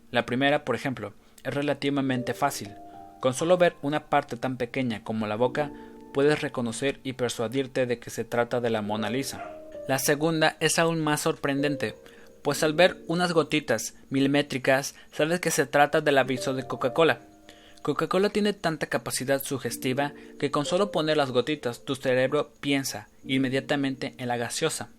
La 0.10 0.26
primera, 0.26 0.66
por 0.66 0.76
ejemplo, 0.76 1.14
es 1.44 1.54
relativamente 1.54 2.34
fácil. 2.34 2.72
Con 3.20 3.34
solo 3.34 3.58
ver 3.58 3.76
una 3.82 4.06
parte 4.06 4.38
tan 4.38 4.58
pequeña 4.58 5.04
como 5.04 5.28
la 5.28 5.36
boca, 5.36 5.72
puedes 6.14 6.42
reconocer 6.42 7.00
y 7.04 7.14
persuadirte 7.14 7.86
de 7.86 8.00
que 8.00 8.10
se 8.10 8.24
trata 8.24 8.62
de 8.62 8.70
la 8.70 8.82
Mona 8.82 9.10
Lisa. 9.10 9.44
La 9.88 10.00
segunda 10.00 10.56
es 10.60 10.80
aún 10.80 11.00
más 11.00 11.22
sorprendente, 11.22 11.96
pues 12.42 12.64
al 12.64 12.74
ver 12.74 12.98
unas 13.08 13.34
gotitas 13.34 13.96
milimétricas 14.10 14.96
sabes 15.12 15.40
que 15.40 15.52
se 15.52 15.66
trata 15.66 16.02
del 16.02 16.18
aviso 16.18 16.54
de 16.54 16.68
Coca-Cola. 16.68 17.20
Coca-Cola 17.82 18.30
tiene 18.30 18.54
tanta 18.54 18.88
capacidad 18.88 19.44
sugestiva 19.44 20.14
que 20.40 20.52
con 20.52 20.66
solo 20.66 20.92
poner 20.92 21.18
las 21.18 21.32
gotitas 21.32 21.86
tu 21.86 21.96
cerebro 21.96 22.52
piensa 22.60 23.08
inmediatamente 23.26 24.16
en 24.18 24.28
la 24.28 24.38
gaseosa. 24.38 24.90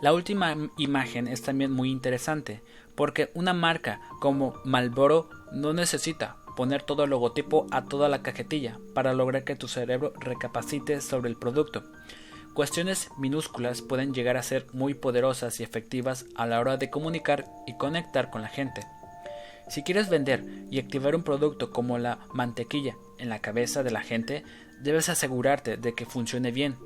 La 0.00 0.12
última 0.12 0.56
imagen 0.78 1.28
es 1.28 1.42
también 1.42 1.70
muy 1.70 1.90
interesante, 1.90 2.60
porque 2.96 3.30
una 3.34 3.52
marca 3.52 4.00
como 4.20 4.60
Marlboro 4.64 5.30
no 5.52 5.72
necesita 5.72 6.36
poner 6.56 6.82
todo 6.82 7.04
el 7.04 7.10
logotipo 7.10 7.66
a 7.70 7.84
toda 7.84 8.08
la 8.08 8.22
cajetilla 8.22 8.78
para 8.94 9.14
lograr 9.14 9.44
que 9.44 9.56
tu 9.56 9.68
cerebro 9.68 10.12
recapacite 10.18 11.00
sobre 11.00 11.30
el 11.30 11.36
producto. 11.36 11.82
Cuestiones 12.54 13.08
minúsculas 13.16 13.80
pueden 13.80 14.12
llegar 14.12 14.36
a 14.36 14.42
ser 14.42 14.66
muy 14.72 14.92
poderosas 14.92 15.58
y 15.58 15.62
efectivas 15.62 16.26
a 16.34 16.46
la 16.46 16.60
hora 16.60 16.76
de 16.76 16.90
comunicar 16.90 17.46
y 17.66 17.76
conectar 17.78 18.30
con 18.30 18.42
la 18.42 18.48
gente. 18.48 18.82
Si 19.68 19.82
quieres 19.82 20.10
vender 20.10 20.44
y 20.70 20.78
activar 20.78 21.14
un 21.16 21.22
producto 21.22 21.70
como 21.70 21.96
la 21.96 22.18
mantequilla 22.34 22.94
en 23.18 23.30
la 23.30 23.38
cabeza 23.38 23.82
de 23.82 23.90
la 23.90 24.02
gente, 24.02 24.44
debes 24.82 25.08
asegurarte 25.08 25.78
de 25.78 25.94
que 25.94 26.04
funcione 26.04 26.50
bien. 26.50 26.76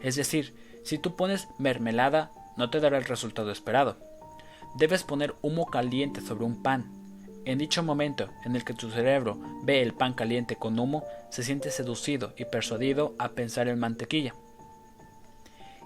Es 0.00 0.16
decir, 0.16 0.56
si 0.82 0.98
tú 0.98 1.14
pones 1.14 1.46
mermelada, 1.58 2.32
no 2.56 2.70
te 2.70 2.80
dará 2.80 2.98
el 2.98 3.04
resultado 3.04 3.52
esperado. 3.52 3.98
Debes 4.74 5.04
poner 5.04 5.36
humo 5.42 5.66
caliente 5.66 6.20
sobre 6.20 6.44
un 6.44 6.62
pan. 6.62 7.01
En 7.44 7.58
dicho 7.58 7.82
momento 7.82 8.28
en 8.44 8.54
el 8.54 8.64
que 8.64 8.74
tu 8.74 8.90
cerebro 8.90 9.36
ve 9.64 9.82
el 9.82 9.94
pan 9.94 10.14
caliente 10.14 10.56
con 10.56 10.78
humo, 10.78 11.04
se 11.30 11.42
siente 11.42 11.70
seducido 11.70 12.34
y 12.36 12.44
persuadido 12.44 13.14
a 13.18 13.30
pensar 13.30 13.68
en 13.68 13.80
mantequilla. 13.80 14.34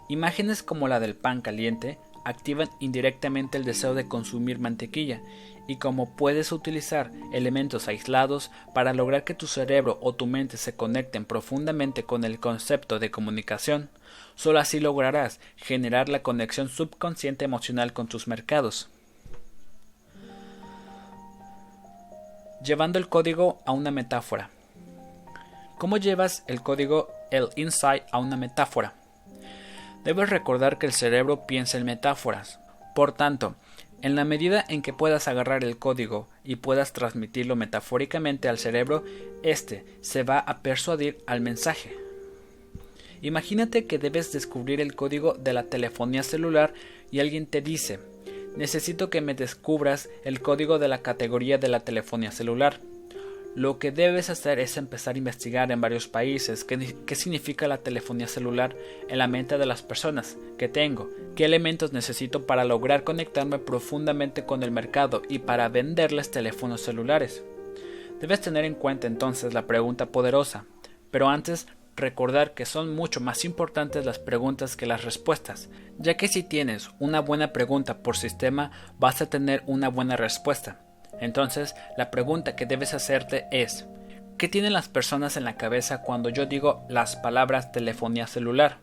Imágenes 0.09 0.63
como 0.63 0.87
la 0.87 1.01
del 1.01 1.17
pan 1.17 1.41
caliente 1.41 1.99
activan 2.25 2.69
indirectamente 2.79 3.57
el 3.57 3.65
deseo 3.65 3.95
de 3.95 4.07
consumir 4.07 4.59
mantequilla 4.59 5.23
y 5.67 5.77
como 5.77 6.15
puedes 6.15 6.53
utilizar 6.53 7.11
elementos 7.33 7.89
aislados 7.89 8.51
para 8.75 8.93
lograr 8.93 9.25
que 9.25 9.35
tu 9.35 9.47
cerebro 9.47 9.99
o 10.03 10.15
tu 10.15 10.27
mente 10.27 10.57
se 10.57 10.75
conecten 10.75 11.25
profundamente 11.25 12.03
con 12.03 12.25
el 12.25 12.39
concepto 12.39 12.99
de 12.99 13.11
comunicación, 13.11 13.91
solo 14.35 14.59
así 14.59 14.79
lograrás 14.79 15.41
generar 15.57 16.09
la 16.09 16.23
conexión 16.23 16.69
subconsciente 16.69 17.45
emocional 17.45 17.93
con 17.93 18.09
tus 18.09 18.29
mercados. 18.29 18.91
Llevando 22.67 22.99
el 22.99 23.09
código 23.09 23.61
a 23.65 23.71
una 23.71 23.93
metáfora. 23.93 24.51
¿Cómo 25.79 25.99
llevas 25.99 26.43
el 26.49 26.63
código, 26.63 27.09
el 27.31 27.49
insight, 27.55 28.03
a 28.11 28.19
una 28.19 28.37
metáfora? 28.37 28.95
Debes 30.03 30.31
recordar 30.31 30.77
que 30.77 30.87
el 30.87 30.93
cerebro 30.93 31.47
piensa 31.47 31.79
en 31.79 31.85
metáforas. 31.85 32.59
Por 32.97 33.13
tanto, 33.13 33.55
en 34.03 34.17
la 34.17 34.25
medida 34.25 34.65
en 34.69 34.83
que 34.83 34.93
puedas 34.93 35.29
agarrar 35.29 35.63
el 35.63 35.79
código 35.79 36.29
y 36.43 36.57
puedas 36.57 36.93
transmitirlo 36.93 37.55
metafóricamente 37.55 38.49
al 38.49 38.59
cerebro, 38.59 39.05
éste 39.45 39.85
se 40.01 40.25
va 40.25 40.41
a 40.41 40.59
persuadir 40.59 41.19
al 41.29 41.41
mensaje. 41.41 41.97
Imagínate 43.23 43.87
que 43.87 43.99
debes 43.99 44.33
descubrir 44.33 44.81
el 44.81 44.97
código 44.97 45.35
de 45.35 45.53
la 45.53 45.63
telefonía 45.63 46.25
celular 46.25 46.75
y 47.13 47.21
alguien 47.21 47.47
te 47.47 47.61
dice, 47.61 48.01
necesito 48.57 49.11
que 49.11 49.21
me 49.21 49.35
descubras 49.35 50.09
el 50.25 50.41
código 50.41 50.79
de 50.79 50.89
la 50.89 51.03
categoría 51.03 51.59
de 51.59 51.69
la 51.69 51.81
telefonía 51.81 52.33
celular. 52.33 52.81
Lo 53.55 53.79
que 53.79 53.91
debes 53.91 54.29
hacer 54.29 54.59
es 54.59 54.77
empezar 54.77 55.15
a 55.15 55.19
investigar 55.19 55.73
en 55.73 55.81
varios 55.81 56.09
países 56.09 56.63
qué, 56.63 57.15
significa 57.15 57.67
la 57.69 57.79
telefonía 57.79 58.27
celular 58.27 58.77
en 59.09 59.17
la 59.17 59.29
mente 59.29 59.57
de 59.57 59.65
las 59.65 59.83
personas, 59.83 60.37
qué 60.59 60.69
tengo, 60.69 61.09
qué 61.35 61.47
elementos 61.47 61.95
necesito 61.95 62.47
para 62.47 62.65
lograr 62.65 63.03
conectarme 63.03 63.59
profundamente 63.59 64.45
con 64.45 64.63
el 64.63 64.71
mercado 64.71 65.23
y 65.27 65.39
para 65.39 65.71
venderles 65.71 66.31
teléfonos 66.31 66.83
celulares. 66.83 67.43
Debes 68.21 68.43
tener 68.43 68.67
en 68.67 68.75
cuenta 68.75 69.07
entonces 69.07 69.55
la 69.55 69.67
pregunta 69.67 70.07
poderosa, 70.07 70.67
pero 71.11 71.29
antes 71.29 71.67
recordar 71.97 72.53
que 72.53 72.67
son 72.67 72.95
mucho 72.95 73.21
más 73.21 73.45
importantes 73.45 74.05
las 74.05 74.19
preguntas 74.19 74.77
que 74.77 74.87
las 74.87 75.05
respuestas, 75.05 75.71
ya 75.99 76.17
que 76.17 76.29
si 76.29 76.43
tienes 76.43 76.91
una 76.99 77.21
buena 77.21 77.53
pregunta 77.53 77.99
por 77.99 78.17
sistema 78.17 78.71
vas 78.99 79.23
a 79.23 79.31
tener 79.31 79.63
una 79.67 79.89
buena 79.89 80.17
respuesta. 80.17 80.81
Entonces, 81.21 81.75
la 81.97 82.11
pregunta 82.11 82.55
que 82.55 82.67
debes 82.67 82.93
hacerte 82.93 83.47
es, 83.51 83.87
¿qué 84.37 84.49
tienen 84.49 84.75
las 84.75 84.89
personas 84.89 85.39
en 85.39 85.45
la 85.45 85.57
cabeza 85.57 86.03
cuando 86.03 86.29
yo 86.29 86.45
digo 86.45 86.85
las 86.91 87.17
palabras 87.17 87.73
telefonía 87.73 88.27
celular? 88.27 88.79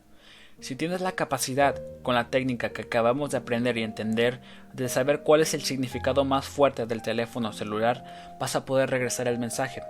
Si 0.60 0.76
tienes 0.76 1.02
la 1.02 1.12
capacidad, 1.12 1.76
con 2.04 2.16
la 2.16 2.30
técnica 2.30 2.70
que 2.70 2.84
acabamos 2.84 3.32
de 3.32 3.38
aprender 3.38 3.78
y 3.78 3.84
entender, 3.84 4.40
de 4.74 4.90
saber 4.90 5.22
cuál 5.22 5.42
es 5.42 5.54
el 5.54 5.62
significado 5.62 6.26
más 6.26 6.46
fuerte 6.46 6.86
del 6.86 7.02
teléfono 7.02 7.54
celular, 7.54 8.38
vas 8.40 8.56
a 8.56 8.66
poder 8.66 8.90
regresar 8.90 9.28
el 9.28 9.40
mensaje. 9.40 9.82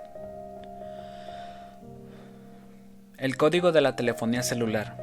El 3.16 3.36
código 3.36 3.70
de 3.70 3.80
la 3.80 3.94
telefonía 3.94 4.42
celular. 4.42 4.96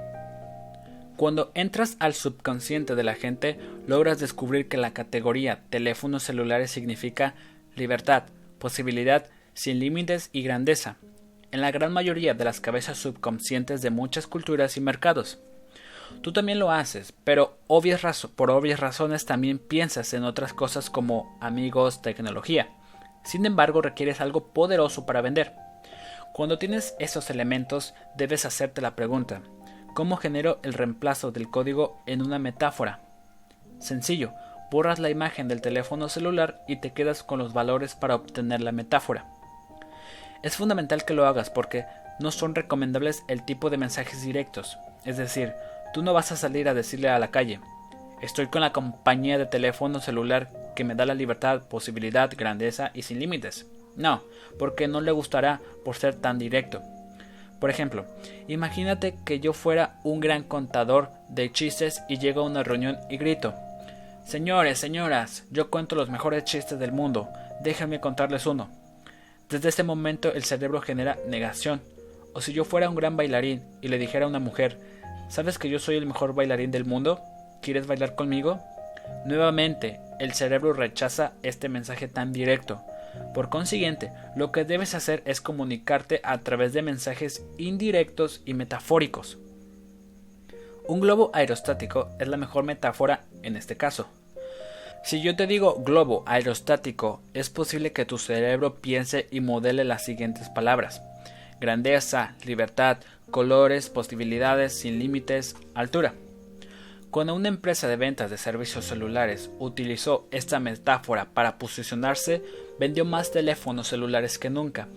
Cuando 1.16 1.52
entras 1.54 1.96
al 2.00 2.14
subconsciente 2.14 2.94
de 2.96 3.04
la 3.04 3.16
gente, 3.16 3.58
logras 3.88 4.20
descubrir 4.20 4.68
que 4.68 4.76
la 4.76 4.92
categoría 4.92 5.62
teléfonos 5.70 6.24
celulares 6.24 6.72
significa 6.72 7.36
libertad, 7.76 8.24
posibilidad, 8.60 9.28
sin 9.54 9.80
límites 9.80 10.30
y 10.34 10.42
grandeza, 10.44 10.98
en 11.52 11.62
la 11.62 11.72
gran 11.72 11.94
mayoría 11.94 12.34
de 12.34 12.44
las 12.44 12.60
cabezas 12.60 12.98
subconscientes 12.98 13.82
de 13.82 13.92
muchas 13.92 14.28
culturas 14.28 14.76
y 14.76 14.82
mercados. 14.82 15.40
Tú 16.22 16.34
también 16.34 16.60
lo 16.60 16.70
haces, 16.70 17.14
pero 17.24 17.60
por 18.36 18.52
obvias 18.52 18.80
razones 18.82 19.26
también 19.26 19.58
piensas 19.58 20.14
en 20.14 20.26
otras 20.26 20.54
cosas 20.54 20.90
como 20.90 21.38
amigos, 21.40 22.02
tecnología. 22.02 22.76
Sin 23.24 23.46
embargo, 23.46 23.82
requieres 23.82 24.20
algo 24.20 24.52
poderoso 24.52 25.06
para 25.06 25.22
vender. 25.22 25.54
Cuando 26.34 26.58
tienes 26.58 26.96
esos 26.98 27.30
elementos, 27.30 27.94
debes 28.16 28.46
hacerte 28.46 28.80
la 28.80 28.96
pregunta, 28.96 29.42
¿cómo 29.94 30.16
genero 30.16 30.60
el 30.64 30.74
reemplazo 30.74 31.32
del 31.32 31.50
código 31.50 32.02
en 32.06 32.22
una 32.22 32.40
metáfora? 32.40 33.02
Sencillo, 33.80 34.32
borras 34.72 34.98
la 35.00 35.10
imagen 35.10 35.50
del 35.50 35.60
teléfono 35.60 36.08
celular 36.08 36.64
y 36.70 36.78
te 36.78 36.94
quedas 36.94 37.24
con 37.24 37.40
los 37.40 37.52
valores 37.52 37.96
para 37.96 38.16
obtener 38.16 38.62
la 38.62 38.72
metáfora. 38.72 39.26
Es 40.42 40.56
fundamental 40.56 41.04
que 41.04 41.14
lo 41.14 41.28
hagas 41.28 41.50
porque 41.50 41.86
no 42.22 42.32
son 42.32 42.56
recomendables 42.56 43.26
el 43.28 43.44
tipo 43.44 43.70
de 43.70 43.78
mensajes 43.78 44.22
directos, 44.22 44.78
es 45.04 45.18
decir, 45.18 45.54
tú 45.94 46.02
no 46.02 46.14
vas 46.14 46.32
a 46.32 46.38
salir 46.38 46.70
a 46.70 46.74
decirle 46.74 47.10
a 47.10 47.20
la 47.20 47.32
calle, 47.32 47.60
estoy 48.22 48.48
con 48.48 48.62
la 48.62 48.72
compañía 48.72 49.38
de 49.38 49.48
teléfono 49.48 50.00
celular 50.00 50.50
que 50.78 50.86
me 50.86 50.96
da 50.96 51.06
la 51.06 51.14
libertad, 51.14 51.64
posibilidad, 51.64 52.32
grandeza 52.38 52.92
y 52.94 53.02
sin 53.02 53.20
límites. 53.20 53.68
No, 53.96 54.24
porque 54.58 54.88
no 54.88 55.02
le 55.02 55.12
gustará 55.12 55.62
por 55.84 55.96
ser 55.96 56.16
tan 56.16 56.40
directo. 56.40 56.82
Por 57.60 57.70
ejemplo, 57.70 58.06
imagínate 58.48 59.16
que 59.24 59.40
yo 59.40 59.54
fuera 59.54 60.00
un 60.04 60.20
gran 60.20 60.44
contador 60.44 61.12
de 61.30 61.52
chistes 61.52 62.02
y 62.10 62.18
llego 62.18 62.42
a 62.42 62.46
una 62.46 62.64
reunión 62.64 62.98
y 63.10 63.18
grito, 63.18 63.54
Señores, 64.26 64.80
señoras, 64.80 65.44
yo 65.52 65.70
cuento 65.70 65.96
los 65.96 66.10
mejores 66.10 66.46
chistes 66.46 66.80
del 66.80 66.92
mundo, 66.92 67.28
déjenme 67.62 68.00
contarles 68.00 68.46
uno. 68.46 68.70
Desde 69.50 69.70
ese 69.70 69.84
momento 69.84 70.32
el 70.32 70.44
cerebro 70.44 70.80
genera 70.80 71.18
negación. 71.28 71.82
O 72.34 72.40
si 72.40 72.54
yo 72.54 72.64
fuera 72.64 72.88
un 72.88 72.96
gran 72.96 73.18
bailarín 73.18 73.62
y 73.82 73.90
le 73.90 73.98
dijera 73.98 74.26
a 74.26 74.30
una 74.30 74.40
mujer, 74.40 74.80
¿sabes 75.28 75.58
que 75.58 75.70
yo 75.70 75.80
soy 75.80 75.98
el 75.98 76.06
mejor 76.06 76.34
bailarín 76.34 76.72
del 76.72 76.86
mundo? 76.86 77.20
¿Quieres 77.62 77.88
bailar 77.88 78.16
conmigo? 78.16 78.62
Nuevamente, 79.26 80.00
el 80.20 80.34
cerebro 80.34 80.72
rechaza 80.72 81.34
este 81.44 81.68
mensaje 81.68 82.08
tan 82.08 82.32
directo. 82.32 82.82
Por 83.34 83.50
consiguiente, 83.50 84.12
lo 84.36 84.52
que 84.52 84.66
debes 84.66 84.96
hacer 84.96 85.22
es 85.26 85.42
comunicarte 85.42 86.22
a 86.24 86.40
través 86.40 86.74
de 86.74 86.82
mensajes 86.82 87.46
indirectos 87.58 88.42
y 88.46 88.54
metafóricos. 88.54 89.38
Un 90.88 91.00
globo 91.00 91.32
aerostático 91.34 92.10
es 92.20 92.28
la 92.28 92.38
mejor 92.38 92.64
metáfora 92.64 93.24
en 93.44 93.56
este 93.56 93.78
caso. 93.78 94.08
Si 95.04 95.22
yo 95.22 95.36
te 95.36 95.48
digo 95.48 95.82
globo 95.84 96.24
aerostático, 96.28 97.22
es 97.34 97.50
posible 97.50 97.92
que 97.92 98.06
tu 98.06 98.18
cerebro 98.18 98.76
piense 98.76 99.28
y 99.32 99.42
modele 99.42 99.84
las 99.84 100.06
siguientes 100.06 100.50
palabras. 100.50 101.02
Grandeza, 101.60 102.36
libertad, 102.46 102.98
colores, 103.32 103.90
posibilidades 103.90 104.74
sin 104.74 105.00
límites, 105.00 105.56
altura. 105.74 106.14
Cuando 107.10 107.36
una 107.36 107.50
empresa 107.50 107.88
de 107.88 107.98
ventas 107.98 108.30
de 108.32 108.38
servicios 108.38 108.86
celulares 108.86 109.50
utilizó 109.60 110.28
esta 110.32 110.60
metáfora 110.60 111.26
para 111.34 111.58
posicionarse, 111.58 112.42
vendió 112.82 113.06
más 113.06 113.30
teléfonos 113.30 113.90
celulares 113.90 114.40
que 114.40 114.50
nunca. 114.50 114.88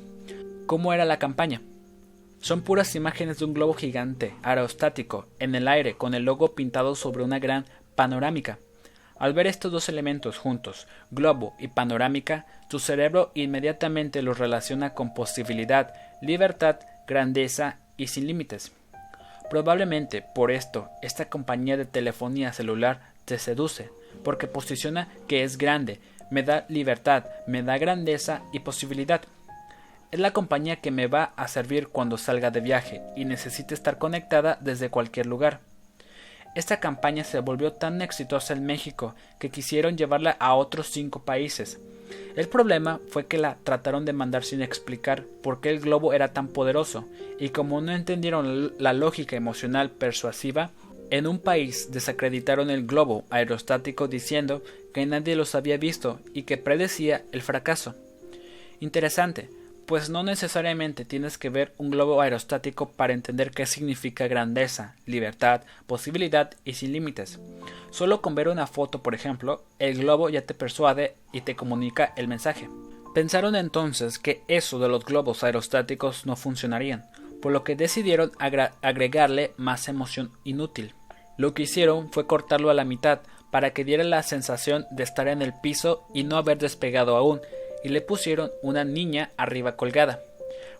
¿Cómo 0.64 0.94
era 0.94 1.04
la 1.04 1.18
campaña? 1.18 1.60
Son 2.40 2.62
puras 2.62 2.94
imágenes 2.94 3.38
de 3.38 3.44
un 3.44 3.52
globo 3.52 3.74
gigante, 3.74 4.34
aerostático, 4.42 5.26
en 5.38 5.54
el 5.54 5.68
aire, 5.68 5.94
con 5.98 6.14
el 6.14 6.22
logo 6.22 6.54
pintado 6.54 6.94
sobre 6.94 7.24
una 7.24 7.38
gran 7.40 7.66
panorámica. 7.94 8.58
Al 9.18 9.34
ver 9.34 9.46
estos 9.46 9.70
dos 9.70 9.90
elementos 9.90 10.38
juntos, 10.38 10.86
globo 11.10 11.52
y 11.58 11.68
panorámica, 11.68 12.46
tu 12.70 12.78
cerebro 12.78 13.32
inmediatamente 13.34 14.22
los 14.22 14.38
relaciona 14.38 14.94
con 14.94 15.12
posibilidad, 15.12 15.92
libertad, 16.22 16.80
grandeza 17.06 17.80
y 17.98 18.06
sin 18.06 18.26
límites. 18.26 18.72
Probablemente 19.50 20.24
por 20.34 20.52
esto 20.52 20.88
esta 21.02 21.28
compañía 21.28 21.76
de 21.76 21.84
telefonía 21.84 22.54
celular 22.54 23.12
te 23.26 23.38
seduce, 23.38 23.90
porque 24.22 24.46
posiciona 24.46 25.08
que 25.28 25.44
es 25.44 25.58
grande, 25.58 26.00
me 26.34 26.42
da 26.42 26.66
libertad, 26.68 27.26
me 27.46 27.62
da 27.62 27.78
grandeza 27.78 28.42
y 28.52 28.58
posibilidad. 28.58 29.22
Es 30.10 30.18
la 30.18 30.32
compañía 30.32 30.80
que 30.80 30.90
me 30.90 31.06
va 31.06 31.32
a 31.36 31.46
servir 31.46 31.86
cuando 31.86 32.18
salga 32.18 32.50
de 32.50 32.58
viaje 32.58 33.02
y 33.14 33.24
necesite 33.24 33.72
estar 33.72 33.98
conectada 33.98 34.58
desde 34.60 34.90
cualquier 34.90 35.26
lugar. 35.26 35.60
Esta 36.56 36.80
campaña 36.80 37.22
se 37.22 37.38
volvió 37.38 37.72
tan 37.72 38.02
exitosa 38.02 38.52
en 38.52 38.66
México 38.66 39.14
que 39.38 39.50
quisieron 39.50 39.96
llevarla 39.96 40.36
a 40.40 40.56
otros 40.56 40.88
cinco 40.88 41.24
países. 41.24 41.78
El 42.34 42.48
problema 42.48 43.00
fue 43.10 43.26
que 43.26 43.38
la 43.38 43.56
trataron 43.62 44.04
de 44.04 44.12
mandar 44.12 44.42
sin 44.42 44.60
explicar 44.60 45.22
por 45.40 45.60
qué 45.60 45.70
el 45.70 45.78
globo 45.78 46.14
era 46.14 46.32
tan 46.32 46.48
poderoso, 46.48 47.04
y 47.38 47.50
como 47.50 47.80
no 47.80 47.92
entendieron 47.92 48.72
la 48.78 48.92
lógica 48.92 49.36
emocional 49.36 49.90
persuasiva, 49.90 50.72
en 51.10 51.28
un 51.28 51.38
país 51.38 51.92
desacreditaron 51.92 52.70
el 52.70 52.86
globo 52.86 53.24
aerostático 53.30 54.08
diciendo 54.08 54.62
que 54.94 55.04
nadie 55.04 55.36
los 55.36 55.54
había 55.54 55.76
visto 55.76 56.20
y 56.32 56.44
que 56.44 56.56
predecía 56.56 57.24
el 57.32 57.42
fracaso. 57.42 57.94
Interesante, 58.80 59.50
pues 59.86 60.08
no 60.08 60.22
necesariamente 60.22 61.04
tienes 61.04 61.36
que 61.36 61.50
ver 61.50 61.74
un 61.76 61.90
globo 61.90 62.20
aerostático 62.20 62.88
para 62.88 63.12
entender 63.12 63.50
qué 63.50 63.66
significa 63.66 64.28
grandeza, 64.28 64.96
libertad, 65.04 65.62
posibilidad 65.86 66.52
y 66.64 66.74
sin 66.74 66.92
límites. 66.92 67.38
Solo 67.90 68.22
con 68.22 68.34
ver 68.34 68.48
una 68.48 68.66
foto, 68.66 69.02
por 69.02 69.14
ejemplo, 69.14 69.64
el 69.78 69.98
globo 69.98 70.30
ya 70.30 70.42
te 70.42 70.54
persuade 70.54 71.14
y 71.32 71.42
te 71.42 71.56
comunica 71.56 72.14
el 72.16 72.28
mensaje. 72.28 72.68
Pensaron 73.14 73.56
entonces 73.56 74.18
que 74.18 74.42
eso 74.48 74.78
de 74.78 74.88
los 74.88 75.04
globos 75.04 75.44
aerostáticos 75.44 76.24
no 76.24 76.36
funcionarían, 76.36 77.04
por 77.42 77.52
lo 77.52 77.62
que 77.62 77.76
decidieron 77.76 78.32
agregarle 78.38 79.52
más 79.56 79.88
emoción 79.88 80.32
inútil. 80.44 80.94
Lo 81.36 81.52
que 81.52 81.64
hicieron 81.64 82.10
fue 82.12 82.26
cortarlo 82.26 82.70
a 82.70 82.74
la 82.74 82.84
mitad 82.84 83.20
para 83.54 83.70
que 83.70 83.84
diera 83.84 84.02
la 84.02 84.20
sensación 84.24 84.84
de 84.90 85.04
estar 85.04 85.28
en 85.28 85.40
el 85.40 85.52
piso 85.52 86.08
y 86.12 86.24
no 86.24 86.38
haber 86.38 86.58
despegado 86.58 87.16
aún, 87.16 87.40
y 87.84 87.88
le 87.90 88.00
pusieron 88.00 88.50
una 88.62 88.82
niña 88.82 89.30
arriba 89.36 89.76
colgada. 89.76 90.18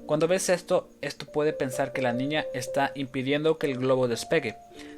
Cuando 0.07 0.27
ves 0.27 0.49
esto, 0.49 0.89
esto 1.01 1.25
puede 1.25 1.53
pensar 1.53 1.93
que 1.93 2.03
la 2.03 2.13
niña 2.13 2.45
está 2.53 2.91
impidiendo 2.97 3.59
que 3.59 3.69
el 3.69 3.79
globo 3.79 4.09
despegue, 4.09 4.57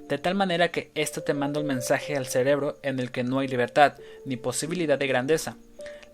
de 0.09 0.17
tal 0.17 0.35
manera 0.35 0.71
que 0.71 0.91
esto 0.95 1.23
te 1.23 1.35
manda 1.35 1.61
un 1.61 1.67
mensaje 1.67 2.17
al 2.17 2.25
cerebro 2.25 2.79
en 2.83 2.99
el 2.99 3.11
que 3.11 3.25
no 3.25 3.41
hay 3.41 3.49
libertad 3.49 3.93
ni 4.25 4.39
posibilidad 4.39 4.99
de 4.99 5.09
grandeza. 5.09 5.59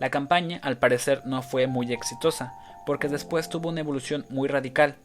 La 0.01 0.11
campaña, 0.11 0.59
al 0.65 0.79
parecer, 0.79 1.23
no 1.27 1.43
fue 1.43 1.69
muy 1.69 1.93
exitosa, 1.93 2.55
porque 2.87 3.07
después 3.07 3.49
tuvo 3.49 3.69
una 3.69 3.83
evolución 3.83 4.27
muy 4.31 4.49
radical. 4.49 4.97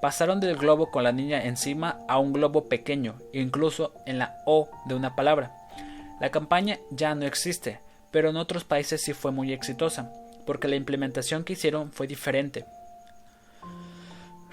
Pasaron 0.00 0.38
del 0.38 0.56
globo 0.56 0.92
con 0.92 1.02
la 1.02 1.10
niña 1.10 1.46
encima 1.46 1.98
a 2.06 2.20
un 2.20 2.32
globo 2.32 2.68
pequeño, 2.68 3.16
incluso 3.32 3.92
en 4.06 4.20
la 4.20 4.38
O 4.44 4.68
de 4.84 4.94
una 4.94 5.16
palabra. 5.16 5.65
La 6.20 6.30
campaña 6.30 6.78
ya 6.90 7.14
no 7.14 7.26
existe, 7.26 7.80
pero 8.10 8.30
en 8.30 8.36
otros 8.36 8.64
países 8.64 9.02
sí 9.02 9.12
fue 9.12 9.32
muy 9.32 9.52
exitosa 9.52 10.12
porque 10.46 10.68
la 10.68 10.76
implementación 10.76 11.44
que 11.44 11.54
hicieron 11.54 11.92
fue 11.92 12.06
diferente. 12.06 12.64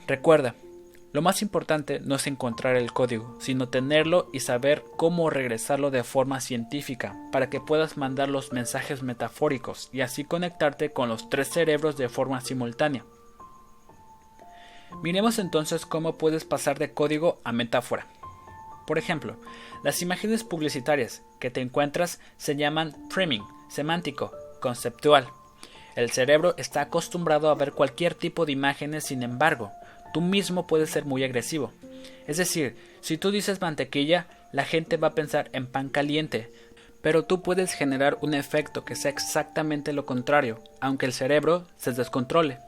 Recuerda, 0.07 0.55
lo 1.13 1.21
más 1.21 1.43
importante 1.43 1.99
no 1.99 2.15
es 2.15 2.25
encontrar 2.25 2.75
el 2.75 2.91
código, 2.91 3.37
sino 3.39 3.69
tenerlo 3.69 4.29
y 4.33 4.39
saber 4.39 4.83
cómo 4.97 5.29
regresarlo 5.29 5.91
de 5.91 6.03
forma 6.03 6.41
científica 6.41 7.15
para 7.31 7.49
que 7.49 7.61
puedas 7.61 7.97
mandar 7.97 8.29
los 8.29 8.51
mensajes 8.51 9.03
metafóricos 9.03 9.89
y 9.93 10.01
así 10.01 10.23
conectarte 10.25 10.91
con 10.91 11.07
los 11.09 11.29
tres 11.29 11.49
cerebros 11.49 11.95
de 11.95 12.09
forma 12.09 12.41
simultánea. 12.41 13.05
Miremos 15.03 15.39
entonces 15.39 15.85
cómo 15.85 16.17
puedes 16.17 16.45
pasar 16.45 16.79
de 16.79 16.93
código 16.93 17.39
a 17.43 17.51
metáfora. 17.51 18.07
Por 18.85 18.97
ejemplo, 18.97 19.37
las 19.83 20.01
imágenes 20.01 20.43
publicitarias 20.43 21.21
que 21.39 21.49
te 21.49 21.61
encuentras 21.61 22.19
se 22.37 22.55
llaman 22.55 22.95
framing, 23.09 23.43
semántico, 23.69 24.31
conceptual. 24.59 25.27
El 25.95 26.11
cerebro 26.11 26.55
está 26.57 26.81
acostumbrado 26.81 27.49
a 27.49 27.55
ver 27.55 27.73
cualquier 27.73 28.15
tipo 28.15 28.45
de 28.45 28.51
imágenes, 28.51 29.05
sin 29.05 29.23
embargo, 29.23 29.71
tú 30.13 30.21
mismo 30.21 30.67
puedes 30.67 30.89
ser 30.89 31.05
muy 31.05 31.23
agresivo. 31.23 31.71
Es 32.27 32.37
decir, 32.37 32.75
si 33.01 33.17
tú 33.17 33.31
dices 33.31 33.61
mantequilla, 33.61 34.27
la 34.51 34.65
gente 34.65 34.97
va 34.97 35.09
a 35.09 35.15
pensar 35.15 35.49
en 35.53 35.67
pan 35.67 35.89
caliente, 35.89 36.51
pero 37.01 37.23
tú 37.23 37.41
puedes 37.41 37.73
generar 37.73 38.17
un 38.21 38.33
efecto 38.33 38.85
que 38.85 38.95
sea 38.95 39.11
exactamente 39.11 39.91
lo 39.91 40.05
contrario, 40.05 40.63
aunque 40.79 41.05
el 41.05 41.13
cerebro 41.13 41.67
se 41.75 41.91
descontrole. 41.91 42.59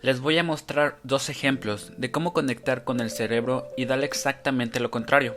Les 0.00 0.20
voy 0.20 0.38
a 0.38 0.44
mostrar 0.44 0.98
dos 1.02 1.28
ejemplos 1.28 1.92
de 1.96 2.12
cómo 2.12 2.32
conectar 2.32 2.84
con 2.84 3.00
el 3.00 3.10
cerebro 3.10 3.66
y 3.76 3.84
darle 3.84 4.06
exactamente 4.06 4.78
lo 4.78 4.92
contrario. 4.92 5.34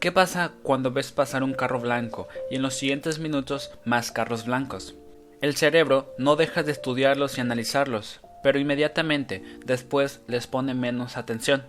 ¿Qué 0.00 0.12
pasa 0.12 0.52
cuando 0.62 0.92
ves 0.92 1.10
pasar 1.10 1.42
un 1.42 1.52
carro 1.52 1.80
blanco 1.80 2.28
y 2.48 2.56
en 2.56 2.62
los 2.62 2.74
siguientes 2.74 3.18
minutos 3.18 3.72
más 3.84 4.12
carros 4.12 4.46
blancos? 4.46 4.94
El 5.40 5.56
cerebro 5.56 6.14
no 6.16 6.36
deja 6.36 6.62
de 6.62 6.70
estudiarlos 6.70 7.38
y 7.38 7.40
analizarlos, 7.40 8.20
pero 8.44 8.60
inmediatamente 8.60 9.42
después 9.64 10.20
les 10.28 10.46
pone 10.46 10.74
menos 10.74 11.16
atención. 11.16 11.64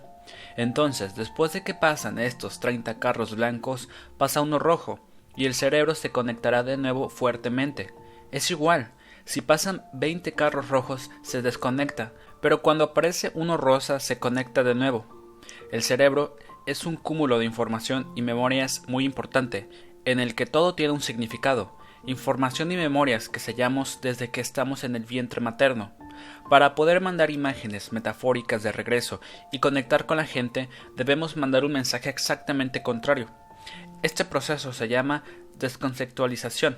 Entonces, 0.56 1.16
después 1.16 1.52
de 1.52 1.64
que 1.64 1.74
pasan 1.74 2.20
estos 2.20 2.60
30 2.60 3.00
carros 3.00 3.34
blancos, 3.34 3.88
pasa 4.18 4.40
uno 4.40 4.60
rojo, 4.60 5.00
y 5.36 5.46
el 5.46 5.54
cerebro 5.54 5.96
se 5.96 6.10
conectará 6.10 6.62
de 6.62 6.76
nuevo 6.76 7.08
fuertemente. 7.08 7.92
Es 8.30 8.52
igual, 8.52 8.92
si 9.24 9.40
pasan 9.40 9.84
20 9.92 10.32
carros 10.32 10.68
rojos 10.68 11.10
se 11.22 11.42
desconecta, 11.42 12.12
pero 12.40 12.62
cuando 12.62 12.84
aparece 12.84 13.30
uno 13.34 13.56
rosa 13.56 14.00
se 14.00 14.18
conecta 14.18 14.62
de 14.62 14.74
nuevo. 14.74 15.06
El 15.72 15.82
cerebro 15.82 16.36
es 16.66 16.86
un 16.86 16.96
cúmulo 16.96 17.38
de 17.38 17.44
información 17.44 18.10
y 18.14 18.22
memorias 18.22 18.82
muy 18.86 19.04
importante, 19.04 19.68
en 20.04 20.20
el 20.20 20.34
que 20.34 20.46
todo 20.46 20.74
tiene 20.74 20.92
un 20.92 21.00
significado, 21.00 21.76
información 22.06 22.72
y 22.72 22.76
memorias 22.76 23.28
que 23.28 23.40
sellamos 23.40 24.00
desde 24.02 24.30
que 24.30 24.40
estamos 24.40 24.84
en 24.84 24.96
el 24.96 25.04
vientre 25.04 25.40
materno. 25.40 25.92
Para 26.48 26.74
poder 26.74 27.00
mandar 27.00 27.30
imágenes 27.30 27.92
metafóricas 27.92 28.62
de 28.62 28.72
regreso 28.72 29.20
y 29.50 29.58
conectar 29.58 30.06
con 30.06 30.18
la 30.18 30.26
gente, 30.26 30.68
debemos 30.96 31.36
mandar 31.36 31.64
un 31.64 31.72
mensaje 31.72 32.10
exactamente 32.10 32.82
contrario. 32.82 33.28
Este 34.02 34.24
proceso 34.24 34.72
se 34.72 34.88
llama 34.88 35.24
desconceptualización, 35.58 36.76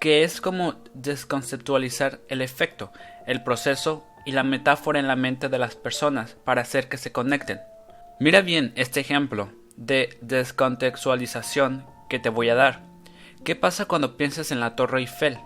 que 0.00 0.24
es 0.24 0.40
como 0.40 0.74
desconceptualizar 0.94 2.20
el 2.28 2.42
efecto, 2.42 2.92
el 3.26 3.42
proceso 3.42 4.06
y 4.24 4.32
la 4.32 4.42
metáfora 4.42 4.98
en 4.98 5.08
la 5.08 5.16
mente 5.16 5.48
de 5.48 5.58
las 5.58 5.76
personas 5.76 6.36
para 6.44 6.62
hacer 6.62 6.88
que 6.88 6.98
se 6.98 7.12
conecten. 7.12 7.60
Mira 8.18 8.40
bien 8.40 8.72
este 8.76 9.00
ejemplo 9.00 9.52
de 9.76 10.18
descontextualización 10.22 11.86
que 12.08 12.18
te 12.18 12.28
voy 12.28 12.48
a 12.48 12.54
dar. 12.54 12.82
¿Qué 13.44 13.54
pasa 13.54 13.84
cuando 13.84 14.16
piensas 14.16 14.50
en 14.50 14.60
la 14.60 14.74
Torre 14.74 15.00
Eiffel? 15.00 15.38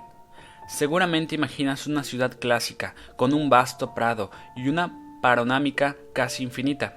Seguramente 0.68 1.34
imaginas 1.34 1.86
una 1.86 2.05
ciudad 2.05 2.38
clásica, 2.38 2.94
con 3.16 3.34
un 3.34 3.51
vasto 3.51 3.94
prado 3.94 4.30
y 4.57 4.68
una 4.68 4.96
panorámica 5.20 5.96
casi 6.14 6.44
infinita. 6.44 6.96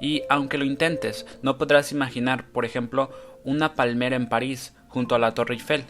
Y 0.00 0.22
aunque 0.28 0.58
lo 0.58 0.64
intentes, 0.64 1.26
no 1.42 1.56
podrás 1.56 1.90
imaginar, 1.90 2.46
por 2.52 2.64
ejemplo, 2.64 3.10
una 3.42 3.74
palmera 3.74 4.16
en 4.16 4.28
París, 4.28 4.74
junto 4.88 5.14
a 5.14 5.18
la 5.18 5.32
Torre 5.32 5.54
Eiffel. 5.54 5.84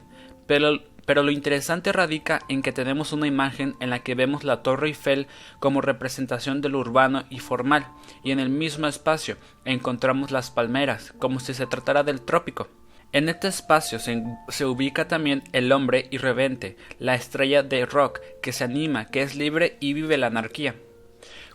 Pero, 0.46 0.80
pero 1.06 1.22
lo 1.22 1.30
interesante 1.30 1.92
radica 1.92 2.40
en 2.48 2.62
que 2.62 2.72
tenemos 2.72 3.12
una 3.12 3.26
imagen 3.26 3.76
en 3.80 3.90
la 3.90 4.00
que 4.00 4.14
vemos 4.14 4.44
la 4.44 4.62
Torre 4.62 4.88
Eiffel 4.88 5.26
como 5.58 5.80
representación 5.80 6.60
de 6.60 6.68
lo 6.68 6.78
urbano 6.78 7.24
y 7.30 7.38
formal, 7.38 7.88
y 8.22 8.30
en 8.30 8.40
el 8.40 8.50
mismo 8.50 8.86
espacio 8.86 9.36
encontramos 9.64 10.30
las 10.30 10.50
palmeras, 10.50 11.12
como 11.18 11.40
si 11.40 11.54
se 11.54 11.66
tratara 11.66 12.02
del 12.02 12.22
trópico. 12.22 12.68
En 13.12 13.28
este 13.28 13.46
espacio 13.46 14.00
se, 14.00 14.64
ubica 14.64 15.06
también 15.06 15.44
el 15.52 15.70
hombre 15.70 16.08
irreverente, 16.10 16.76
la 16.98 17.14
estrella 17.14 17.62
de 17.62 17.86
rock 17.86 18.18
que 18.42 18.52
se 18.52 18.64
anima, 18.64 19.06
que 19.06 19.22
es 19.22 19.36
libre 19.36 19.76
y 19.78 19.92
vive 19.92 20.18
la 20.18 20.26
anarquía. 20.26 20.74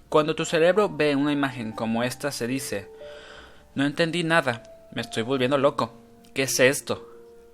Cuando 0.08 0.36
tu 0.36 0.46
cerebro 0.46 0.90
ve 0.90 1.18
una 1.18 1.34
imagen 1.34 1.74
como 1.74 2.04
esta 2.04 2.32
se 2.32 2.48
dice 2.48 2.90
No 3.76 3.86
entendí 3.86 4.24
nada, 4.24 4.64
me 4.94 5.02
estoy 5.02 5.24
volviendo 5.24 5.58
loco. 5.58 6.02
¿Qué 6.34 6.44
es 6.44 6.62
esto? 6.62 7.09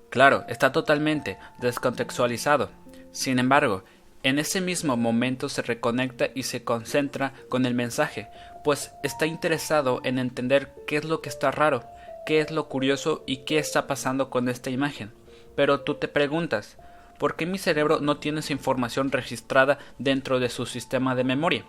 Claro, 0.09 0.45
está 0.47 0.71
totalmente 0.71 1.37
descontextualizado. 1.59 2.69
Sin 3.11 3.39
embargo, 3.39 3.83
en 4.23 4.39
ese 4.39 4.59
mismo 4.59 4.97
momento 4.97 5.49
se 5.49 5.61
reconecta 5.61 6.29
y 6.33 6.43
se 6.43 6.63
concentra 6.63 7.33
con 7.47 7.65
el 7.65 7.75
mensaje, 7.75 8.27
pues 8.63 8.91
está 9.03 9.27
interesado 9.27 10.01
en 10.03 10.17
entender 10.17 10.73
qué 10.87 10.97
es 10.97 11.05
lo 11.05 11.21
que 11.21 11.29
está 11.29 11.51
raro, 11.51 11.83
qué 12.25 12.39
es 12.39 12.49
lo 12.49 12.67
curioso 12.67 13.23
y 13.27 13.45
qué 13.45 13.59
está 13.59 13.85
pasando 13.85 14.31
con 14.31 14.49
esta 14.49 14.71
imagen. 14.71 15.11
Pero 15.55 15.81
tú 15.81 15.93
te 15.93 16.07
preguntas, 16.07 16.77
¿por 17.19 17.35
qué 17.35 17.45
mi 17.45 17.59
cerebro 17.59 17.99
no 17.99 18.17
tiene 18.17 18.39
esa 18.39 18.53
información 18.53 19.11
registrada 19.11 19.77
dentro 19.99 20.39
de 20.39 20.49
su 20.49 20.65
sistema 20.65 21.13
de 21.13 21.23
memoria? 21.23 21.65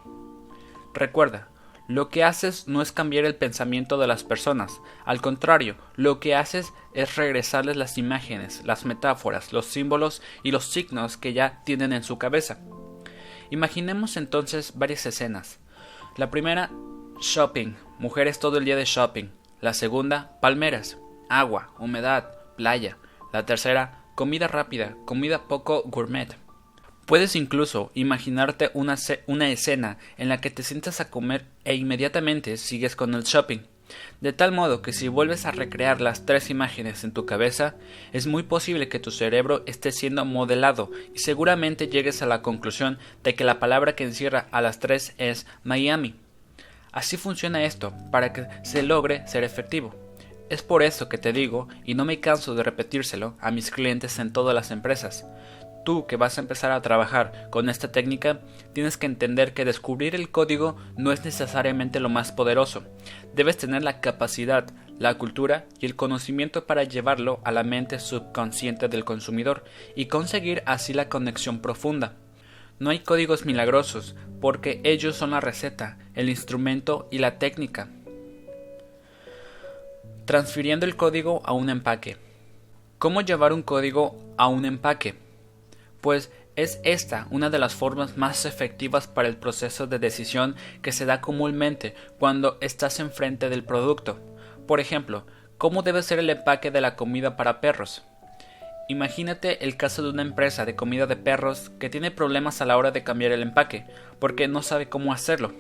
Recuerda, 0.95 1.49
lo 1.89 2.09
que 2.09 2.25
haces 2.25 2.67
no 2.67 2.83
es 2.83 2.91
cambiar 2.91 3.25
el 3.25 3.37
pensamiento 3.37 3.97
de 3.97 4.09
las 4.09 4.25
personas, 4.25 4.81
al 5.05 5.21
contrario, 5.21 5.77
lo 5.95 6.19
que 6.19 6.35
haces 6.35 6.73
es 6.95 7.17
regresarles 7.17 7.77
las 7.77 7.97
imágenes, 7.97 8.63
las 8.65 8.85
metáforas, 8.85 9.53
los 9.53 9.67
símbolos 9.67 10.21
y 10.43 10.51
los 10.51 10.65
signos 10.65 11.17
que 11.17 11.33
ya 11.33 11.63
tienen 11.65 11.93
en 11.93 12.03
su 12.03 12.19
cabeza. 12.19 12.59
Imaginemos 13.51 14.17
entonces 14.17 14.73
varias 14.77 15.07
escenas. 15.07 15.61
La 16.17 16.31
primera, 16.31 16.71
shopping, 17.21 17.75
mujeres 17.99 18.41
todo 18.41 18.59
el 18.59 18.65
día 18.65 18.77
de 18.77 18.85
shopping. 18.85 19.27
La 19.61 19.73
segunda, 19.73 20.39
palmeras, 20.41 20.99
agua, 21.29 21.71
humedad, 21.79 22.31
playa. 22.57 22.99
La 23.33 23.47
tercera, 23.47 24.03
comida 24.15 24.49
rápida, 24.49 24.97
comida 25.05 25.47
poco 25.47 25.83
gourmet. 25.85 26.37
Puedes 27.07 27.37
incluso 27.37 27.93
imaginarte 27.95 28.71
una, 28.75 28.97
una, 29.29 29.49
escena 29.49 29.97
en 30.19 30.29
la 30.29 30.41
que 30.41 30.51
te 30.51 30.65
sientas 30.65 31.01
a 31.01 31.09
comer 31.09 31.45
e 31.65 31.77
inmediatamente 31.77 32.57
sigues 32.57 32.97
con 32.97 33.15
el 33.15 33.23
shopping. 33.23 33.61
De 34.21 34.33
tal 34.33 34.51
modo 34.51 34.83
que 34.83 34.93
si 34.93 35.07
vuelves 35.07 35.47
a 35.47 35.53
recrear 35.53 36.01
las 36.01 36.27
tres 36.27 36.51
imágenes 36.51 37.05
en 37.05 37.13
tu 37.13 37.25
cabeza, 37.25 37.77
es 38.13 38.27
muy 38.27 38.43
posible 38.43 38.89
que 38.89 38.99
tu 38.99 39.13
cerebro 39.13 39.63
esté 39.67 39.93
siendo 39.93 40.25
modelado 40.25 40.91
y 41.15 41.21
seguramente 41.21 41.87
llegues 41.87 42.23
a 42.23 42.27
la 42.27 42.43
conclusión 42.43 42.99
de 43.23 43.37
que 43.37 43.45
la 43.45 43.61
palabra 43.61 43.95
que 43.95 44.03
encierra 44.03 44.49
a 44.51 44.61
las 44.61 44.81
tres 44.81 45.15
es 45.17 45.47
Miami. 45.63 46.17
Así 46.91 47.17
funciona 47.17 47.63
esto 47.63 47.93
para 48.11 48.33
que 48.33 48.47
se 48.65 48.83
logre 48.83 49.29
ser 49.29 49.45
efectivo. 49.45 49.95
Es 50.49 50.63
por 50.63 50.83
eso 50.83 51.09
que 51.09 51.19
te 51.19 51.33
digo, 51.33 51.69
y 51.85 51.95
no 51.95 52.05
me 52.05 52.19
canso 52.19 52.57
de 52.57 52.65
repetírselo 52.65 53.37
a 53.41 53.53
mis 53.53 53.71
clientes 53.71 54.19
en 54.19 54.33
todas 54.33 54.55
las 54.55 54.71
empresas, 54.71 55.25
tú 55.87 56.05
que 56.07 56.17
vas 56.17 56.37
a 56.37 56.41
empezar 56.41 56.73
a 56.73 56.83
trabajar 56.83 57.49
con 57.49 57.71
esta 57.71 57.93
técnica, 57.93 58.41
tienes 58.73 58.97
que 58.97 59.07
entender 59.07 59.55
que 59.55 59.65
descubrir 59.65 60.17
el 60.17 60.31
código 60.31 60.77
no 60.97 61.13
es 61.13 61.25
necesariamente 61.25 62.01
lo 62.01 62.09
más 62.09 62.33
poderoso. 62.33 62.83
Debes 63.35 63.57
tener 63.57 63.85
la 63.85 64.01
capacidad, 64.01 64.67
la 64.99 65.15
cultura 65.15 65.65
y 65.79 65.87
el 65.87 65.95
conocimiento 65.95 66.67
para 66.67 66.83
llevarlo 66.83 67.41
a 67.45 67.53
la 67.53 67.63
mente 67.63 68.01
subconsciente 68.01 68.89
del 68.89 69.05
consumidor 69.05 69.63
y 69.95 70.07
conseguir 70.07 70.65
así 70.67 70.93
la 70.93 71.09
conexión 71.09 71.61
profunda. 71.61 72.15
No 72.81 72.91
hay 72.91 72.99
códigos 72.99 73.47
milagrosos, 73.47 74.17
porque 74.41 74.81
ellos 74.83 75.15
son 75.15 75.31
la 75.31 75.41
receta, 75.41 75.99
el 76.15 76.29
instrumento 76.29 77.07
y 77.13 77.19
la 77.19 77.39
técnica. 77.39 77.89
Transfiriendo 80.25 80.85
el 80.85 80.97
código 80.97 81.43
a 81.45 81.53
un 81.53 81.71
empaque. 81.71 82.17
¿Cómo 82.99 83.21
llevar 83.21 83.53
un 83.53 83.63
código 83.63 84.17
a 84.37 84.49
un 84.49 84.65
empaque? 84.65 85.26
Pues 86.07 86.31
es 86.55 86.79
esta 86.85 87.27
una 87.33 87.51
de 87.51 87.59
las 87.59 87.75
formas 87.75 88.17
más 88.17 88.47
efectivas 88.47 89.09
para 89.09 89.27
el 89.27 89.39
proceso 89.39 89.89
de 89.89 89.99
decisión 89.99 90.55
que 90.81 90.93
se 90.93 91.05
da 91.05 91.21
comúnmente 91.21 91.97
cuando 92.21 92.59
estás 92.61 93.01
enfrente 93.01 93.49
del 93.49 93.65
producto. 93.65 94.21
Por 94.69 94.79
ejemplo, 94.79 95.27
¿cómo 95.59 95.83
debe 95.83 96.05
ser 96.05 96.21
el 96.21 96.31
empaque 96.31 96.71
de 96.71 96.81
la 96.81 96.95
comida 96.95 97.37
para 97.37 97.61
perros? 97.61 98.05
Imagínate 98.89 99.65
el 99.65 99.77
caso 99.77 100.01
de 100.05 100.11
una 100.11 100.23
empresa 100.23 100.65
de 100.65 100.77
comida 100.77 101.07
de 101.07 101.17
perros 101.17 101.73
que 101.81 101.91
tiene 101.91 102.13
problemas 102.13 102.61
a 102.61 102.67
la 102.67 102.77
hora 102.77 102.93
de 102.93 103.03
cambiar 103.03 103.33
el 103.33 103.43
empaque, 103.43 103.85
porque 104.21 104.47
no 104.47 104.63
sabe 104.63 104.89
cómo 104.89 105.13
hacerlo. 105.13 105.55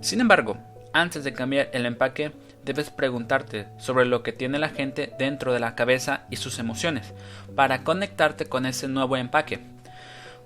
Sin 0.00 0.20
embargo, 0.20 0.58
antes 0.92 1.24
de 1.24 1.32
cambiar 1.32 1.70
el 1.72 1.86
empaque, 1.86 2.30
debes 2.64 2.90
preguntarte 2.90 3.66
sobre 3.78 4.04
lo 4.04 4.22
que 4.22 4.32
tiene 4.32 4.60
la 4.60 4.68
gente 4.68 5.12
dentro 5.18 5.52
de 5.52 5.58
la 5.58 5.74
cabeza 5.74 6.26
y 6.30 6.36
sus 6.36 6.60
emociones, 6.60 7.14
para 7.56 7.82
conectarte 7.82 8.46
con 8.46 8.64
ese 8.64 8.86
nuevo 8.86 9.16
empaque. 9.16 9.71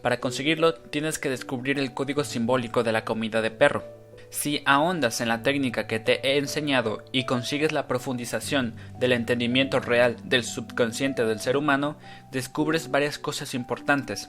Para 0.02 0.20
conseguirlo, 0.20 0.74
tienes 0.74 1.18
que 1.18 1.30
descubrir 1.30 1.78
el 1.78 1.94
código 1.94 2.24
simbólico 2.24 2.82
de 2.82 2.92
la 2.92 3.04
comida 3.04 3.42
de 3.42 3.50
perro. 3.50 3.84
Si 4.30 4.62
ahondas 4.66 5.20
en 5.20 5.28
la 5.28 5.42
técnica 5.42 5.86
que 5.86 6.00
te 6.00 6.26
he 6.26 6.38
enseñado 6.38 7.04
y 7.12 7.24
consigues 7.24 7.72
la 7.72 7.86
profundización 7.86 8.74
del 8.98 9.12
entendimiento 9.12 9.80
real 9.80 10.16
del 10.24 10.44
subconsciente 10.44 11.24
del 11.24 11.40
ser 11.40 11.56
humano, 11.56 11.96
descubres 12.32 12.90
varias 12.90 13.18
cosas 13.18 13.54
importantes. 13.54 14.28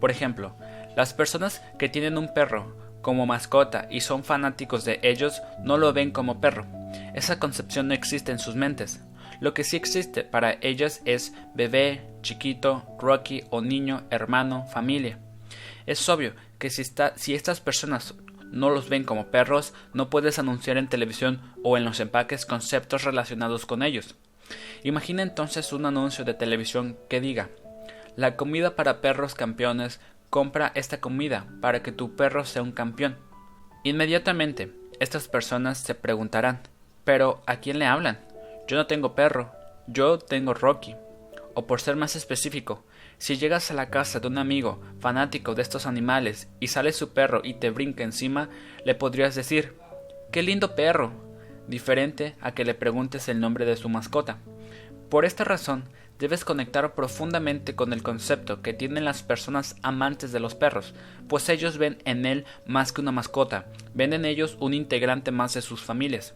Por 0.00 0.10
ejemplo, 0.10 0.56
las 0.96 1.14
personas 1.14 1.62
que 1.78 1.88
tienen 1.88 2.18
un 2.18 2.34
perro 2.34 2.76
como 3.02 3.26
mascota 3.26 3.86
y 3.90 4.00
son 4.00 4.24
fanáticos 4.24 4.84
de 4.84 5.00
ellos 5.02 5.42
no 5.62 5.76
lo 5.76 5.92
ven 5.92 6.10
como 6.10 6.40
perro. 6.40 6.66
Esa 7.14 7.38
concepción 7.38 7.88
no 7.88 7.94
existe 7.94 8.32
en 8.32 8.38
sus 8.38 8.54
mentes. 8.54 9.00
Lo 9.40 9.54
que 9.54 9.64
sí 9.64 9.76
existe 9.76 10.22
para 10.24 10.58
ellas 10.60 11.02
es 11.04 11.32
bebé, 11.54 12.02
chiquito, 12.22 12.86
Rocky 12.98 13.44
o 13.50 13.60
niño, 13.60 14.04
hermano, 14.10 14.64
familia. 14.66 15.18
Es 15.86 16.08
obvio 16.08 16.34
que 16.58 16.70
si, 16.70 17.34
estas 17.34 17.60
personas 17.60 18.14
no 18.50 18.70
los 18.70 18.88
ven 18.88 19.04
como 19.04 19.26
perros, 19.26 19.74
no 19.92 20.10
puedes 20.10 20.38
anunciar 20.38 20.76
en 20.76 20.88
televisión 20.88 21.40
o 21.62 21.76
en 21.76 21.84
los 21.84 22.00
empaques 22.00 22.46
conceptos 22.46 23.04
relacionados 23.04 23.66
con 23.66 23.82
ellos. 23.82 24.14
Imagina 24.84 25.22
entonces 25.22 25.72
un 25.72 25.86
anuncio 25.86 26.24
de 26.24 26.34
televisión 26.34 26.96
que 27.08 27.20
diga 27.20 27.48
La 28.16 28.36
comida 28.36 28.76
para 28.76 29.00
perros 29.00 29.34
campeones, 29.34 30.00
compra 30.30 30.72
esta 30.74 31.00
comida 31.00 31.46
para 31.60 31.82
que 31.82 31.92
tu 31.92 32.14
perro 32.14 32.44
sea 32.44 32.62
un 32.62 32.72
campeón. 32.72 33.16
Inmediatamente, 33.84 34.72
estas 35.00 35.28
personas 35.28 35.78
se 35.78 35.94
preguntarán 35.94 36.60
Pero 37.04 37.42
¿a 37.46 37.56
quién 37.56 37.78
le 37.78 37.86
hablan? 37.86 38.20
Yo 38.68 38.76
no 38.76 38.86
tengo 38.86 39.14
perro, 39.14 39.52
yo 39.88 40.18
tengo 40.18 40.54
Rocky. 40.54 40.94
O 41.54 41.66
por 41.66 41.80
ser 41.80 41.96
más 41.96 42.16
específico, 42.16 42.84
si 43.18 43.36
llegas 43.36 43.70
a 43.70 43.74
la 43.74 43.90
casa 43.90 44.20
de 44.20 44.28
un 44.28 44.38
amigo 44.38 44.80
fanático 45.00 45.54
de 45.54 45.62
estos 45.62 45.86
animales 45.86 46.48
y 46.60 46.68
sale 46.68 46.92
su 46.92 47.12
perro 47.12 47.42
y 47.44 47.54
te 47.54 47.70
brinca 47.70 48.04
encima, 48.04 48.48
le 48.84 48.94
podrías 48.94 49.34
decir 49.34 49.76
Qué 50.32 50.42
lindo 50.42 50.74
perro. 50.74 51.12
diferente 51.68 52.34
a 52.40 52.52
que 52.52 52.64
le 52.64 52.74
preguntes 52.74 53.28
el 53.28 53.38
nombre 53.38 53.64
de 53.64 53.76
su 53.76 53.88
mascota. 53.88 54.38
Por 55.10 55.24
esta 55.24 55.44
razón, 55.44 55.84
debes 56.18 56.44
conectar 56.44 56.94
profundamente 56.94 57.74
con 57.74 57.92
el 57.92 58.02
concepto 58.02 58.62
que 58.62 58.72
tienen 58.72 59.04
las 59.04 59.22
personas 59.22 59.76
amantes 59.82 60.32
de 60.32 60.40
los 60.40 60.54
perros, 60.54 60.94
pues 61.28 61.48
ellos 61.48 61.78
ven 61.78 61.98
en 62.04 62.24
él 62.24 62.46
más 62.66 62.92
que 62.92 63.00
una 63.00 63.12
mascota, 63.12 63.66
ven 63.94 64.12
en 64.12 64.24
ellos 64.24 64.56
un 64.58 64.72
integrante 64.72 65.32
más 65.32 65.54
de 65.54 65.62
sus 65.62 65.82
familias. 65.82 66.34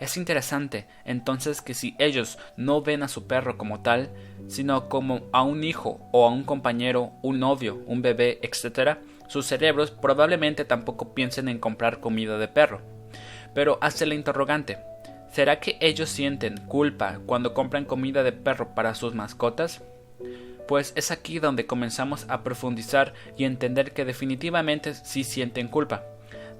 Es 0.00 0.16
interesante, 0.16 0.86
entonces, 1.04 1.60
que 1.60 1.74
si 1.74 1.94
ellos 1.98 2.38
no 2.56 2.82
ven 2.82 3.02
a 3.02 3.08
su 3.08 3.26
perro 3.26 3.58
como 3.58 3.82
tal, 3.82 4.10
sino 4.48 4.88
como 4.88 5.22
a 5.32 5.42
un 5.42 5.62
hijo 5.62 6.00
o 6.12 6.26
a 6.26 6.30
un 6.30 6.42
compañero, 6.42 7.12
un 7.22 7.38
novio, 7.38 7.80
un 7.86 8.02
bebé, 8.02 8.40
etc., 8.42 8.98
sus 9.28 9.46
cerebros 9.46 9.90
probablemente 9.90 10.64
tampoco 10.64 11.14
piensen 11.14 11.48
en 11.48 11.58
comprar 11.58 12.00
comida 12.00 12.38
de 12.38 12.48
perro. 12.48 12.80
Pero 13.54 13.78
hace 13.80 14.06
la 14.06 14.14
interrogante, 14.14 14.78
¿será 15.30 15.60
que 15.60 15.76
ellos 15.80 16.08
sienten 16.08 16.56
culpa 16.66 17.20
cuando 17.26 17.54
compran 17.54 17.84
comida 17.84 18.22
de 18.22 18.32
perro 18.32 18.74
para 18.74 18.94
sus 18.94 19.14
mascotas? 19.14 19.82
Pues 20.66 20.92
es 20.96 21.10
aquí 21.10 21.38
donde 21.38 21.66
comenzamos 21.66 22.26
a 22.28 22.42
profundizar 22.42 23.14
y 23.36 23.44
entender 23.44 23.92
que 23.92 24.04
definitivamente 24.04 24.94
sí 24.94 25.24
sienten 25.24 25.68
culpa. 25.68 26.04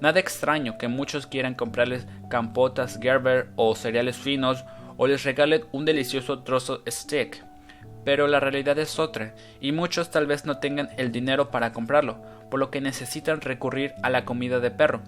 Nada 0.01 0.19
extraño 0.19 0.77
que 0.77 0.87
muchos 0.87 1.27
quieran 1.27 1.55
comprarles 1.55 2.07
campotas 2.29 2.99
Gerber 3.01 3.49
o 3.55 3.75
cereales 3.75 4.17
finos 4.17 4.63
o 4.97 5.07
les 5.07 5.23
regalen 5.23 5.65
un 5.71 5.85
delicioso 5.85 6.43
trozo 6.43 6.83
steak. 6.87 7.48
Pero 8.09 8.27
la 8.27 8.39
realidad 8.39 8.79
es 8.79 8.97
otra, 8.97 9.35
y 9.61 9.71
muchos 9.71 10.09
tal 10.09 10.25
vez 10.25 10.43
no 10.43 10.57
tengan 10.57 10.89
el 10.97 11.11
dinero 11.11 11.51
para 11.51 11.71
comprarlo, 11.71 12.19
por 12.49 12.59
lo 12.59 12.71
que 12.71 12.81
necesitan 12.81 13.39
recurrir 13.39 13.93
a 14.01 14.09
la 14.09 14.25
comida 14.25 14.59
de 14.59 14.71
perro. 14.71 15.03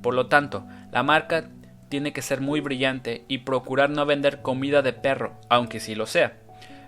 Por 0.00 0.14
lo 0.14 0.28
tanto, 0.28 0.66
la 0.92 1.02
marca 1.02 1.50
tiene 1.90 2.14
que 2.14 2.22
ser 2.22 2.40
muy 2.40 2.62
brillante 2.62 3.26
y 3.28 3.40
procurar 3.40 3.90
no 3.90 4.06
vender 4.06 4.40
comida 4.40 4.80
de 4.80 4.94
perro, 4.94 5.34
aunque 5.50 5.78
sí 5.78 5.94
lo 5.94 6.06
sea. 6.06 6.38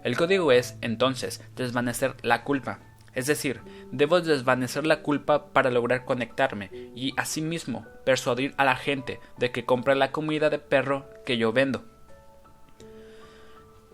El 0.03 0.17
código 0.17 0.51
es, 0.51 0.79
entonces, 0.81 1.45
desvanecer 1.57 2.15
la 2.23 2.43
culpa. 2.43 2.79
Es 3.13 3.27
decir, 3.27 3.61
debo 3.93 4.23
desvanecer 4.23 4.87
la 4.87 5.03
culpa 5.03 5.53
para 5.53 5.71
lograr 5.71 6.07
conectarme 6.07 6.71
y 6.95 7.13
asimismo 7.19 7.85
persuadir 8.07 8.55
a 8.57 8.65
la 8.65 8.77
gente 8.77 9.21
de 9.37 9.51
que 9.51 9.67
compre 9.67 9.95
la 9.95 10.11
comida 10.11 10.49
de 10.49 10.59
perro 10.59 11.11
que 11.27 11.37
yo 11.37 11.53
vendo. 11.53 11.94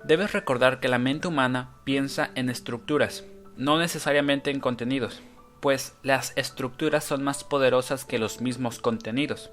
Debes 0.05 0.33
recordar 0.33 0.81
que 0.81 0.89
la 0.89 0.99
mente 0.99 1.29
humana 1.29 1.75
piensa 1.85 2.31
en 2.35 2.49
estructuras, 2.49 3.25
no 3.57 3.79
necesariamente 3.79 4.51
en 4.51 4.61
contenidos, 4.61 5.21
pues 5.61 5.95
las 6.03 6.33
estructuras 6.37 7.05
son 7.05 7.23
más 7.23 7.45
poderosas 7.45 8.07
que 8.07 8.19
los 8.19 8.41
mismos 8.41 8.79
contenidos. 8.79 9.51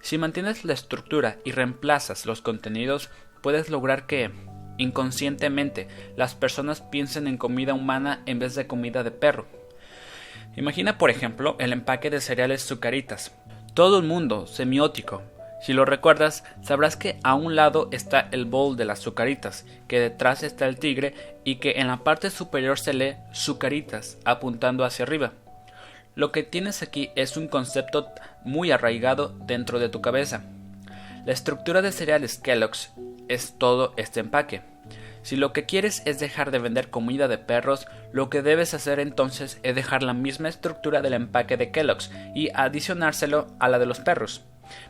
Si 0.00 0.18
mantienes 0.18 0.64
la 0.64 0.72
estructura 0.72 1.38
y 1.44 1.50
reemplazas 1.50 2.26
los 2.26 2.42
contenidos, 2.42 3.10
puedes 3.40 3.70
lograr 3.70 4.06
que, 4.06 4.30
inconscientemente 4.78 5.88
las 6.16 6.34
personas 6.34 6.80
piensen 6.80 7.26
en 7.26 7.36
comida 7.36 7.74
humana 7.74 8.22
en 8.26 8.38
vez 8.38 8.54
de 8.54 8.66
comida 8.66 9.02
de 9.02 9.10
perro. 9.10 9.46
Imagina, 10.56 10.96
por 10.96 11.10
ejemplo, 11.10 11.56
el 11.58 11.72
empaque 11.72 12.10
de 12.10 12.20
cereales 12.20 12.62
sucaritas. 12.62 13.32
Todo 13.74 13.98
el 13.98 14.04
mundo 14.04 14.46
semiótico. 14.46 15.22
Si 15.62 15.72
lo 15.72 15.84
recuerdas, 15.84 16.42
sabrás 16.60 16.96
que 16.96 17.20
a 17.22 17.34
un 17.36 17.54
lado 17.54 17.88
está 17.92 18.28
el 18.32 18.46
bowl 18.46 18.76
de 18.76 18.84
las 18.84 18.98
sucaritas, 18.98 19.64
que 19.86 20.00
detrás 20.00 20.42
está 20.42 20.66
el 20.66 20.76
tigre 20.76 21.14
y 21.44 21.56
que 21.56 21.74
en 21.76 21.86
la 21.86 21.98
parte 21.98 22.30
superior 22.30 22.80
se 22.80 22.92
lee 22.92 23.14
sucaritas 23.30 24.18
apuntando 24.24 24.84
hacia 24.84 25.04
arriba. 25.04 25.34
Lo 26.16 26.32
que 26.32 26.42
tienes 26.42 26.82
aquí 26.82 27.10
es 27.14 27.36
un 27.36 27.46
concepto 27.46 28.08
muy 28.44 28.72
arraigado 28.72 29.28
dentro 29.46 29.78
de 29.78 29.88
tu 29.88 30.00
cabeza. 30.00 30.42
La 31.24 31.32
estructura 31.32 31.80
de 31.80 31.92
cereales 31.92 32.38
Kellogg's 32.38 32.90
es 33.28 33.56
todo 33.56 33.94
este 33.96 34.18
empaque. 34.18 34.62
Si 35.22 35.36
lo 35.36 35.52
que 35.52 35.64
quieres 35.64 36.02
es 36.06 36.18
dejar 36.18 36.50
de 36.50 36.58
vender 36.58 36.90
comida 36.90 37.28
de 37.28 37.38
perros, 37.38 37.86
lo 38.10 38.30
que 38.30 38.42
debes 38.42 38.74
hacer 38.74 38.98
entonces 38.98 39.60
es 39.62 39.76
dejar 39.76 40.02
la 40.02 40.12
misma 40.12 40.48
estructura 40.48 41.02
del 41.02 41.12
empaque 41.12 41.56
de 41.56 41.70
Kellogg's 41.70 42.10
y 42.34 42.50
adicionárselo 42.52 43.46
a 43.60 43.68
la 43.68 43.78
de 43.78 43.86
los 43.86 44.00
perros. 44.00 44.44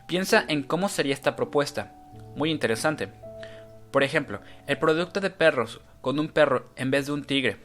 Piensa 0.06 0.44
en 0.48 0.62
cómo 0.62 0.88
sería 0.88 1.14
esta 1.14 1.36
propuesta. 1.36 1.94
Muy 2.36 2.50
interesante. 2.50 3.08
Por 3.90 4.02
ejemplo, 4.02 4.40
el 4.66 4.78
producto 4.78 5.20
de 5.20 5.30
perros 5.30 5.80
con 6.00 6.18
un 6.18 6.28
perro 6.28 6.70
en 6.76 6.90
vez 6.90 7.06
de 7.06 7.12
un 7.12 7.24
tigre. 7.24 7.58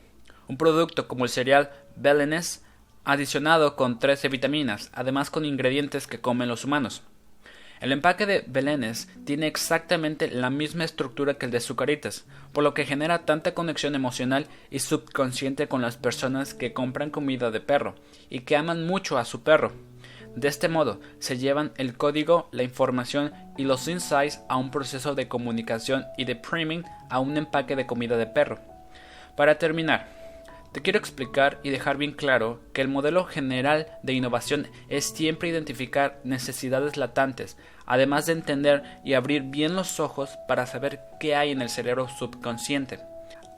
Un 0.48 0.58
producto 0.58 1.08
como 1.08 1.26
el 1.26 1.30
cereal 1.30 1.72
Belenes 1.96 2.64
adicionado 3.04 3.76
con 3.76 4.00
13 4.00 4.28
vitaminas, 4.28 4.92
además 4.94 5.30
con 5.30 5.46
ingredientes 5.46 6.08
que 6.08 6.20
comen 6.20 6.50
los 6.50 6.66
humanos. 6.66 7.04
El 7.80 7.92
empaque 7.92 8.26
de 8.26 8.44
Belenes 8.48 9.08
tiene 9.24 9.48
exactamente 9.48 10.30
la 10.30 10.50
misma 10.50 10.84
estructura 10.84 11.36
que 11.36 11.46
el 11.46 11.52
de 11.52 11.60
Zucaritas, 11.60 12.26
por 12.52 12.64
lo 12.64 12.74
que 12.74 12.86
genera 12.86 13.24
tanta 13.26 13.54
conexión 13.54 13.94
emocional 13.94 14.48
y 14.72 14.80
subconsciente 14.80 15.68
con 15.68 15.82
las 15.82 15.96
personas 15.96 16.54
que 16.54 16.74
compran 16.74 17.12
comida 17.12 17.52
de 17.52 17.62
perro 17.62 17.96
y 18.30 18.42
que 18.42 18.58
aman 18.58 18.86
mucho 18.88 19.18
a 19.18 19.26
su 19.26 19.44
perro. 19.44 19.74
De 20.38 20.48
este 20.48 20.70
modo, 20.70 21.00
se 21.18 21.40
llevan 21.40 21.72
el 21.78 21.98
código, 21.98 22.48
la 22.52 22.62
información 22.62 23.34
y 23.58 23.64
los 23.64 23.88
insights 23.88 24.40
a 24.48 24.58
un 24.58 24.70
proceso 24.70 25.16
de 25.16 25.28
comunicación 25.28 26.06
y 26.16 26.26
de 26.26 26.36
priming 26.36 26.84
a 27.10 27.20
un 27.20 27.36
empaque 27.38 27.76
de 27.76 27.88
comida 27.88 28.18
de 28.18 28.28
perro. 28.28 28.60
Para 29.36 29.58
terminar, 29.58 30.08
te 30.74 30.84
quiero 30.84 31.00
explicar 31.00 31.60
y 31.64 31.72
dejar 31.72 31.98
bien 31.98 32.12
claro 32.12 32.60
que 32.72 32.82
el 32.82 32.88
modelo 32.88 33.26
general 33.26 33.88
de 34.04 34.14
innovación 34.14 34.68
es 34.90 35.06
siempre 35.06 35.50
identificar 35.50 36.20
necesidades 36.24 36.98
latentes, 36.98 37.58
además 37.88 38.28
de 38.28 38.34
entender 38.34 38.84
y 39.04 39.16
abrir 39.16 39.42
bien 39.42 39.76
los 39.76 40.00
ojos 40.00 40.30
para 40.48 40.68
saber 40.68 41.00
qué 41.20 41.36
hay 41.36 41.50
en 41.50 41.64
el 41.64 41.70
cerebro 41.70 42.10
subconsciente. 42.10 43.00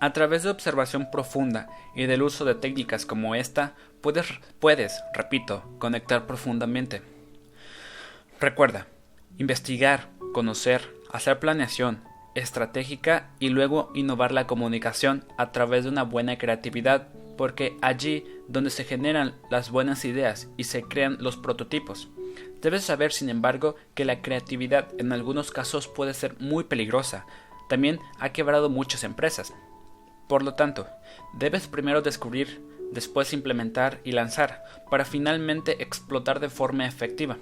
A 0.02 0.14
través 0.14 0.44
de 0.44 0.50
observación 0.50 1.12
profunda 1.12 1.68
y 1.94 2.06
del 2.06 2.22
uso 2.22 2.46
de 2.46 2.56
técnicas 2.56 3.06
como 3.06 3.36
esta, 3.36 3.76
puedes, 4.00 4.28
puedes, 4.60 5.04
repito, 5.14 5.64
conectar 5.78 6.26
profundamente. 6.26 7.02
Recuerda, 8.40 8.88
investigar, 9.38 10.08
conocer, 10.34 10.96
hacer 11.12 11.40
planeación, 11.40 12.02
estratégica 12.34 13.32
y 13.40 13.50
luego 13.50 13.92
innovar 13.94 14.32
la 14.32 14.48
comunicación 14.48 15.26
a 15.38 15.52
través 15.52 15.84
de 15.84 15.90
una 15.90 16.04
buena 16.04 16.38
creatividad, 16.38 17.10
porque 17.38 17.76
allí 17.82 18.26
donde 18.48 18.70
se 18.70 18.86
generan 18.86 19.36
las 19.50 19.70
buenas 19.70 20.06
ideas 20.06 20.48
y 20.56 20.66
se 20.66 20.84
crean 20.84 21.18
los 21.20 21.36
prototipos. 21.36 22.08
Debes 22.62 22.84
saber, 22.84 23.12
sin 23.12 23.30
embargo, 23.30 23.76
que 23.96 24.06
la 24.06 24.22
creatividad 24.22 24.88
en 24.98 25.12
algunos 25.12 25.52
casos 25.52 25.90
puede 25.90 26.14
ser 26.14 26.40
muy 26.40 26.64
peligrosa. 26.64 27.26
También 27.68 28.00
ha 28.20 28.30
quebrado 28.30 28.70
muchas 28.70 29.04
empresas. 29.04 29.54
Por 30.30 30.44
lo 30.44 30.54
tanto, 30.54 30.88
debes 31.34 31.68
primero 31.68 32.04
descubrir, 32.04 32.64
después 32.92 33.34
implementar 33.34 34.00
y 34.04 34.12
lanzar, 34.12 34.64
para 34.92 35.04
finalmente 35.04 35.82
explotar 35.82 36.40
de 36.40 36.50
forma 36.50 36.86
efectiva. 36.86 37.40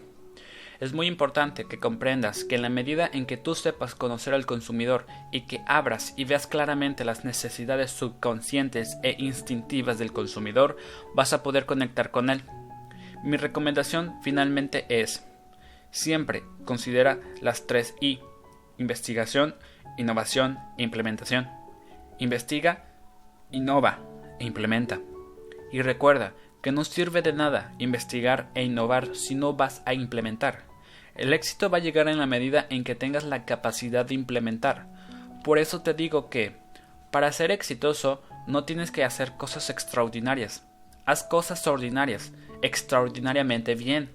Es 0.79 0.93
muy 0.93 1.07
importante 1.07 1.65
que 1.65 1.79
comprendas 1.79 2.45
que 2.45 2.55
en 2.55 2.61
la 2.61 2.69
medida 2.69 3.09
en 3.11 3.25
que 3.25 3.35
tú 3.35 3.55
sepas 3.55 3.93
conocer 3.93 4.33
al 4.33 4.45
consumidor 4.45 5.05
y 5.33 5.47
que 5.47 5.59
abras 5.67 6.13
y 6.15 6.23
veas 6.23 6.47
claramente 6.47 7.03
las 7.03 7.25
necesidades 7.25 7.91
subconscientes 7.91 8.97
e 9.03 9.17
instintivas 9.19 9.99
del 9.99 10.13
consumidor, 10.13 10.77
vas 11.13 11.33
a 11.33 11.43
poder 11.43 11.65
conectar 11.65 12.09
con 12.09 12.29
él. 12.29 12.43
Mi 13.21 13.35
recomendación 13.35 14.13
finalmente 14.21 14.85
es, 14.87 15.25
siempre 15.91 16.43
considera 16.63 17.19
las 17.41 17.67
tres 17.67 17.95
I, 17.99 18.21
investigación, 18.77 19.55
innovación 19.97 20.57
e 20.77 20.83
implementación. 20.83 21.56
Investiga, 22.19 22.85
innova 23.51 23.99
e 24.39 24.45
implementa. 24.45 24.99
Y 25.71 25.81
recuerda 25.81 26.33
que 26.61 26.71
no 26.71 26.83
sirve 26.83 27.21
de 27.21 27.33
nada 27.33 27.73
investigar 27.77 28.49
e 28.55 28.63
innovar 28.63 29.15
si 29.15 29.35
no 29.35 29.53
vas 29.53 29.81
a 29.85 29.93
implementar. 29.93 30.65
El 31.15 31.33
éxito 31.33 31.69
va 31.69 31.77
a 31.77 31.81
llegar 31.81 32.07
en 32.07 32.17
la 32.17 32.25
medida 32.25 32.67
en 32.69 32.83
que 32.83 32.95
tengas 32.95 33.23
la 33.23 33.45
capacidad 33.45 34.05
de 34.05 34.15
implementar. 34.15 34.87
Por 35.43 35.59
eso 35.59 35.81
te 35.81 35.93
digo 35.93 36.29
que, 36.29 36.55
para 37.11 37.31
ser 37.31 37.51
exitoso, 37.51 38.23
no 38.47 38.65
tienes 38.65 38.91
que 38.91 39.03
hacer 39.03 39.33
cosas 39.33 39.69
extraordinarias. 39.69 40.65
Haz 41.05 41.23
cosas 41.23 41.65
ordinarias, 41.67 42.33
extraordinariamente 42.61 43.75
bien. 43.75 44.09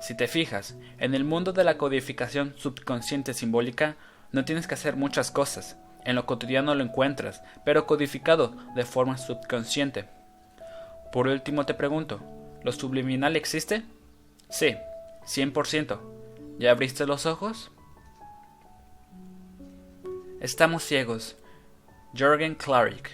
Si 0.00 0.16
te 0.16 0.28
fijas, 0.28 0.76
en 0.98 1.14
el 1.14 1.24
mundo 1.24 1.52
de 1.52 1.64
la 1.64 1.78
codificación 1.78 2.54
subconsciente 2.56 3.34
simbólica, 3.34 3.96
no 4.32 4.44
tienes 4.44 4.66
que 4.66 4.74
hacer 4.74 4.96
muchas 4.96 5.30
cosas. 5.30 5.78
En 6.06 6.14
lo 6.14 6.24
cotidiano 6.24 6.72
lo 6.76 6.84
encuentras, 6.84 7.42
pero 7.64 7.84
codificado 7.84 8.54
de 8.76 8.84
forma 8.84 9.18
subconsciente. 9.18 10.04
Por 11.10 11.26
último 11.26 11.66
te 11.66 11.74
pregunto, 11.74 12.20
¿lo 12.62 12.70
subliminal 12.70 13.34
existe? 13.34 13.82
Sí, 14.48 14.76
100%. 15.24 15.98
¿Ya 16.60 16.70
abriste 16.70 17.06
los 17.06 17.26
ojos? 17.26 17.72
Estamos 20.40 20.84
ciegos. 20.84 21.36
Jorgen 22.16 22.54
Klarik 22.54 23.10